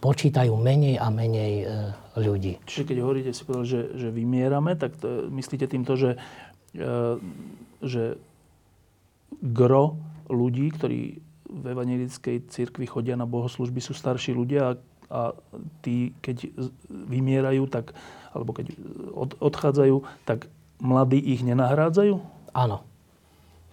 počítajú 0.00 0.56
menej 0.56 0.96
a 0.96 1.12
menej 1.12 1.54
e, 1.60 1.64
ľudí. 2.16 2.56
Čiže 2.64 2.88
keď 2.88 2.96
hovoríte, 3.04 3.30
si 3.36 3.44
povedal, 3.44 3.68
že, 3.68 3.80
že 3.94 4.08
vymierame, 4.08 4.74
tak 4.80 4.96
to, 4.96 5.28
myslíte 5.30 5.68
týmto, 5.68 5.94
že, 5.94 6.18
že 7.80 8.18
gro 9.40 10.00
ľudí, 10.26 10.72
ktorí 10.74 11.00
v 11.50 11.64
evangelickej 11.64 12.50
cirkvi 12.50 12.86
chodia 12.88 13.14
na 13.14 13.30
bohoslužby, 13.30 13.78
sú 13.78 13.94
starší 13.94 14.34
ľudia 14.34 14.62
a, 14.64 14.72
a 15.10 15.20
tí, 15.84 16.14
keď 16.24 16.50
vymierajú, 16.90 17.66
tak, 17.70 17.94
alebo 18.34 18.54
keď 18.54 18.74
od, 19.14 19.38
odchádzajú, 19.38 20.02
tak 20.26 20.50
mladí 20.82 21.18
ich 21.20 21.46
nenahrádzajú? 21.46 22.14
Áno. 22.54 22.89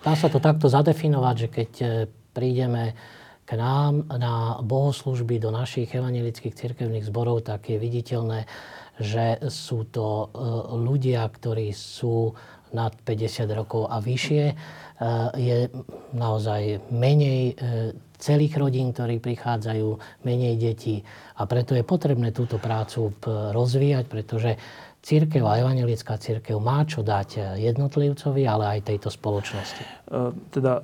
Dá 0.04 0.14
sa 0.14 0.30
to 0.30 0.38
takto 0.38 0.70
zadefinovať, 0.70 1.36
že 1.36 1.48
keď 1.50 1.72
e, 1.82 1.88
prídeme 2.32 2.94
k 3.48 3.52
nám 3.58 4.06
na 4.12 4.60
bohoslužby 4.62 5.42
do 5.42 5.50
našich 5.50 5.90
evangelických 5.90 6.54
cirkevných 6.54 7.08
zborov, 7.08 7.48
tak 7.48 7.72
je 7.72 7.82
viditeľné, 7.82 8.46
že 9.02 9.42
sú 9.50 9.90
to 9.90 10.06
e, 10.06 10.26
ľudia, 10.78 11.26
ktorí 11.26 11.74
sú 11.74 12.36
nad 12.76 12.94
50 12.94 13.48
rokov 13.58 13.90
a 13.90 13.98
vyššie. 13.98 14.44
E, 14.46 14.56
je 15.40 15.58
naozaj 16.14 16.94
menej 16.94 17.58
celých 18.18 18.58
rodín, 18.58 18.94
ktorí 18.94 19.22
prichádzajú, 19.22 19.88
menej 20.26 20.58
detí. 20.58 21.06
A 21.38 21.46
preto 21.46 21.78
je 21.78 21.86
potrebné 21.86 22.34
túto 22.34 22.58
prácu 22.58 23.14
rozvíjať, 23.54 24.06
pretože 24.10 24.58
církev 25.08 25.40
a 25.48 25.64
evangelická 25.64 26.20
církev 26.20 26.60
má 26.60 26.84
čo 26.84 27.00
dať 27.00 27.56
jednotlivcovi, 27.56 28.44
ale 28.44 28.76
aj 28.76 28.92
tejto 28.92 29.08
spoločnosti. 29.08 29.84
Teda 30.52 30.84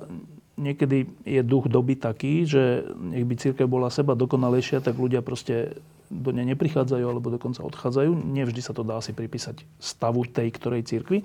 niekedy 0.56 1.04
je 1.28 1.44
duch 1.44 1.68
doby 1.68 2.00
taký, 2.00 2.48
že 2.48 2.88
nech 2.96 3.28
by 3.28 3.36
církev 3.36 3.68
bola 3.68 3.92
seba 3.92 4.16
dokonalejšia, 4.16 4.80
tak 4.80 4.96
ľudia 4.96 5.20
proste 5.20 5.76
do 6.08 6.30
nej 6.32 6.46
neprichádzajú 6.56 7.04
alebo 7.04 7.28
dokonca 7.28 7.60
odchádzajú. 7.64 8.16
Nevždy 8.16 8.60
sa 8.64 8.72
to 8.72 8.80
dá 8.86 8.96
asi 8.96 9.12
pripísať 9.12 9.60
stavu 9.76 10.24
tej 10.24 10.48
ktorej 10.56 10.88
církvy. 10.88 11.20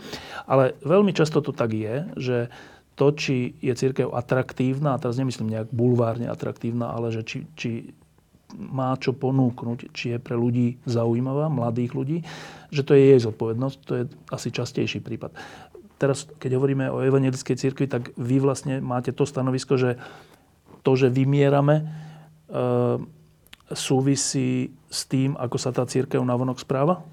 Ale 0.50 0.76
veľmi 0.84 1.16
často 1.16 1.40
to 1.40 1.56
tak 1.56 1.72
je, 1.72 2.04
že 2.20 2.38
to, 3.00 3.16
či 3.16 3.56
je 3.64 3.72
církev 3.80 4.12
atraktívna, 4.12 4.98
a 4.98 5.00
teraz 5.00 5.16
nemyslím 5.16 5.56
nejak 5.56 5.72
bulvárne 5.72 6.28
atraktívna, 6.28 6.92
ale 6.92 7.16
že 7.16 7.24
či, 7.24 7.48
či 7.56 7.70
má 8.58 8.98
čo 8.98 9.14
ponúknuť, 9.14 9.94
či 9.94 10.16
je 10.16 10.18
pre 10.18 10.34
ľudí 10.34 10.82
zaujímavá, 10.90 11.52
mladých 11.54 11.92
ľudí, 11.94 12.18
že 12.74 12.82
to 12.82 12.98
je 12.98 13.14
jej 13.14 13.20
zodpovednosť, 13.22 13.78
to 13.86 13.94
je 13.94 14.04
asi 14.34 14.50
častejší 14.50 15.06
prípad 15.06 15.38
teraz, 16.00 16.26
keď 16.40 16.56
hovoríme 16.56 16.88
o 16.88 17.04
evangelickej 17.04 17.60
cirkvi, 17.60 17.86
tak 17.92 18.16
vy 18.16 18.40
vlastne 18.40 18.80
máte 18.80 19.12
to 19.12 19.28
stanovisko, 19.28 19.76
že 19.76 20.00
to, 20.82 20.96
že 20.96 21.12
vymierame, 21.12 21.84
e, 21.84 21.86
súvisí 23.76 24.72
s 24.88 25.06
tým, 25.06 25.36
ako 25.36 25.58
sa 25.60 25.76
tá 25.76 25.84
církev 25.84 26.24
navonok 26.24 26.64
správa? 26.64 27.04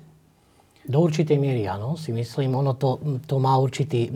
Do 0.87 1.03
určitej 1.03 1.34
miery 1.37 1.66
áno, 1.66 1.99
si 1.99 2.14
myslím. 2.14 2.55
Ono 2.55 2.78
to, 2.78 3.03
to 3.26 3.43
má 3.43 3.59
určitý 3.59 4.07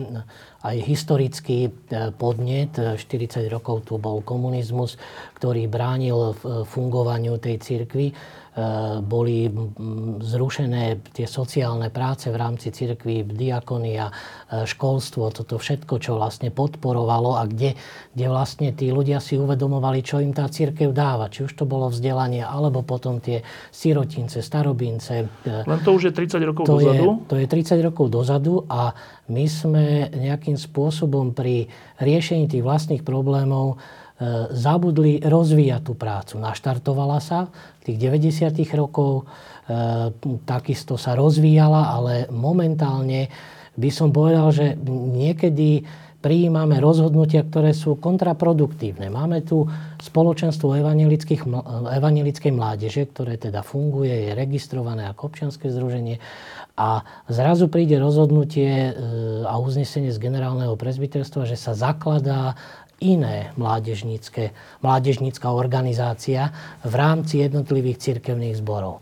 aj 0.63 0.77
historický 0.79 1.67
e, 1.67 1.71
podnet. 2.15 2.79
40 2.79 3.51
rokov 3.51 3.83
tu 3.83 3.99
bol 3.99 4.23
komunizmus, 4.23 4.95
ktorý 5.35 5.67
bránil 5.67 6.31
fungovaniu 6.63 7.35
tej 7.43 7.59
cirkvi 7.59 8.15
boli 8.99 9.47
zrušené 10.19 10.99
tie 11.15 11.23
sociálne 11.23 11.87
práce 11.87 12.27
v 12.27 12.35
rámci 12.35 12.67
cirkví, 12.75 13.23
diakonia, 13.23 14.11
eh, 14.11 14.67
školstvo, 14.67 15.31
toto 15.31 15.55
všetko, 15.55 16.03
čo 16.03 16.19
vlastne 16.19 16.51
podporovalo 16.51 17.39
a 17.39 17.47
kde, 17.47 17.79
kde 18.11 18.25
vlastne 18.27 18.75
tí 18.75 18.91
ľudia 18.91 19.23
si 19.23 19.39
uvedomovali, 19.39 20.03
čo 20.03 20.19
im 20.19 20.35
tá 20.35 20.51
církev 20.51 20.91
dáva. 20.91 21.31
Či 21.31 21.47
už 21.47 21.55
to 21.55 21.63
bolo 21.63 21.87
vzdelanie, 21.87 22.43
alebo 22.43 22.83
potom 22.83 23.23
tie 23.23 23.39
sirotince, 23.71 24.43
starobince. 24.43 25.31
Eh, 25.47 25.63
Len 25.63 25.79
to 25.87 25.95
už 25.95 26.11
je 26.11 26.13
30 26.13 26.43
rokov 26.43 26.67
to 26.67 26.75
dozadu? 26.75 27.23
Je, 27.23 27.27
to 27.31 27.35
je 27.39 27.47
30 27.47 27.79
rokov 27.87 28.05
dozadu 28.11 28.67
a 28.67 28.91
my 29.31 29.47
sme 29.47 30.11
nejakým 30.11 30.59
spôsobom 30.59 31.31
pri 31.31 31.71
riešení 32.03 32.51
tých 32.51 32.67
vlastných 32.67 33.07
problémov 33.07 33.79
zabudli 34.53 35.17
rozvíjať 35.17 35.81
tú 35.81 35.93
prácu. 35.97 36.37
Naštartovala 36.37 37.17
sa 37.17 37.49
v 37.81 37.89
tých 37.89 37.97
90. 37.97 38.53
rokov, 38.77 39.25
e, 39.65 40.13
takisto 40.45 40.93
sa 40.93 41.17
rozvíjala, 41.17 41.97
ale 41.97 42.13
momentálne 42.29 43.33
by 43.73 43.89
som 43.89 44.13
povedal, 44.13 44.53
že 44.53 44.77
niekedy 44.85 45.81
prijímame 46.21 46.77
rozhodnutia, 46.77 47.41
ktoré 47.41 47.73
sú 47.73 47.97
kontraproduktívne. 47.97 49.09
Máme 49.09 49.41
tu 49.41 49.65
spoločenstvo 49.97 50.77
evangelickej 51.89 52.53
mládeže, 52.53 53.09
ktoré 53.09 53.41
teda 53.41 53.65
funguje, 53.65 54.29
je 54.29 54.37
registrované 54.37 55.09
ako 55.09 55.33
občianske 55.33 55.73
združenie 55.73 56.21
a 56.81 57.03
zrazu 57.27 57.67
príde 57.67 57.99
rozhodnutie 57.99 58.71
e, 58.71 58.91
a 59.43 59.59
uznesenie 59.59 60.09
z 60.09 60.17
generálneho 60.17 60.79
prezbiterstva, 60.79 61.43
že 61.43 61.59
sa 61.59 61.75
zakladá 61.75 62.55
iné 63.01 63.51
mládežnícke, 63.57 64.53
mládežnícka 64.85 65.49
organizácia 65.49 66.53
v 66.85 66.93
rámci 66.93 67.41
jednotlivých 67.41 67.97
cirkevných 67.97 68.61
zborov. 68.61 69.01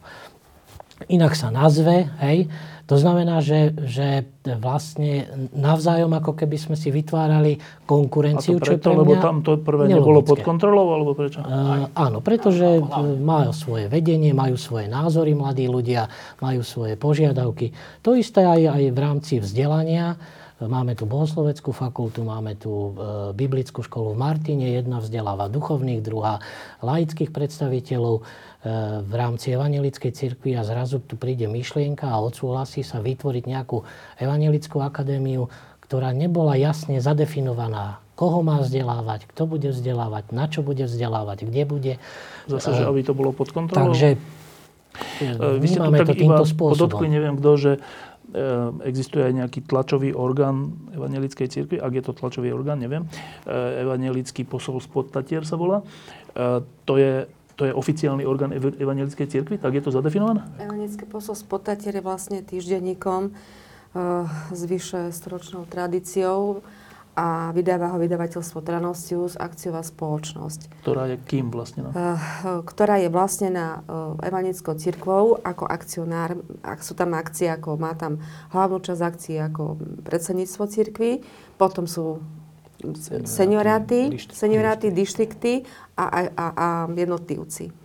Inak 1.08 1.32
sa 1.36 1.48
nazve, 1.48 2.12
hej, 2.20 2.52
to 2.90 2.98
znamená, 2.98 3.38
že, 3.40 3.72
že 3.86 4.26
vlastne 4.58 5.30
navzájom 5.54 6.10
ako 6.10 6.34
keby 6.34 6.58
sme 6.58 6.74
si 6.74 6.90
vytvárali 6.90 7.62
konkurenciu, 7.86 8.58
A 8.58 8.60
to 8.60 8.66
preto, 8.66 8.68
čo 8.68 8.74
je 8.74 8.82
pre 8.82 8.92
mňa 8.98 9.04
lebo 9.06 9.14
tam 9.22 9.38
to 9.46 9.52
prvé 9.62 9.84
nelogické. 9.86 10.00
nebolo 10.02 10.20
pod 10.26 10.40
kontrolou, 10.42 10.88
alebo 10.98 11.12
prečo? 11.14 11.40
Uh, 11.46 11.86
áno, 11.94 12.20
pretože 12.26 12.82
majú 13.22 13.54
svoje 13.54 13.86
vedenie, 13.94 14.34
majú 14.34 14.58
svoje 14.58 14.90
názory 14.90 15.38
mladí 15.38 15.70
ľudia, 15.70 16.10
majú 16.42 16.66
svoje 16.66 16.98
požiadavky. 16.98 17.72
To 18.02 18.18
isté 18.18 18.42
aj, 18.42 18.74
aj 18.74 18.84
v 18.90 18.98
rámci 18.98 19.34
vzdelania 19.38 20.18
Máme 20.60 20.92
tu 20.92 21.08
bohosloveckú 21.08 21.72
fakultu, 21.72 22.28
máme 22.28 22.60
tu 22.60 22.92
e, 22.92 22.92
biblickú 23.32 23.80
školu 23.80 24.12
v 24.12 24.20
Martine, 24.20 24.76
jedna 24.76 25.00
vzdeláva 25.00 25.48
duchovných, 25.48 26.04
druhá 26.04 26.44
laických 26.84 27.32
predstaviteľov 27.32 28.20
e, 28.20 28.24
v 29.08 29.14
rámci 29.16 29.56
evangelickej 29.56 30.12
cirkvi 30.12 30.60
a 30.60 30.68
zrazu 30.68 31.00
tu 31.00 31.16
príde 31.16 31.48
myšlienka 31.48 32.12
a 32.12 32.20
odsúhlasí 32.20 32.84
sa 32.84 33.00
vytvoriť 33.00 33.44
nejakú 33.48 33.88
evangelickú 34.20 34.84
akadémiu, 34.84 35.48
ktorá 35.88 36.12
nebola 36.12 36.60
jasne 36.60 37.00
zadefinovaná, 37.00 38.04
koho 38.20 38.44
má 38.44 38.60
vzdelávať, 38.60 39.32
kto 39.32 39.48
bude 39.48 39.72
vzdelávať, 39.72 40.36
na 40.36 40.52
čo 40.52 40.60
bude 40.60 40.84
vzdelávať, 40.84 41.48
kde 41.48 41.64
bude. 41.64 41.94
Zase, 42.52 42.76
že 42.76 42.84
e, 42.84 42.90
aby 42.92 43.00
to 43.08 43.16
bolo 43.16 43.32
pod 43.32 43.56
kontrolou? 43.56 43.96
Takže 43.96 44.20
vy 45.60 45.68
ste 45.68 45.80
to 45.80 45.92
tak 45.92 46.08
to 46.12 46.16
iba 46.20 46.44
podotkli, 46.44 47.08
neviem 47.08 47.40
kto, 47.40 47.52
že 47.56 47.72
existuje 48.86 49.26
aj 49.26 49.34
nejaký 49.34 49.60
tlačový 49.66 50.14
orgán 50.14 50.78
Evangelickej 50.94 51.48
cirkvi, 51.50 51.78
ak 51.82 51.94
je 51.98 52.04
to 52.06 52.12
tlačový 52.14 52.54
orgán, 52.54 52.78
neviem. 52.78 53.10
Eh, 53.50 53.82
Evangelický 53.82 54.46
posol 54.46 54.78
spod 54.78 55.10
sa 55.10 55.56
volá. 55.58 55.82
Eh, 55.82 56.62
to 56.86 56.94
je, 57.02 57.26
to 57.58 57.66
je 57.66 57.74
oficiálny 57.74 58.24
orgán 58.30 58.54
Evangelickej 58.54 59.28
cirkvi, 59.28 59.58
tak 59.58 59.74
je 59.74 59.82
to 59.82 59.92
zadefinované? 59.92 60.46
Posol 61.10 61.36
Tatier 61.66 61.98
je 61.98 62.04
vlastne 62.06 62.40
týždenníkom 62.46 63.34
s 64.54 64.62
vyše 64.70 65.10
storočnou 65.10 65.66
tradíciou 65.66 66.62
a 67.18 67.52
vydáva 67.52 67.92
ho 67.92 67.98
vydavateľstvo 68.00 68.64
Tranosius, 68.64 69.36
akciová 69.36 69.84
spoločnosť. 69.84 70.84
Ktorá 70.86 71.10
je 71.12 71.18
kým 71.20 71.52
vlastne? 71.52 71.88
No? 71.88 71.92
Uh, 71.92 72.62
ktorá 72.64 73.02
je 73.02 73.10
vlastne 73.12 73.50
na 73.52 73.84
uh, 73.84 74.16
evanickou 74.24 74.78
cirkvou 74.80 75.42
ako 75.42 75.68
akcionár. 75.68 76.40
Ak 76.64 76.86
sú 76.86 76.96
tam 76.96 77.18
akcie, 77.18 77.52
ako 77.52 77.76
má 77.76 77.98
tam 77.98 78.24
hlavnú 78.56 78.80
časť 78.80 79.02
akcií 79.04 79.38
ako 79.42 79.80
predsedníctvo 80.08 80.64
cirkvy, 80.70 81.12
potom 81.60 81.88
sú 81.88 82.24
senioráty, 83.28 84.16
senioráty, 84.32 84.88
dištrikty 84.96 85.68
a, 86.00 86.32
a, 86.32 86.46
a 86.56 86.68
jednotlivci. 86.88 87.76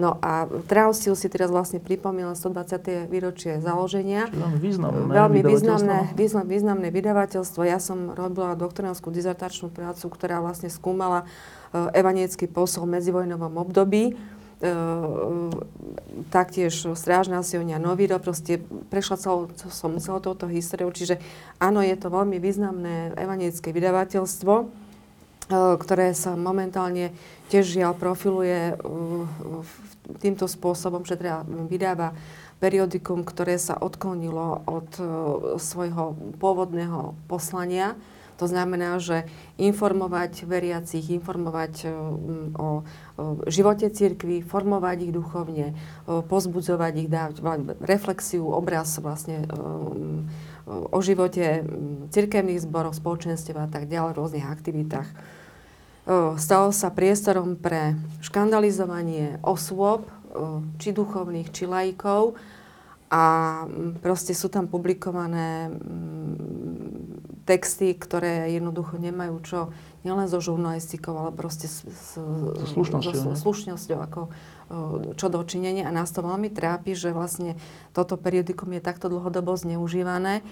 No 0.00 0.16
a 0.24 0.48
Trausil 0.72 1.12
si 1.12 1.28
teraz 1.28 1.52
vlastne 1.52 1.76
pripomínal 1.76 2.32
120. 2.32 3.12
výročie 3.12 3.60
založenia. 3.60 4.24
Významné 4.56 5.12
Veľmi 5.12 5.40
významné, 5.44 5.98
význam, 6.16 6.48
významné 6.48 6.88
vydavateľstvo. 6.88 7.60
Ja 7.68 7.76
som 7.76 8.16
robila 8.16 8.56
doktoránskú 8.56 9.12
dizertačnú 9.12 9.68
prácu, 9.68 10.08
ktorá 10.08 10.40
vlastne 10.40 10.72
skúmala 10.72 11.28
uh, 11.28 11.92
evaniecký 11.92 12.48
posol 12.48 12.88
v 12.88 12.96
medzivojnovom 12.96 13.52
období. 13.60 14.16
Uh, 14.62 15.52
taktiež 16.32 16.96
Strážna 16.96 17.44
Sionia, 17.44 17.76
Nový 17.76 18.08
rok, 18.08 18.24
proste 18.24 18.64
prešla 18.88 19.20
celou, 19.20 19.52
som 19.68 20.00
celou 20.00 20.24
touto 20.24 20.48
históriou, 20.48 20.88
čiže 20.94 21.20
áno, 21.60 21.84
je 21.84 21.98
to 21.98 22.08
veľmi 22.08 22.40
významné 22.40 23.12
evaniecké 23.18 23.74
vydavateľstvo 23.74 24.81
ktoré 25.50 26.14
sa 26.14 26.38
momentálne 26.38 27.10
tiež 27.50 27.78
žiaľ 27.78 27.98
profiluje 27.98 28.78
týmto 30.22 30.46
spôsobom, 30.46 31.02
že 31.06 31.18
teda 31.18 31.46
vydáva 31.66 32.14
periodikum, 32.62 33.26
ktoré 33.26 33.58
sa 33.58 33.74
odklonilo 33.74 34.62
od 34.66 34.88
svojho 35.58 36.14
pôvodného 36.38 37.18
poslania. 37.26 37.98
To 38.40 38.50
znamená, 38.50 38.98
že 38.98 39.22
informovať 39.54 40.50
veriacich, 40.50 41.14
informovať 41.14 41.86
o, 42.58 42.82
živote 43.46 43.86
cirkvi, 43.86 44.42
formovať 44.42 44.98
ich 45.06 45.12
duchovne, 45.14 45.66
pozbudzovať 46.06 46.92
ich, 47.06 47.10
dať 47.12 47.38
reflexiu, 47.86 48.50
obraz 48.50 48.98
vlastne 48.98 49.46
o 50.68 50.98
živote 51.02 51.66
cirkevných 52.14 52.62
zborov, 52.62 52.94
spoločenstiev 52.94 53.58
a 53.58 53.66
tak 53.66 53.90
ďalej, 53.90 54.14
rôznych 54.14 54.46
aktivitách. 54.46 55.08
Stalo 56.38 56.68
sa 56.74 56.90
priestorom 56.90 57.54
pre 57.58 57.94
škandalizovanie 58.22 59.38
osôb, 59.42 60.06
či 60.82 60.90
duchovných, 60.90 61.52
či 61.54 61.70
laikov. 61.70 62.34
A 63.12 63.24
proste 64.00 64.32
sú 64.32 64.48
tam 64.48 64.72
publikované 64.72 65.68
texty, 67.42 67.94
ktoré 67.94 68.50
jednoducho 68.52 68.98
nemajú 68.98 69.36
čo 69.42 69.58
nielen 70.02 70.26
so 70.26 70.42
žurnalistikou, 70.42 71.14
ale 71.14 71.30
proste 71.30 71.70
s, 71.70 71.86
s, 71.86 72.18
so 72.18 72.66
slušnosťou, 72.74 73.14
so 73.14 73.34
slušnosťou 73.38 73.98
ako, 74.02 74.20
čo 75.14 75.26
dočinenie. 75.30 75.86
A 75.86 75.94
nás 75.94 76.10
to 76.10 76.26
veľmi 76.26 76.50
trápi, 76.50 76.98
že 76.98 77.14
vlastne 77.14 77.54
toto 77.94 78.18
periodikum 78.18 78.70
je 78.74 78.82
takto 78.82 79.06
dlhodobo 79.06 79.54
zneužívané. 79.54 80.42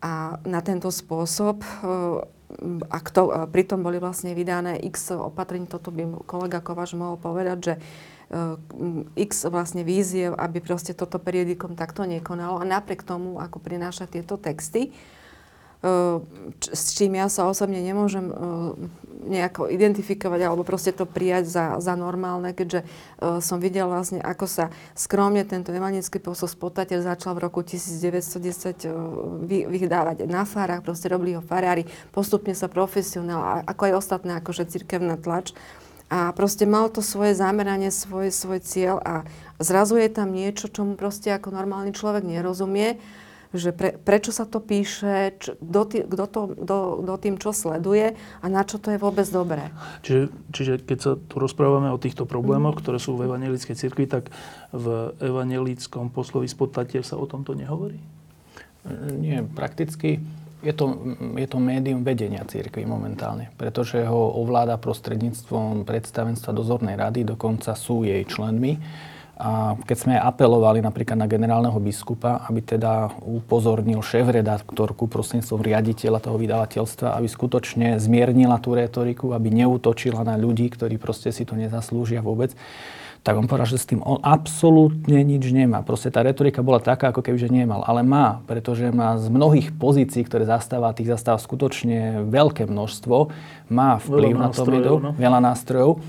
A 0.00 0.40
na 0.48 0.60
tento 0.64 0.88
spôsob 0.88 1.60
a 2.90 2.98
kto, 2.98 3.30
a 3.30 3.46
pritom 3.46 3.84
boli 3.84 4.02
vlastne 4.02 4.34
vydané 4.34 4.74
x 4.82 5.14
opatrení, 5.14 5.70
toto 5.70 5.94
by 5.94 6.26
kolega 6.26 6.58
Kovač 6.58 6.98
mohol 6.98 7.14
povedať, 7.14 7.58
že 7.62 7.74
x 9.14 9.46
vlastne 9.50 9.82
víziev, 9.82 10.34
aby 10.38 10.62
proste 10.62 10.94
toto 10.94 11.18
periodikum 11.18 11.74
takto 11.74 12.06
nekonalo 12.06 12.62
a 12.62 12.64
napriek 12.66 13.02
tomu, 13.02 13.38
ako 13.38 13.58
prináša 13.58 14.06
tieto 14.06 14.38
texty, 14.38 14.94
s 16.60 16.82
čím 16.92 17.16
ja 17.16 17.32
sa 17.32 17.48
osobne 17.48 17.80
nemôžem 17.80 18.28
nejako 19.20 19.68
identifikovať 19.68 20.40
alebo 20.44 20.64
proste 20.64 20.92
to 20.96 21.04
prijať 21.04 21.48
za, 21.48 21.64
za 21.80 21.96
normálne, 21.96 22.52
keďže 22.56 22.84
som 23.40 23.60
videl 23.60 23.88
vlastne, 23.88 24.20
ako 24.20 24.44
sa 24.48 24.64
skromne 24.96 25.44
tento 25.44 25.72
evanický 25.72 26.20
posol 26.20 26.48
spotateľ 26.48 27.04
začal 27.04 27.36
v 27.36 27.44
roku 27.48 27.60
1910 27.64 28.88
vydávať 29.68 30.24
na 30.28 30.48
farách, 30.48 30.84
proste 30.84 31.12
robili 31.12 31.36
ho 31.36 31.44
farári, 31.44 31.84
postupne 32.12 32.56
sa 32.56 32.68
profesionál, 32.68 33.64
ako 33.68 33.92
aj 33.92 33.96
ostatné, 33.96 34.36
akože 34.40 34.68
cirkevná 34.68 35.20
tlač. 35.20 35.52
A 36.10 36.34
proste 36.34 36.66
mal 36.66 36.90
to 36.90 37.06
svoje 37.06 37.38
zameranie, 37.38 37.94
svoj, 37.94 38.34
svoj 38.34 38.58
cieľ 38.66 38.98
a 38.98 39.22
zrazu 39.62 39.94
je 39.94 40.10
tam 40.10 40.34
niečo, 40.34 40.66
čomu 40.66 40.98
proste 40.98 41.30
ako 41.30 41.54
normálny 41.54 41.94
človek 41.94 42.26
nerozumie 42.26 42.98
že 43.50 43.74
pre, 43.74 43.98
prečo 43.98 44.30
sa 44.30 44.46
to 44.46 44.62
píše, 44.62 45.34
kto 45.40 46.24
to, 46.30 46.40
do 47.02 47.14
tým 47.18 47.34
čo 47.34 47.50
sleduje 47.50 48.14
a 48.14 48.46
na 48.46 48.62
čo 48.62 48.78
to 48.78 48.94
je 48.94 48.98
vôbec 49.02 49.26
dobré. 49.26 49.74
Čiže, 50.06 50.22
čiže 50.54 50.72
keď 50.86 50.98
sa 51.02 51.12
tu 51.18 51.34
rozprávame 51.42 51.90
o 51.90 51.98
týchto 51.98 52.30
problémoch, 52.30 52.78
mm. 52.78 52.80
ktoré 52.82 52.98
sú 53.02 53.18
v 53.18 53.26
evangelickej 53.26 53.74
cirkvi, 53.74 54.06
tak 54.06 54.30
v 54.70 55.14
evangelickom 55.18 56.14
poslovi 56.14 56.46
spodtatie 56.46 57.02
sa 57.02 57.18
o 57.18 57.26
tomto 57.26 57.58
nehovorí? 57.58 57.98
Nie, 59.18 59.44
prakticky 59.44 60.22
je 60.60 60.72
to, 60.76 61.16
je 61.40 61.48
to 61.48 61.56
médium 61.56 62.04
vedenia 62.04 62.44
církvy 62.44 62.84
momentálne, 62.84 63.48
pretože 63.56 64.04
ho 64.04 64.36
ovláda 64.36 64.76
prostredníctvom 64.76 65.88
predstavenstva 65.88 66.52
dozornej 66.52 67.00
rady, 67.00 67.24
dokonca 67.24 67.72
sú 67.72 68.04
jej 68.04 68.20
členmi 68.28 68.76
a 69.40 69.74
keď 69.88 69.96
sme 69.96 70.14
apelovali 70.20 70.84
napríklad 70.84 71.16
na 71.16 71.24
generálneho 71.24 71.80
biskupa, 71.80 72.44
aby 72.44 72.60
teda 72.60 73.08
upozornil 73.24 74.04
šéf-redaktorku 74.04 75.08
prostredníctvom 75.08 75.64
riaditeľa 75.64 76.20
toho 76.20 76.36
vydavateľstva, 76.36 77.16
aby 77.16 77.24
skutočne 77.24 77.96
zmiernila 77.96 78.60
tú 78.60 78.76
retoriku, 78.76 79.32
aby 79.32 79.48
neútočila 79.48 80.20
na 80.20 80.36
ľudí, 80.36 80.68
ktorí 80.68 81.00
proste 81.00 81.32
si 81.32 81.48
to 81.48 81.56
nezaslúžia 81.56 82.20
vôbec, 82.20 82.52
tak 83.20 83.36
on 83.36 83.44
povedal, 83.44 83.68
že 83.68 83.76
s 83.76 83.84
tým 83.84 84.00
on 84.00 84.16
absolútne 84.24 85.20
nič 85.20 85.52
nemá. 85.52 85.84
Proste 85.84 86.08
tá 86.08 86.24
retorika 86.24 86.64
bola 86.64 86.80
taká, 86.80 87.12
ako 87.12 87.20
keby 87.20 87.36
že 87.36 87.52
nemal. 87.52 87.84
Ale 87.84 88.00
má, 88.00 88.40
pretože 88.48 88.88
má 88.88 89.20
z 89.20 89.28
mnohých 89.28 89.76
pozícií, 89.76 90.24
ktoré 90.24 90.48
zastáva, 90.48 90.96
tých 90.96 91.12
zastáva 91.12 91.36
skutočne 91.36 92.24
veľké 92.32 92.64
množstvo, 92.64 93.16
má 93.68 94.00
vplyv 94.00 94.32
veľa 94.32 94.40
na 94.40 94.48
to, 94.48 94.64
no? 94.96 95.10
veľa 95.20 95.40
nástrojov. 95.44 96.00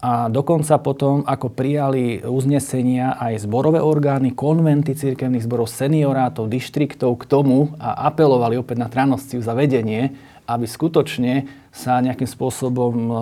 A 0.00 0.32
dokonca 0.32 0.80
potom, 0.80 1.20
ako 1.28 1.52
prijali 1.52 2.24
uznesenia 2.24 3.20
aj 3.20 3.44
zborové 3.44 3.84
orgány, 3.84 4.32
konventy 4.32 4.96
cirkevných 4.96 5.44
zborov, 5.44 5.68
seniorátov, 5.68 6.48
dištriktov 6.48 7.20
k 7.20 7.28
tomu 7.28 7.76
a 7.76 8.08
apelovali 8.08 8.56
opäť 8.56 8.80
na 8.80 8.88
Tranosciu 8.88 9.44
za 9.44 9.52
vedenie, 9.52 10.16
aby 10.48 10.64
skutočne 10.64 11.44
sa 11.68 12.00
nejakým 12.00 12.24
spôsobom 12.24 12.94
e, 12.96 13.14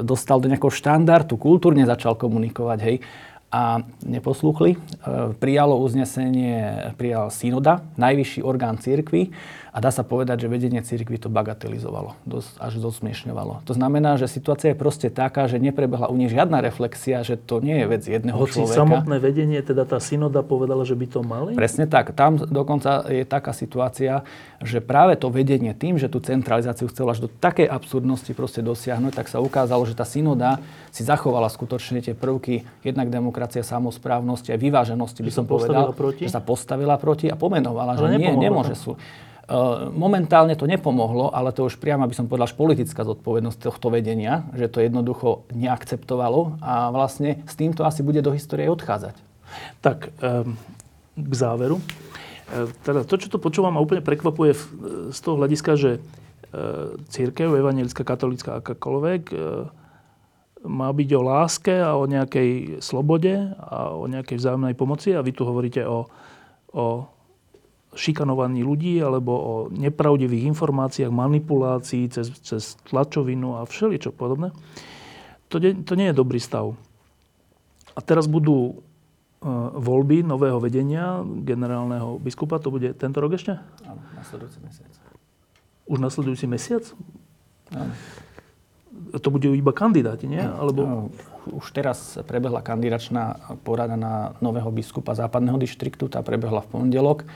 dostal 0.00 0.40
do 0.40 0.48
nejakého 0.48 0.72
štandardu, 0.72 1.36
kultúrne 1.36 1.84
začal 1.84 2.16
komunikovať, 2.16 2.78
hej, 2.88 2.96
a 3.48 3.80
neposlúchli. 4.04 4.76
E, 4.76 4.78
prijalo 5.36 5.76
uznesenie, 5.80 6.92
prijal 7.00 7.32
synoda, 7.32 7.84
najvyšší 7.96 8.40
orgán 8.44 8.76
cirkvy, 8.80 9.32
a 9.78 9.84
dá 9.84 9.94
sa 9.94 10.02
povedať, 10.02 10.42
že 10.42 10.48
vedenie 10.50 10.82
cirkvi 10.82 11.22
to 11.22 11.30
bagatelizovalo, 11.30 12.18
dosť, 12.26 12.50
až 12.58 12.82
zosmiešňovalo. 12.82 13.62
To 13.62 13.78
znamená, 13.78 14.18
že 14.18 14.26
situácia 14.26 14.74
je 14.74 14.78
proste 14.82 15.06
taká, 15.06 15.46
že 15.46 15.62
neprebehla 15.62 16.10
u 16.10 16.18
nich 16.18 16.34
žiadna 16.34 16.58
reflexia, 16.58 17.22
že 17.22 17.38
to 17.38 17.62
nie 17.62 17.78
je 17.78 17.86
vec 17.86 18.02
jedného 18.02 18.34
Hoci 18.34 18.66
človeka. 18.66 18.74
samotné 18.74 19.16
vedenie, 19.22 19.62
teda 19.62 19.86
tá 19.86 20.02
synoda 20.02 20.42
povedala, 20.42 20.82
že 20.82 20.98
by 20.98 21.06
to 21.06 21.20
mali? 21.22 21.54
Presne 21.54 21.86
tak. 21.86 22.10
Tam 22.18 22.42
dokonca 22.42 23.06
je 23.06 23.22
taká 23.22 23.54
situácia, 23.54 24.26
že 24.58 24.82
práve 24.82 25.14
to 25.14 25.30
vedenie 25.30 25.70
tým, 25.78 25.94
že 25.94 26.10
tú 26.10 26.18
centralizáciu 26.18 26.90
chcelo 26.90 27.14
až 27.14 27.22
do 27.22 27.30
takej 27.30 27.70
absurdnosti 27.70 28.34
proste 28.34 28.66
dosiahnuť, 28.66 29.14
tak 29.14 29.30
sa 29.30 29.38
ukázalo, 29.38 29.86
že 29.86 29.94
tá 29.94 30.02
synoda 30.02 30.58
si 30.90 31.06
zachovala 31.06 31.46
skutočne 31.46 32.02
tie 32.02 32.18
prvky 32.18 32.66
jednak 32.82 33.14
demokracie, 33.14 33.62
samozprávnosti 33.62 34.50
a 34.50 34.58
vyváženosti, 34.58 35.22
by 35.22 35.30
som 35.30 35.46
povedal, 35.46 35.94
proti? 35.94 36.26
že 36.26 36.34
sa 36.34 36.42
postavila 36.42 36.98
proti 36.98 37.30
a 37.30 37.38
pomenovala, 37.38 37.94
Ale 37.94 38.18
že 38.18 38.26
nie, 38.26 38.34
nemôže 38.34 38.74
sú. 38.74 38.98
Eh, 39.48 39.56
momentálne 39.96 40.52
to 40.60 40.68
nepomohlo, 40.68 41.32
ale 41.32 41.56
to 41.56 41.64
už 41.64 41.80
priamo 41.80 42.04
by 42.04 42.12
som 42.12 42.28
povedal, 42.28 42.52
až 42.52 42.52
politická 42.52 43.00
zodpovednosť 43.00 43.64
tohto 43.64 43.88
vedenia, 43.88 44.44
že 44.52 44.68
to 44.68 44.84
jednoducho 44.84 45.48
neakceptovalo 45.56 46.60
a 46.60 46.92
vlastne 46.92 47.40
s 47.48 47.56
týmto 47.56 47.88
asi 47.88 48.04
bude 48.04 48.20
do 48.20 48.36
histórie 48.36 48.68
odchádzať. 48.68 49.16
Tak, 49.80 50.12
ehm, 50.20 50.52
k 51.16 51.32
záveru. 51.32 51.80
Eh, 51.80 52.68
teda 52.84 53.08
to, 53.08 53.16
čo 53.16 53.32
to 53.32 53.40
počúvam 53.40 53.72
a 53.72 53.80
úplne 53.80 54.04
prekvapuje 54.04 54.52
z 55.16 55.18
toho 55.24 55.40
hľadiska, 55.40 55.80
že 55.80 55.96
eh, 55.96 57.00
církev, 57.08 57.48
evangelická, 57.48 58.04
katolická, 58.04 58.60
akákoľvek, 58.60 59.32
má 60.58 60.92
byť 60.92 61.08
o 61.16 61.22
láske 61.24 61.72
a 61.72 61.96
o 61.96 62.04
nejakej 62.04 62.82
slobode 62.84 63.32
a 63.56 63.96
o 63.96 64.04
nejakej 64.10 64.36
vzájomnej 64.42 64.76
pomoci 64.76 65.16
a 65.16 65.24
vy 65.24 65.30
tu 65.32 65.46
hovoríte 65.46 65.86
o, 65.86 66.10
o 66.74 67.06
šikanovaní 67.98 68.62
ľudí 68.62 69.02
alebo 69.02 69.32
o 69.34 69.54
nepravdivých 69.74 70.46
informáciách, 70.54 71.10
manipulácií 71.10 72.06
cez, 72.06 72.30
cez 72.40 72.78
tlačovinu 72.86 73.58
a 73.58 73.66
všeličo 73.66 74.14
podobné. 74.14 74.54
To, 75.50 75.58
nie, 75.58 75.82
to 75.82 75.98
nie 75.98 76.14
je 76.14 76.16
dobrý 76.16 76.38
stav. 76.38 76.78
A 77.92 78.00
teraz 78.00 78.30
budú 78.30 78.78
uh, 78.78 79.74
voľby 79.74 80.22
nového 80.22 80.62
vedenia 80.62 81.26
generálneho 81.26 82.22
biskupa. 82.22 82.62
To 82.62 82.70
bude 82.70 82.94
tento 82.94 83.18
rok 83.18 83.34
ešte? 83.34 83.58
Áno, 83.82 83.98
nasledujúci 84.14 84.62
mesiac. 84.62 84.92
Už 85.90 85.98
nasledujúci 85.98 86.46
mesiac? 86.46 86.84
Áno. 87.74 87.90
To 89.12 89.28
budú 89.32 89.56
iba 89.56 89.72
kandidáti, 89.72 90.28
nie? 90.28 90.42
Alebo... 90.42 91.08
Už 91.48 91.72
teraz 91.72 92.20
prebehla 92.28 92.60
kandidačná 92.60 93.56
porada 93.64 93.96
na 93.96 94.36
nového 94.44 94.68
biskupa 94.68 95.16
západného 95.16 95.56
dištriktu. 95.56 96.12
Tá 96.12 96.20
prebehla 96.20 96.60
v 96.60 96.68
pondelok. 96.68 97.24
E, 97.24 97.26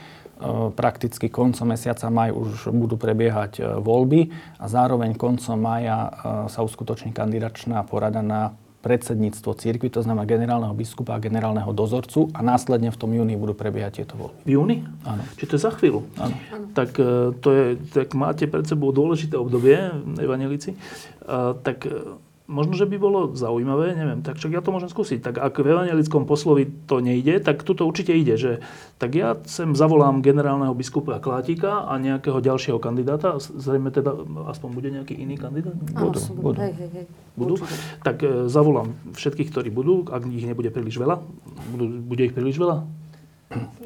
prakticky 0.74 1.32
koncom 1.32 1.72
mesiaca 1.72 2.12
maj 2.12 2.34
už 2.34 2.68
budú 2.76 3.00
prebiehať 3.00 3.52
e, 3.56 3.62
voľby 3.80 4.28
a 4.60 4.68
zároveň 4.68 5.16
koncom 5.16 5.56
maja 5.56 5.98
e, 5.98 6.10
sa 6.52 6.60
uskutoční 6.60 7.14
kandidačná 7.14 7.80
porada 7.88 8.20
na 8.20 8.52
predsedníctvo 8.82 9.54
cirkvi, 9.54 9.88
to 9.88 10.02
znamená 10.02 10.26
generálneho 10.26 10.74
biskupa 10.74 11.14
a 11.14 11.22
generálneho 11.22 11.70
dozorcu 11.70 12.34
a 12.34 12.42
následne 12.42 12.90
v 12.90 12.98
tom 12.98 13.14
júni 13.14 13.38
budú 13.38 13.54
prebiehať 13.54 14.02
tieto 14.02 14.18
voľby. 14.18 14.42
V 14.42 14.50
júni? 14.58 14.76
Áno. 15.06 15.22
Čiže 15.38 15.46
to 15.46 15.54
je 15.54 15.62
za 15.62 15.72
chvíľu? 15.78 16.00
Áno. 16.18 16.34
Tak, 16.74 16.90
to 17.38 17.48
je, 17.54 17.78
tak 17.94 18.10
máte 18.18 18.50
pred 18.50 18.66
sebou 18.66 18.90
dôležité 18.90 19.38
obdobie, 19.38 19.78
evanelici. 20.18 20.74
Tak 21.62 21.86
možno, 22.52 22.76
že 22.76 22.84
by 22.84 22.96
bolo 23.00 23.32
zaujímavé, 23.32 23.96
neviem, 23.96 24.20
tak 24.20 24.36
však 24.36 24.52
ja 24.52 24.60
to 24.60 24.70
môžem 24.70 24.92
skúsiť. 24.92 25.24
Tak 25.24 25.40
ak 25.40 25.56
v 25.56 25.72
evangelickom 25.72 26.28
poslovi 26.28 26.68
to 26.84 27.00
nejde, 27.00 27.40
tak 27.40 27.64
tu 27.64 27.72
to 27.72 27.88
určite 27.88 28.12
ide, 28.12 28.36
že 28.36 28.60
tak 29.00 29.16
ja 29.16 29.40
sem 29.48 29.72
zavolám 29.72 30.20
generálneho 30.20 30.76
biskupa 30.76 31.16
Klátika 31.18 31.88
a 31.88 31.96
nejakého 31.96 32.44
ďalšieho 32.44 32.76
kandidáta, 32.76 33.40
zrejme 33.40 33.88
teda 33.88 34.12
aspoň 34.52 34.68
bude 34.76 34.88
nejaký 34.92 35.16
iný 35.16 35.40
kandidát? 35.40 35.74
Áno, 35.96 36.12
budú. 36.12 36.20
budú. 36.36 36.58
Hej, 36.60 36.72
hej, 36.76 36.90
hej. 36.92 37.06
budú? 37.34 37.54
Tak 38.04 38.16
e, 38.20 38.28
zavolám 38.52 38.92
všetkých, 39.16 39.48
ktorí 39.48 39.68
budú, 39.72 40.04
ak 40.12 40.28
ich 40.28 40.44
nebude 40.44 40.68
príliš 40.68 41.00
veľa. 41.00 41.24
Budú, 41.72 41.84
bude 41.88 42.22
ich 42.28 42.36
príliš 42.36 42.60
veľa? 42.60 42.84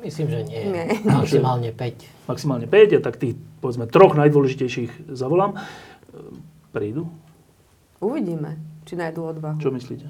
Myslím, 0.02 0.26
že 0.30 0.38
nie. 0.46 0.60
nie. 0.70 0.86
Maximálne 1.06 1.70
5. 1.70 2.30
Maximálne 2.30 2.66
5, 2.66 2.98
a 2.98 3.00
tak 3.02 3.18
tých, 3.18 3.38
povedzme, 3.62 3.86
troch 3.86 4.14
najdôležitejších 4.18 5.14
zavolám. 5.14 5.54
E, 5.54 5.58
prídu? 6.74 7.06
Uvidíme, 8.00 8.60
či 8.84 8.94
nájdú 8.96 9.24
odvahu. 9.36 9.58
Čo 9.60 9.72
myslíte? 9.72 10.08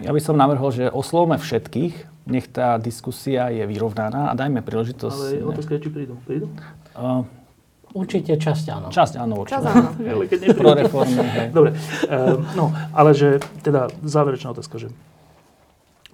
Ja 0.00 0.10
by 0.14 0.20
som 0.24 0.40
navrhol, 0.40 0.72
že 0.72 0.88
oslovme 0.88 1.36
všetkých, 1.36 2.24
nech 2.24 2.46
tá 2.48 2.80
diskusia 2.80 3.52
je 3.52 3.66
vyrovnaná 3.68 4.30
a 4.30 4.34
dajme 4.38 4.64
príležitosť... 4.64 5.42
Ale 5.42 5.52
otázka 5.52 5.76
je, 5.76 5.80
či 5.84 5.90
prídu. 5.92 6.14
Prídu? 6.24 6.46
Uh, 6.96 7.26
Určite 7.92 8.40
časť 8.40 8.66
áno. 8.72 8.88
časť 8.88 9.20
áno, 9.20 9.44
určite. 9.44 9.60
Čas 9.60 9.64
áno. 9.68 9.88
Ale 10.16 10.24
keď 10.24 10.38
neprídu, 10.48 10.60
Pro 10.64 10.72
reformy, 10.72 11.24
hej. 11.28 11.48
Dobre, 11.52 11.70
uh, 12.08 12.40
no, 12.56 12.72
ale 12.96 13.10
že, 13.12 13.36
teda 13.60 13.92
záverečná 14.00 14.56
otázka, 14.56 14.80
že 14.80 14.88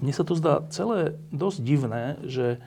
mne 0.03 0.13
sa 0.15 0.27
to 0.27 0.35
zdá 0.35 0.67
celé 0.75 1.19
dosť 1.31 1.59
divné, 1.63 2.19
že 2.27 2.59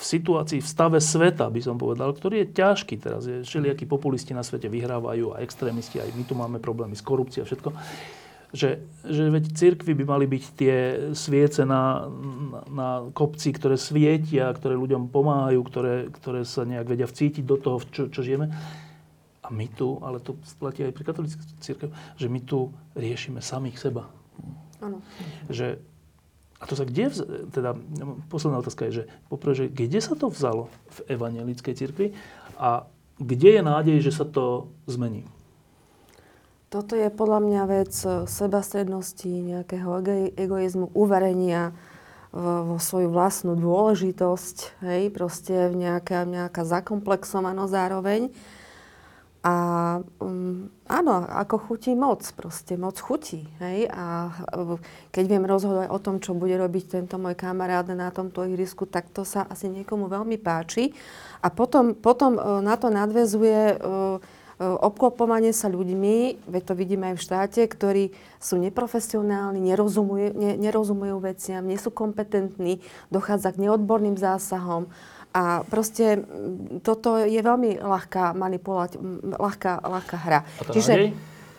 v 0.00 0.04
situácii, 0.04 0.64
v 0.64 0.68
stave 0.72 0.96
sveta, 0.96 1.52
by 1.52 1.60
som 1.60 1.76
povedal, 1.76 2.16
ktorý 2.16 2.48
je 2.48 2.56
ťažký 2.56 2.96
teraz, 2.96 3.28
je, 3.28 3.44
všelijakí 3.44 3.84
populisti 3.84 4.32
na 4.32 4.40
svete 4.40 4.72
vyhrávajú 4.72 5.36
a 5.36 5.44
extrémisti, 5.44 6.00
aj 6.00 6.16
my 6.16 6.24
tu 6.24 6.32
máme 6.32 6.56
problémy 6.56 6.96
s 6.96 7.04
korupciou 7.04 7.44
a 7.44 7.48
všetko, 7.48 7.68
že, 8.50 8.82
že 9.06 9.30
veď 9.30 9.44
cirkvi 9.54 9.92
by 9.94 10.04
mali 10.08 10.26
byť 10.26 10.44
tie 10.58 10.76
sviece 11.14 11.62
na, 11.62 12.08
na, 12.66 13.06
kopci, 13.14 13.54
ktoré 13.54 13.78
svietia, 13.78 14.50
ktoré 14.50 14.74
ľuďom 14.74 15.12
pomáhajú, 15.12 15.60
ktoré, 15.62 15.94
ktoré 16.10 16.42
sa 16.42 16.66
nejak 16.66 16.90
vedia 16.90 17.06
vcítiť 17.06 17.44
do 17.46 17.56
toho, 17.60 17.78
čo, 17.92 18.10
čo 18.10 18.20
žijeme. 18.26 18.50
A 19.44 19.48
my 19.54 19.66
tu, 19.70 20.02
ale 20.02 20.18
to 20.18 20.34
platí 20.58 20.82
aj 20.82 20.94
pri 20.94 21.04
katolíckej 21.06 21.46
církev, 21.62 21.88
že 22.18 22.26
my 22.26 22.40
tu 22.42 22.74
riešime 22.98 23.38
samých 23.38 23.78
seba. 23.78 24.10
Áno. 24.82 24.98
Že, 25.46 25.78
a 26.60 26.68
to 26.68 26.76
sa 26.76 26.84
kde, 26.84 27.08
vz, 27.08 27.20
teda 27.56 27.72
posledná 28.28 28.60
otázka 28.60 28.84
je, 28.92 28.92
že 28.92 29.04
poprvé, 29.32 29.52
že 29.56 29.66
kde 29.72 30.00
sa 30.04 30.12
to 30.12 30.28
vzalo 30.28 30.68
v 31.00 31.16
evangelickej 31.16 31.74
cirkvi 31.74 32.06
a 32.60 32.84
kde 33.16 33.60
je 33.60 33.62
nádej, 33.64 33.96
že 34.04 34.12
sa 34.12 34.28
to 34.28 34.68
zmení? 34.84 35.24
Toto 36.70 36.94
je 36.94 37.10
podľa 37.10 37.40
mňa 37.42 37.62
vec 37.66 37.92
e, 38.06 38.30
sebastrednosti, 38.30 39.26
nejakého 39.26 39.90
ego- 40.00 40.32
egoizmu, 40.38 40.94
uverenia 40.94 41.74
vo, 42.30 42.62
vo 42.62 42.76
svoju 42.78 43.10
vlastnú 43.10 43.58
dôležitosť, 43.58 44.56
hej, 44.86 45.02
proste 45.10 45.74
nejaká, 45.74 46.22
nejaká 46.22 46.62
zakomplexovanosť 46.62 47.72
zároveň. 47.74 48.30
A 49.40 49.54
um, 50.20 50.68
áno, 50.84 51.24
ako 51.24 51.56
chutí 51.64 51.96
moc, 51.96 52.20
proste 52.36 52.76
moc 52.76 53.00
chutí, 53.00 53.48
hej. 53.56 53.88
A 53.88 54.28
uh, 54.52 54.76
keď 55.08 55.24
viem 55.32 55.48
rozhodovať 55.48 55.88
o 55.88 55.96
tom, 55.96 56.20
čo 56.20 56.36
bude 56.36 56.52
robiť 56.60 57.00
tento 57.00 57.16
môj 57.16 57.40
kamarát 57.40 57.88
na 57.88 58.12
tomto 58.12 58.44
ihrisku, 58.44 58.84
tak 58.84 59.08
to 59.08 59.24
sa 59.24 59.48
asi 59.48 59.72
niekomu 59.72 60.12
veľmi 60.12 60.36
páči. 60.36 60.92
A 61.40 61.48
potom, 61.48 61.96
potom 61.96 62.36
uh, 62.36 62.60
na 62.60 62.76
to 62.76 62.92
nadvezuje 62.92 63.80
uh, 63.80 64.20
obklopovanie 64.60 65.56
sa 65.56 65.72
ľuďmi, 65.72 66.44
veď 66.44 66.62
to 66.68 66.74
vidíme 66.76 67.08
aj 67.08 67.16
v 67.16 67.24
štáte, 67.24 67.60
ktorí 67.64 68.04
sú 68.36 68.60
neprofesionálni, 68.60 69.56
nerozumujú, 69.56 70.36
ne, 70.36 70.52
nerozumujú 70.60 71.16
veciam, 71.24 71.64
nie 71.64 71.80
sú 71.80 71.88
kompetentní, 71.88 72.84
dochádza 73.08 73.56
k 73.56 73.64
neodborným 73.64 74.20
zásahom. 74.20 74.92
A 75.30 75.62
proste 75.62 76.26
toto 76.82 77.14
je 77.22 77.38
veľmi 77.38 77.78
ľahká 77.78 78.34
manipulovať, 78.34 78.98
ľahká, 79.38 79.72
ľahká 79.78 80.16
hra. 80.18 80.40
Čiže 80.74 80.92
nádej? 80.92 81.10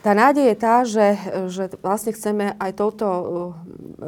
tá 0.04 0.12
nádej 0.12 0.46
je 0.52 0.58
tá, 0.60 0.76
že, 0.84 1.08
že 1.48 1.64
vlastne 1.80 2.12
chceme 2.12 2.52
aj 2.60 2.72
touto 2.76 3.08
uh, 3.08 3.24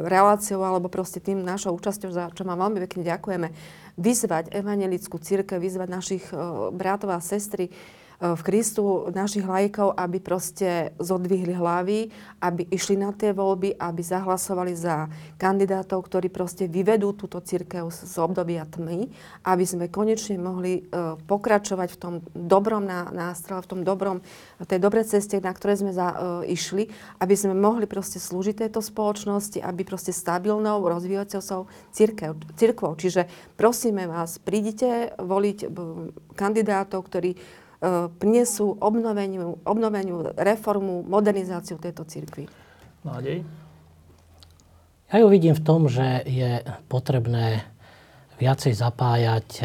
reláciou 0.04 0.60
alebo 0.60 0.92
proste 0.92 1.16
tým 1.16 1.40
našou 1.40 1.72
účasťou, 1.80 2.10
za 2.12 2.28
čo 2.36 2.44
vám 2.44 2.60
veľmi 2.60 2.84
pekne 2.84 3.08
ďakujeme, 3.08 3.48
vyzvať 3.96 4.52
evangelickú 4.52 5.16
církev, 5.16 5.56
vyzvať 5.56 5.88
našich 5.88 6.24
uh, 6.28 6.68
bratov 6.68 7.16
a 7.16 7.24
sestry, 7.24 7.72
v 8.24 8.40
Kristu 8.40 9.12
našich 9.12 9.44
lajkov, 9.44 9.92
aby 10.00 10.16
proste 10.16 10.96
zodvihli 10.96 11.52
hlavy, 11.52 12.08
aby 12.40 12.64
išli 12.72 12.96
na 12.96 13.12
tie 13.12 13.36
voľby, 13.36 13.76
aby 13.76 14.00
zahlasovali 14.00 14.72
za 14.72 15.12
kandidátov, 15.36 16.00
ktorí 16.08 16.32
proste 16.32 16.64
vyvedú 16.64 17.12
túto 17.12 17.44
církev 17.44 17.92
z 17.92 18.16
obdobia 18.16 18.64
tmy, 18.64 19.12
aby 19.44 19.64
sme 19.68 19.92
konečne 19.92 20.40
mohli 20.40 20.88
uh, 20.88 21.20
pokračovať 21.20 21.88
v 21.92 22.00
tom 22.00 22.14
dobrom 22.32 22.88
nástroji, 22.88 23.60
v 23.60 23.68
tom 23.68 23.80
dobrom, 23.84 24.24
tej 24.64 24.80
dobrej 24.80 25.04
ceste, 25.04 25.36
na 25.44 25.52
ktorej 25.52 25.84
sme 25.84 25.92
za, 25.92 26.08
uh, 26.16 26.16
išli, 26.48 26.88
aby 27.20 27.34
sme 27.36 27.52
mohli 27.52 27.84
proste 27.84 28.16
slúžiť 28.16 28.64
tejto 28.64 28.80
spoločnosti, 28.80 29.60
aby 29.60 29.84
proste 29.84 30.16
stabilnou, 30.16 30.80
rozvíjajúcou 30.80 31.42
sa 31.44 31.56
církev, 31.92 32.40
církvou. 32.56 32.96
Čiže 32.96 33.28
prosíme 33.60 34.08
vás, 34.08 34.40
prídite 34.40 35.12
voliť 35.20 35.68
kandidátov, 36.32 37.04
ktorí 37.04 37.36
prinesú 38.18 38.76
obnoveniu, 38.80 39.60
obnoveniu, 39.64 40.32
reformu, 40.36 41.04
modernizáciu 41.04 41.76
tejto 41.76 42.08
cirkvi. 42.08 42.48
Nádej? 43.04 43.44
Ja 45.12 45.16
ju 45.20 45.28
vidím 45.28 45.54
v 45.54 45.64
tom, 45.64 45.86
že 45.86 46.24
je 46.24 46.64
potrebné 46.88 47.62
viacej 48.40 48.74
zapájať 48.74 49.48
e, 49.62 49.64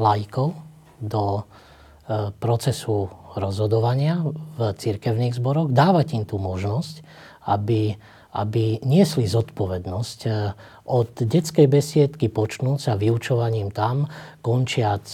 laikov 0.00 0.58
do 0.98 1.22
e, 1.38 2.34
procesu 2.34 3.06
rozhodovania 3.36 4.24
v 4.56 4.72
cirkevných 4.74 5.36
zboroch, 5.36 5.70
dávať 5.70 6.18
im 6.18 6.24
tú 6.24 6.40
možnosť, 6.40 7.04
aby, 7.46 8.00
aby 8.36 8.84
niesli 8.84 9.24
zodpovednosť 9.24 10.18
od 10.92 11.10
detskej 11.24 11.66
besiedky 11.66 12.28
počnúť 12.28 12.78
sa 12.78 12.92
vyučovaním 13.00 13.72
tam, 13.72 14.04
končiac 14.44 15.08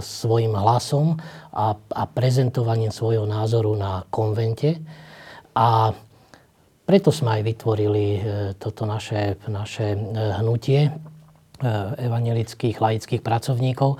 svojim 0.00 0.56
hlasom 0.56 1.20
a, 1.52 1.76
a 1.76 2.02
prezentovaním 2.08 2.88
svojho 2.88 3.28
názoru 3.28 3.76
na 3.76 4.08
konvente. 4.08 4.80
A 5.52 5.92
preto 6.82 7.14
sme 7.14 7.38
aj 7.38 7.42
vytvorili 7.46 8.04
e, 8.16 8.20
toto 8.58 8.82
naše, 8.82 9.38
naše 9.46 9.94
e, 9.94 9.98
hnutie 10.42 10.80
e, 10.84 10.90
evangelických 12.04 12.76
laických 12.82 13.22
pracovníkov, 13.22 13.96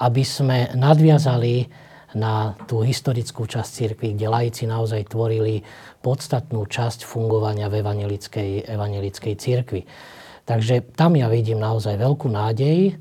aby 0.00 0.22
sme 0.24 0.72
nadviazali 0.72 1.68
na 2.14 2.52
tú 2.68 2.84
historickú 2.84 3.48
časť 3.48 3.70
cirkvi, 3.70 4.12
kde 4.16 4.26
laici 4.28 4.68
naozaj 4.68 5.08
tvorili 5.12 5.64
podstatnú 6.04 6.68
časť 6.68 7.08
fungovania 7.08 7.72
v 7.72 7.80
evangelickej, 7.80 8.68
evangelickej 8.68 9.34
cirkvi. 9.38 9.82
Takže 10.42 10.92
tam 10.98 11.14
ja 11.14 11.30
vidím 11.30 11.62
naozaj 11.62 11.96
veľkú 11.96 12.26
nádej, 12.26 12.78
e, 12.90 12.94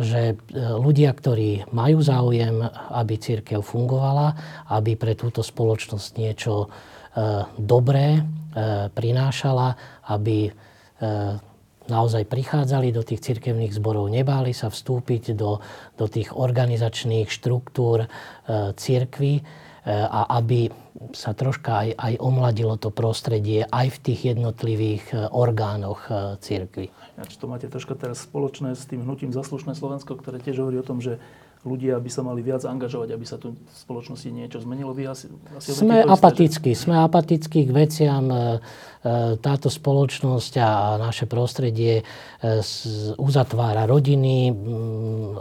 že 0.00 0.22
e, 0.32 0.34
ľudia, 0.56 1.10
ktorí 1.10 1.74
majú 1.74 1.98
záujem, 2.00 2.62
aby 2.94 3.14
církev 3.18 3.60
fungovala, 3.60 4.32
aby 4.70 4.94
pre 4.94 5.18
túto 5.18 5.42
spoločnosť 5.42 6.10
niečo 6.16 6.54
e, 6.64 6.68
dobré 7.58 8.22
prinášala, 8.94 9.74
aby 10.14 10.46
naozaj 11.86 12.24
prichádzali 12.28 12.92
do 12.92 13.04
tých 13.04 13.20
cirkevných 13.20 13.76
zborov, 13.76 14.08
nebáli 14.08 14.56
sa 14.56 14.72
vstúpiť 14.72 15.36
do, 15.36 15.60
do 15.96 16.06
tých 16.08 16.32
organizačných 16.32 17.28
štruktúr 17.28 18.08
církvy 18.76 19.44
a 19.84 20.40
aby 20.40 20.72
sa 21.12 21.36
troška 21.36 21.84
aj, 21.84 21.88
aj 21.98 22.12
omladilo 22.22 22.78
to 22.80 22.88
prostredie 22.88 23.66
aj 23.68 23.98
v 23.98 23.98
tých 24.00 24.20
jednotlivých 24.34 25.04
e, 25.10 25.14
orgánoch 25.28 26.06
e, 26.08 26.38
církvy. 26.40 26.86
Či 27.20 27.36
to 27.36 27.50
máte 27.50 27.66
troška 27.66 27.98
teraz 27.98 28.24
spoločné 28.24 28.72
s 28.78 28.86
tým 28.88 29.02
hnutím 29.02 29.34
Zaslušné 29.34 29.76
Slovensko, 29.76 30.16
ktoré 30.16 30.38
tiež 30.38 30.62
hovorí 30.62 30.80
o 30.80 30.86
tom, 30.86 31.02
že 31.02 31.20
ľudia 31.64 31.96
by 31.96 32.10
sa 32.12 32.20
mali 32.20 32.44
viac 32.44 32.62
angažovať, 32.62 33.16
aby 33.16 33.26
sa 33.26 33.40
tu 33.40 33.56
v 33.56 33.74
spoločnosti 33.74 34.28
niečo 34.28 34.60
zmenilo? 34.60 34.92
Vy 34.92 35.08
asi, 35.08 35.32
asi 35.56 35.72
sme 35.72 36.04
apatickí, 36.04 36.76
sme 36.76 37.00
apatickí 37.00 37.64
k 37.64 37.70
veciam. 37.72 38.24
E, 38.28 38.40
táto 39.36 39.68
spoločnosť 39.68 40.52
a 40.64 40.96
naše 40.96 41.28
prostredie 41.28 42.00
e, 42.00 42.02
uzatvára 43.20 43.84
rodiny 43.84 44.48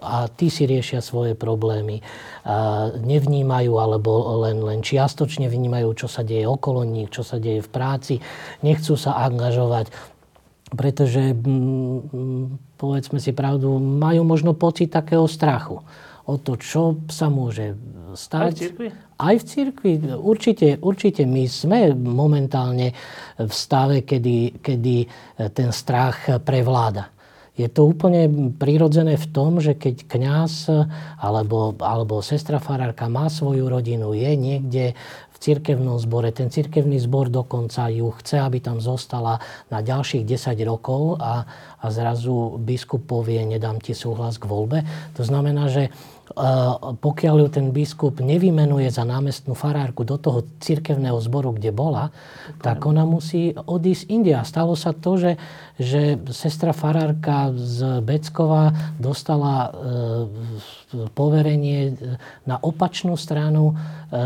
a 0.04 0.28
tí 0.28 0.52
si 0.52 0.68
riešia 0.68 1.00
svoje 1.00 1.32
problémy. 1.32 2.04
Nevnímajú 3.00 3.72
alebo 3.80 4.44
len, 4.44 4.60
len 4.60 4.84
čiastočne 4.84 5.48
vnímajú, 5.48 5.96
čo 5.96 6.12
sa 6.12 6.28
deje 6.28 6.44
okolo 6.44 6.84
nich, 6.84 7.08
čo 7.08 7.24
sa 7.24 7.40
deje 7.40 7.64
v 7.64 7.70
práci. 7.72 8.14
Nechcú 8.68 9.00
sa 9.00 9.16
angažovať 9.24 10.12
pretože, 10.74 11.38
povedzme 12.82 13.22
si 13.22 13.30
pravdu, 13.30 13.78
majú 13.78 14.26
možno 14.26 14.58
pocit 14.58 14.90
takého 14.90 15.30
strachu 15.30 15.86
o 16.24 16.40
to, 16.40 16.56
čo 16.56 17.04
sa 17.12 17.28
môže 17.28 17.76
stať. 18.16 18.42
Aj 18.42 18.52
v 18.54 18.60
cirkvi? 18.60 18.88
Aj 19.20 19.36
v 19.36 19.44
cirkvi. 19.44 19.92
Určite, 20.16 20.68
určite 20.80 21.24
my 21.28 21.44
sme 21.48 21.92
momentálne 21.96 22.96
v 23.38 23.52
stave, 23.52 24.08
kedy, 24.08 24.64
kedy 24.64 24.96
ten 25.52 25.70
strach 25.76 26.44
prevláda. 26.44 27.14
Je 27.54 27.70
to 27.70 27.86
úplne 27.86 28.50
prirodzené 28.58 29.14
v 29.14 29.30
tom, 29.30 29.62
že 29.62 29.78
keď 29.78 30.10
kňaz 30.10 30.74
alebo, 31.22 31.78
alebo 31.78 32.26
sestra 32.26 32.58
farárka 32.58 33.06
má 33.06 33.30
svoju 33.30 33.70
rodinu, 33.70 34.18
je 34.18 34.32
niekde 34.34 34.98
v 35.30 35.38
cirkevnom 35.38 36.02
zbore, 36.02 36.34
ten 36.34 36.50
cirkevný 36.50 36.98
zbor 36.98 37.30
dokonca 37.30 37.94
ju 37.94 38.10
chce, 38.18 38.42
aby 38.42 38.58
tam 38.58 38.82
zostala 38.82 39.38
na 39.70 39.86
ďalších 39.86 40.26
10 40.26 40.66
rokov 40.66 41.22
a, 41.22 41.46
a 41.78 41.86
zrazu 41.94 42.58
biskup 42.58 43.06
povie, 43.06 43.46
nedám 43.46 43.78
ti 43.78 43.94
súhlas 43.94 44.42
k 44.42 44.50
voľbe. 44.50 44.82
To 45.14 45.22
znamená, 45.22 45.70
že 45.70 45.94
pokiaľ 47.04 47.36
ju 47.46 47.48
ten 47.52 47.68
biskup 47.76 48.24
nevymenuje 48.24 48.88
za 48.88 49.04
námestnú 49.04 49.54
farárku 49.54 50.08
do 50.08 50.16
toho 50.16 50.48
cirkevného 50.64 51.20
zboru, 51.20 51.52
kde 51.52 51.76
bola, 51.76 52.16
tak 52.64 52.88
ona 52.88 53.04
musí 53.04 53.52
odísť 53.52 54.08
India. 54.08 54.40
Stalo 54.48 54.74
sa 54.80 54.96
to, 54.96 55.20
že, 55.20 55.32
že 55.76 56.16
sestra 56.32 56.72
farárka 56.72 57.52
z 57.52 58.00
Beckova 58.00 58.72
dostala 58.96 59.68
e, 59.68 59.70
poverenie 61.12 62.00
na 62.48 62.56
opačnú 62.56 63.20
stranu 63.20 63.76
e, 64.10 64.24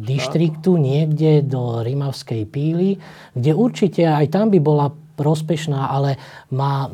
dištriktu, 0.00 0.80
niekde 0.80 1.44
do 1.44 1.84
Rimavskej 1.84 2.48
píly, 2.48 2.96
kde 3.36 3.52
určite 3.52 4.02
aj 4.08 4.32
tam 4.32 4.48
by 4.48 4.58
bola 4.58 4.88
prospešná, 5.14 5.90
ale 5.90 6.18
má 6.50 6.90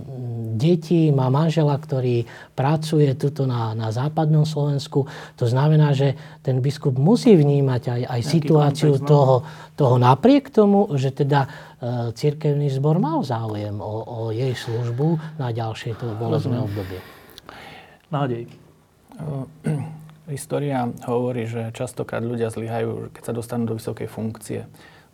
deti, 0.57 1.09
má 1.09 1.33
manžela, 1.33 1.77
ktorý 1.77 2.29
pracuje 2.53 3.17
tuto 3.17 3.49
na, 3.49 3.73
na 3.73 3.89
západnom 3.91 4.45
Slovensku. 4.45 5.09
To 5.41 5.47
znamená, 5.49 5.97
že 5.97 6.17
ten 6.45 6.61
biskup 6.61 7.01
musí 7.01 7.33
vnímať 7.33 7.83
aj, 7.89 8.03
aj 8.07 8.21
situáciu 8.21 8.93
kontext, 8.97 9.05
no? 9.05 9.09
toho, 9.09 9.37
toho 9.75 9.97
napriek 9.97 10.53
tomu, 10.53 10.93
že 11.01 11.17
teda 11.17 11.49
e, 11.49 11.49
cirkevný 12.13 12.69
zbor 12.69 13.01
mal 13.01 13.25
záujem 13.25 13.81
o, 13.81 13.95
o 14.05 14.19
jej 14.31 14.53
službu 14.53 15.41
na 15.41 15.49
ďalšie 15.51 15.97
to 15.97 16.13
bolestné 16.21 16.61
obdobie. 16.61 17.01
Nádej. 18.13 18.51
História 20.31 20.87
hovorí, 21.11 21.51
že 21.51 21.75
častokrát 21.75 22.23
ľudia 22.23 22.55
zlyhajú, 22.55 23.11
keď 23.11 23.23
sa 23.23 23.35
dostanú 23.35 23.67
do 23.67 23.75
vysokej 23.75 24.07
funkcie. 24.07 24.61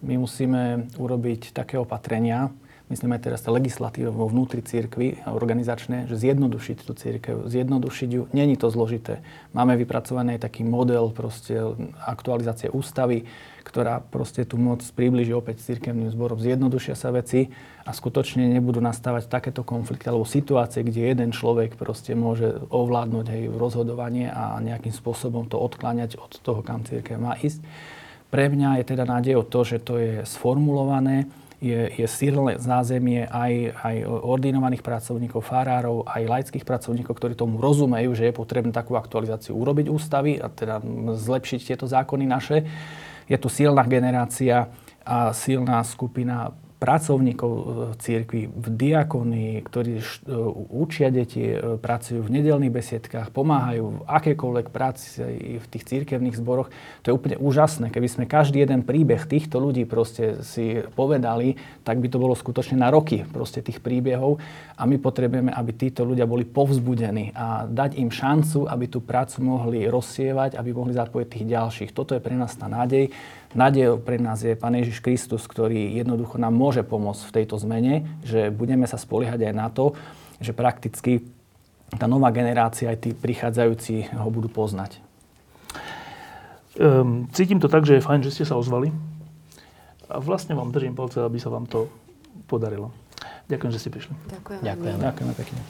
My 0.05 0.21
musíme 0.21 0.93
urobiť 1.01 1.57
také 1.57 1.81
opatrenia, 1.81 2.53
myslím 2.87 3.19
aj 3.19 3.25
teraz 3.27 3.41
tá 3.43 3.51
legislatíva 3.51 4.15
vo 4.15 4.31
vnútri 4.31 4.63
církvy 4.63 5.27
organizačné, 5.27 6.07
že 6.07 6.15
zjednodušiť 6.19 6.77
tú 6.87 6.93
církev, 6.95 7.51
zjednodušiť 7.51 8.09
ju. 8.11 8.23
Není 8.31 8.55
to 8.55 8.71
zložité. 8.71 9.27
Máme 9.51 9.75
vypracovaný 9.75 10.39
taký 10.39 10.63
model 10.63 11.11
proste 11.11 11.59
aktualizácie 12.07 12.71
ústavy, 12.71 13.27
ktorá 13.67 13.99
proste 13.99 14.47
tu 14.47 14.55
moc 14.63 14.87
približí 14.95 15.35
opäť 15.35 15.67
církevným 15.67 16.15
zborom, 16.15 16.39
zjednodušia 16.39 16.95
sa 16.95 17.11
veci 17.11 17.51
a 17.83 17.91
skutočne 17.91 18.47
nebudú 18.47 18.79
nastávať 18.79 19.27
takéto 19.27 19.67
konflikty 19.67 20.07
alebo 20.07 20.23
situácie, 20.23 20.87
kde 20.87 21.11
jeden 21.11 21.35
človek 21.35 21.75
proste 21.75 22.15
môže 22.15 22.63
ovládnuť 22.71 23.27
aj 23.27 23.43
rozhodovanie 23.59 24.31
a 24.31 24.63
nejakým 24.63 24.95
spôsobom 24.95 25.51
to 25.51 25.59
odkláňať 25.59 26.15
od 26.15 26.39
toho, 26.39 26.63
kam 26.63 26.87
církev 26.87 27.19
má 27.19 27.35
ísť. 27.43 27.59
Pre 28.31 28.47
mňa 28.47 28.83
je 28.83 28.85
teda 28.87 29.05
nádej 29.07 29.35
o 29.39 29.45
to, 29.47 29.67
že 29.67 29.83
to 29.83 29.99
je 29.99 30.23
sformulované, 30.23 31.27
je, 31.57 31.89
je 31.89 32.07
silné 32.09 32.61
zázemie 32.61 33.25
aj, 33.25 33.73
aj 33.81 33.97
ordinovaných 34.05 34.85
pracovníkov, 34.85 35.41
farárov, 35.41 36.05
aj 36.05 36.23
laických 36.29 36.69
pracovníkov, 36.69 37.17
ktorí 37.17 37.33
tomu 37.33 37.57
rozumejú, 37.57 38.13
že 38.13 38.29
je 38.29 38.35
potrebné 38.37 38.77
takú 38.77 38.93
aktualizáciu 38.99 39.57
urobiť 39.57 39.87
ústavy 39.89 40.37
a 40.37 40.53
teda 40.53 40.85
zlepšiť 41.17 41.61
tieto 41.73 41.89
zákony 41.89 42.25
naše. 42.29 42.69
Je 43.25 43.37
tu 43.41 43.49
silná 43.49 43.89
generácia 43.89 44.69
a 45.07 45.33
silná 45.33 45.81
skupina 45.87 46.53
pracovníkov 46.77 47.53
e, 47.53 47.63
církvy 47.97 48.53
v 48.53 48.67
diakonii, 48.69 49.65
ktorí 49.65 49.93
e, 49.97 50.05
učia 50.69 51.09
deti, 51.09 51.41
e, 51.41 51.81
pracujú 51.81 52.21
v 52.21 52.33
nedelných 52.37 52.73
besiedkách, 52.73 53.33
pomáhajú 53.33 53.85
v 53.85 54.05
akékoľvek 54.05 54.67
práci 54.69 55.25
v 55.57 55.67
tých 55.73 55.85
církevných 55.89 56.37
zboroch. 56.37 56.69
To 57.05 57.07
je 57.09 57.17
úplne 57.17 57.37
úžasné. 57.41 57.89
Keby 57.89 58.09
sme 58.13 58.25
každý 58.29 58.61
jeden 58.61 58.85
príbeh 58.85 59.25
týchto 59.25 59.57
ľudí 59.57 59.89
proste 59.89 60.45
si 60.45 60.85
povedali, 60.93 61.57
tak 61.81 61.97
by 61.97 62.13
to 62.13 62.21
bolo 62.21 62.37
skutočne 62.37 62.77
na 62.77 62.93
roky 62.93 63.25
proste 63.25 63.65
tých 63.65 63.81
príbehov 63.81 64.37
a 64.77 64.85
my 64.85 65.01
potrebujeme, 65.01 65.49
aby 65.57 65.73
títo 65.73 66.05
ľudia 66.05 66.29
boli 66.29 66.45
povzbudení 66.45 67.33
a 67.33 67.65
dať 67.65 67.97
im 67.97 68.13
šancu, 68.13 68.69
aby 68.69 68.85
tú 68.93 69.01
prácu 69.01 69.41
mohli 69.41 69.89
rozsievať, 69.89 70.61
aby 70.61 70.71
mohli 70.77 70.93
zapojiť 70.93 71.27
tých 71.33 71.47
ďalších. 71.49 71.91
Toto 71.97 72.13
je 72.13 72.21
pre 72.21 72.37
nás 72.37 72.53
tá 72.53 72.69
nádej. 72.69 73.09
Nádejou 73.57 73.97
pre 74.05 74.21
nás 74.21 74.45
je 74.45 74.53
Pán 74.53 74.77
Ježiš 74.77 75.01
Kristus, 75.01 75.49
ktorý 75.49 75.97
jednoducho 75.97 76.37
nám 76.37 76.53
môže 76.53 76.85
pomôcť 76.85 77.23
v 77.25 77.35
tejto 77.41 77.57
zmene, 77.57 78.05
že 78.21 78.53
budeme 78.53 78.85
sa 78.85 79.01
spoliehať 79.01 79.49
aj 79.49 79.55
na 79.57 79.73
to, 79.73 79.97
že 80.45 80.53
prakticky 80.53 81.25
tá 81.97 82.05
nová 82.05 82.29
generácia, 82.37 82.93
aj 82.93 83.01
tí 83.01 83.11
prichádzajúci 83.17 84.13
ho 84.13 84.29
budú 84.29 84.53
poznať. 84.53 85.01
Um, 86.77 87.25
cítim 87.33 87.57
to 87.57 87.73
tak, 87.73 87.89
že 87.89 87.97
je 87.97 88.05
fajn, 88.05 88.21
že 88.29 88.35
ste 88.37 88.45
sa 88.45 88.61
ozvali. 88.61 88.93
A 90.13 90.21
vlastne 90.21 90.53
vám 90.53 90.69
držím 90.69 90.93
palce, 90.93 91.25
aby 91.25 91.41
sa 91.41 91.49
vám 91.49 91.65
to 91.65 91.89
podarilo. 92.45 92.93
Ďakujem, 93.49 93.73
že 93.73 93.81
ste 93.81 93.89
prišli. 93.89 94.13
Ďakujem. 94.37 94.61
Ďakujem. 94.61 94.97
Ďakujeme 95.01 95.33
pekne. 95.33 95.61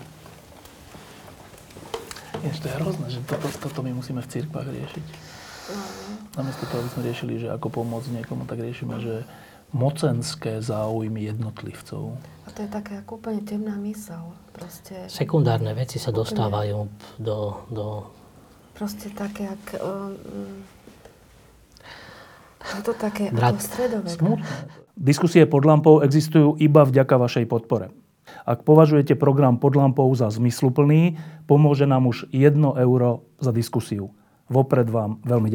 To 2.47 2.67
je 2.67 2.75
hrozné, 2.83 3.07
že 3.15 3.21
toto, 3.23 3.47
toto 3.63 3.79
my 3.87 3.95
musíme 3.95 4.19
v 4.19 4.29
cirkvách 4.29 4.69
riešiť. 4.75 5.07
Namiesto 6.37 6.65
toho, 6.69 6.85
aby 6.85 6.91
sme 6.93 7.03
riešili, 7.07 7.35
že 7.43 7.49
ako 7.51 7.83
pomôcť 7.83 8.23
niekomu, 8.23 8.47
tak 8.47 8.63
riešime, 8.63 9.03
že 9.03 9.27
mocenské 9.75 10.63
záujmy 10.63 11.27
jednotlivcov. 11.27 12.15
A 12.47 12.49
to 12.55 12.63
je 12.63 12.71
taká 12.71 13.03
ako 13.03 13.19
úplne 13.19 13.43
temná 13.43 13.75
mysel. 13.83 14.31
Proste, 14.55 15.11
Sekundárne 15.11 15.75
veci 15.75 15.99
sa 15.99 16.15
dostávajú 16.15 16.87
do, 17.19 17.39
do... 17.69 17.87
proste 18.79 19.11
také, 19.11 19.51
ak... 19.51 19.65
Um, 19.83 20.63
je 22.67 22.83
to 22.83 22.95
také 22.99 23.31
Brat- 23.31 23.59
ako 23.59 23.63
stredovek. 23.63 24.17
Smutné. 24.17 24.51
Diskusie 24.97 25.45
pod 25.45 25.63
lampou 25.69 26.01
existujú 26.01 26.57
iba 26.57 26.83
vďaka 26.83 27.15
vašej 27.21 27.47
podpore. 27.47 27.93
Ak 28.49 28.65
považujete 28.67 29.15
program 29.15 29.61
pod 29.61 29.77
lampou 29.77 30.09
za 30.17 30.27
zmysluplný, 30.33 31.21
pomôže 31.47 31.87
nám 31.87 32.11
už 32.11 32.27
1 32.33 32.59
euro 32.81 33.29
za 33.39 33.53
diskusiu. 33.55 34.11
Vopred 34.47 34.87
vám 34.89 35.19
veľmi 35.21 35.27
ďakujem. 35.27 35.45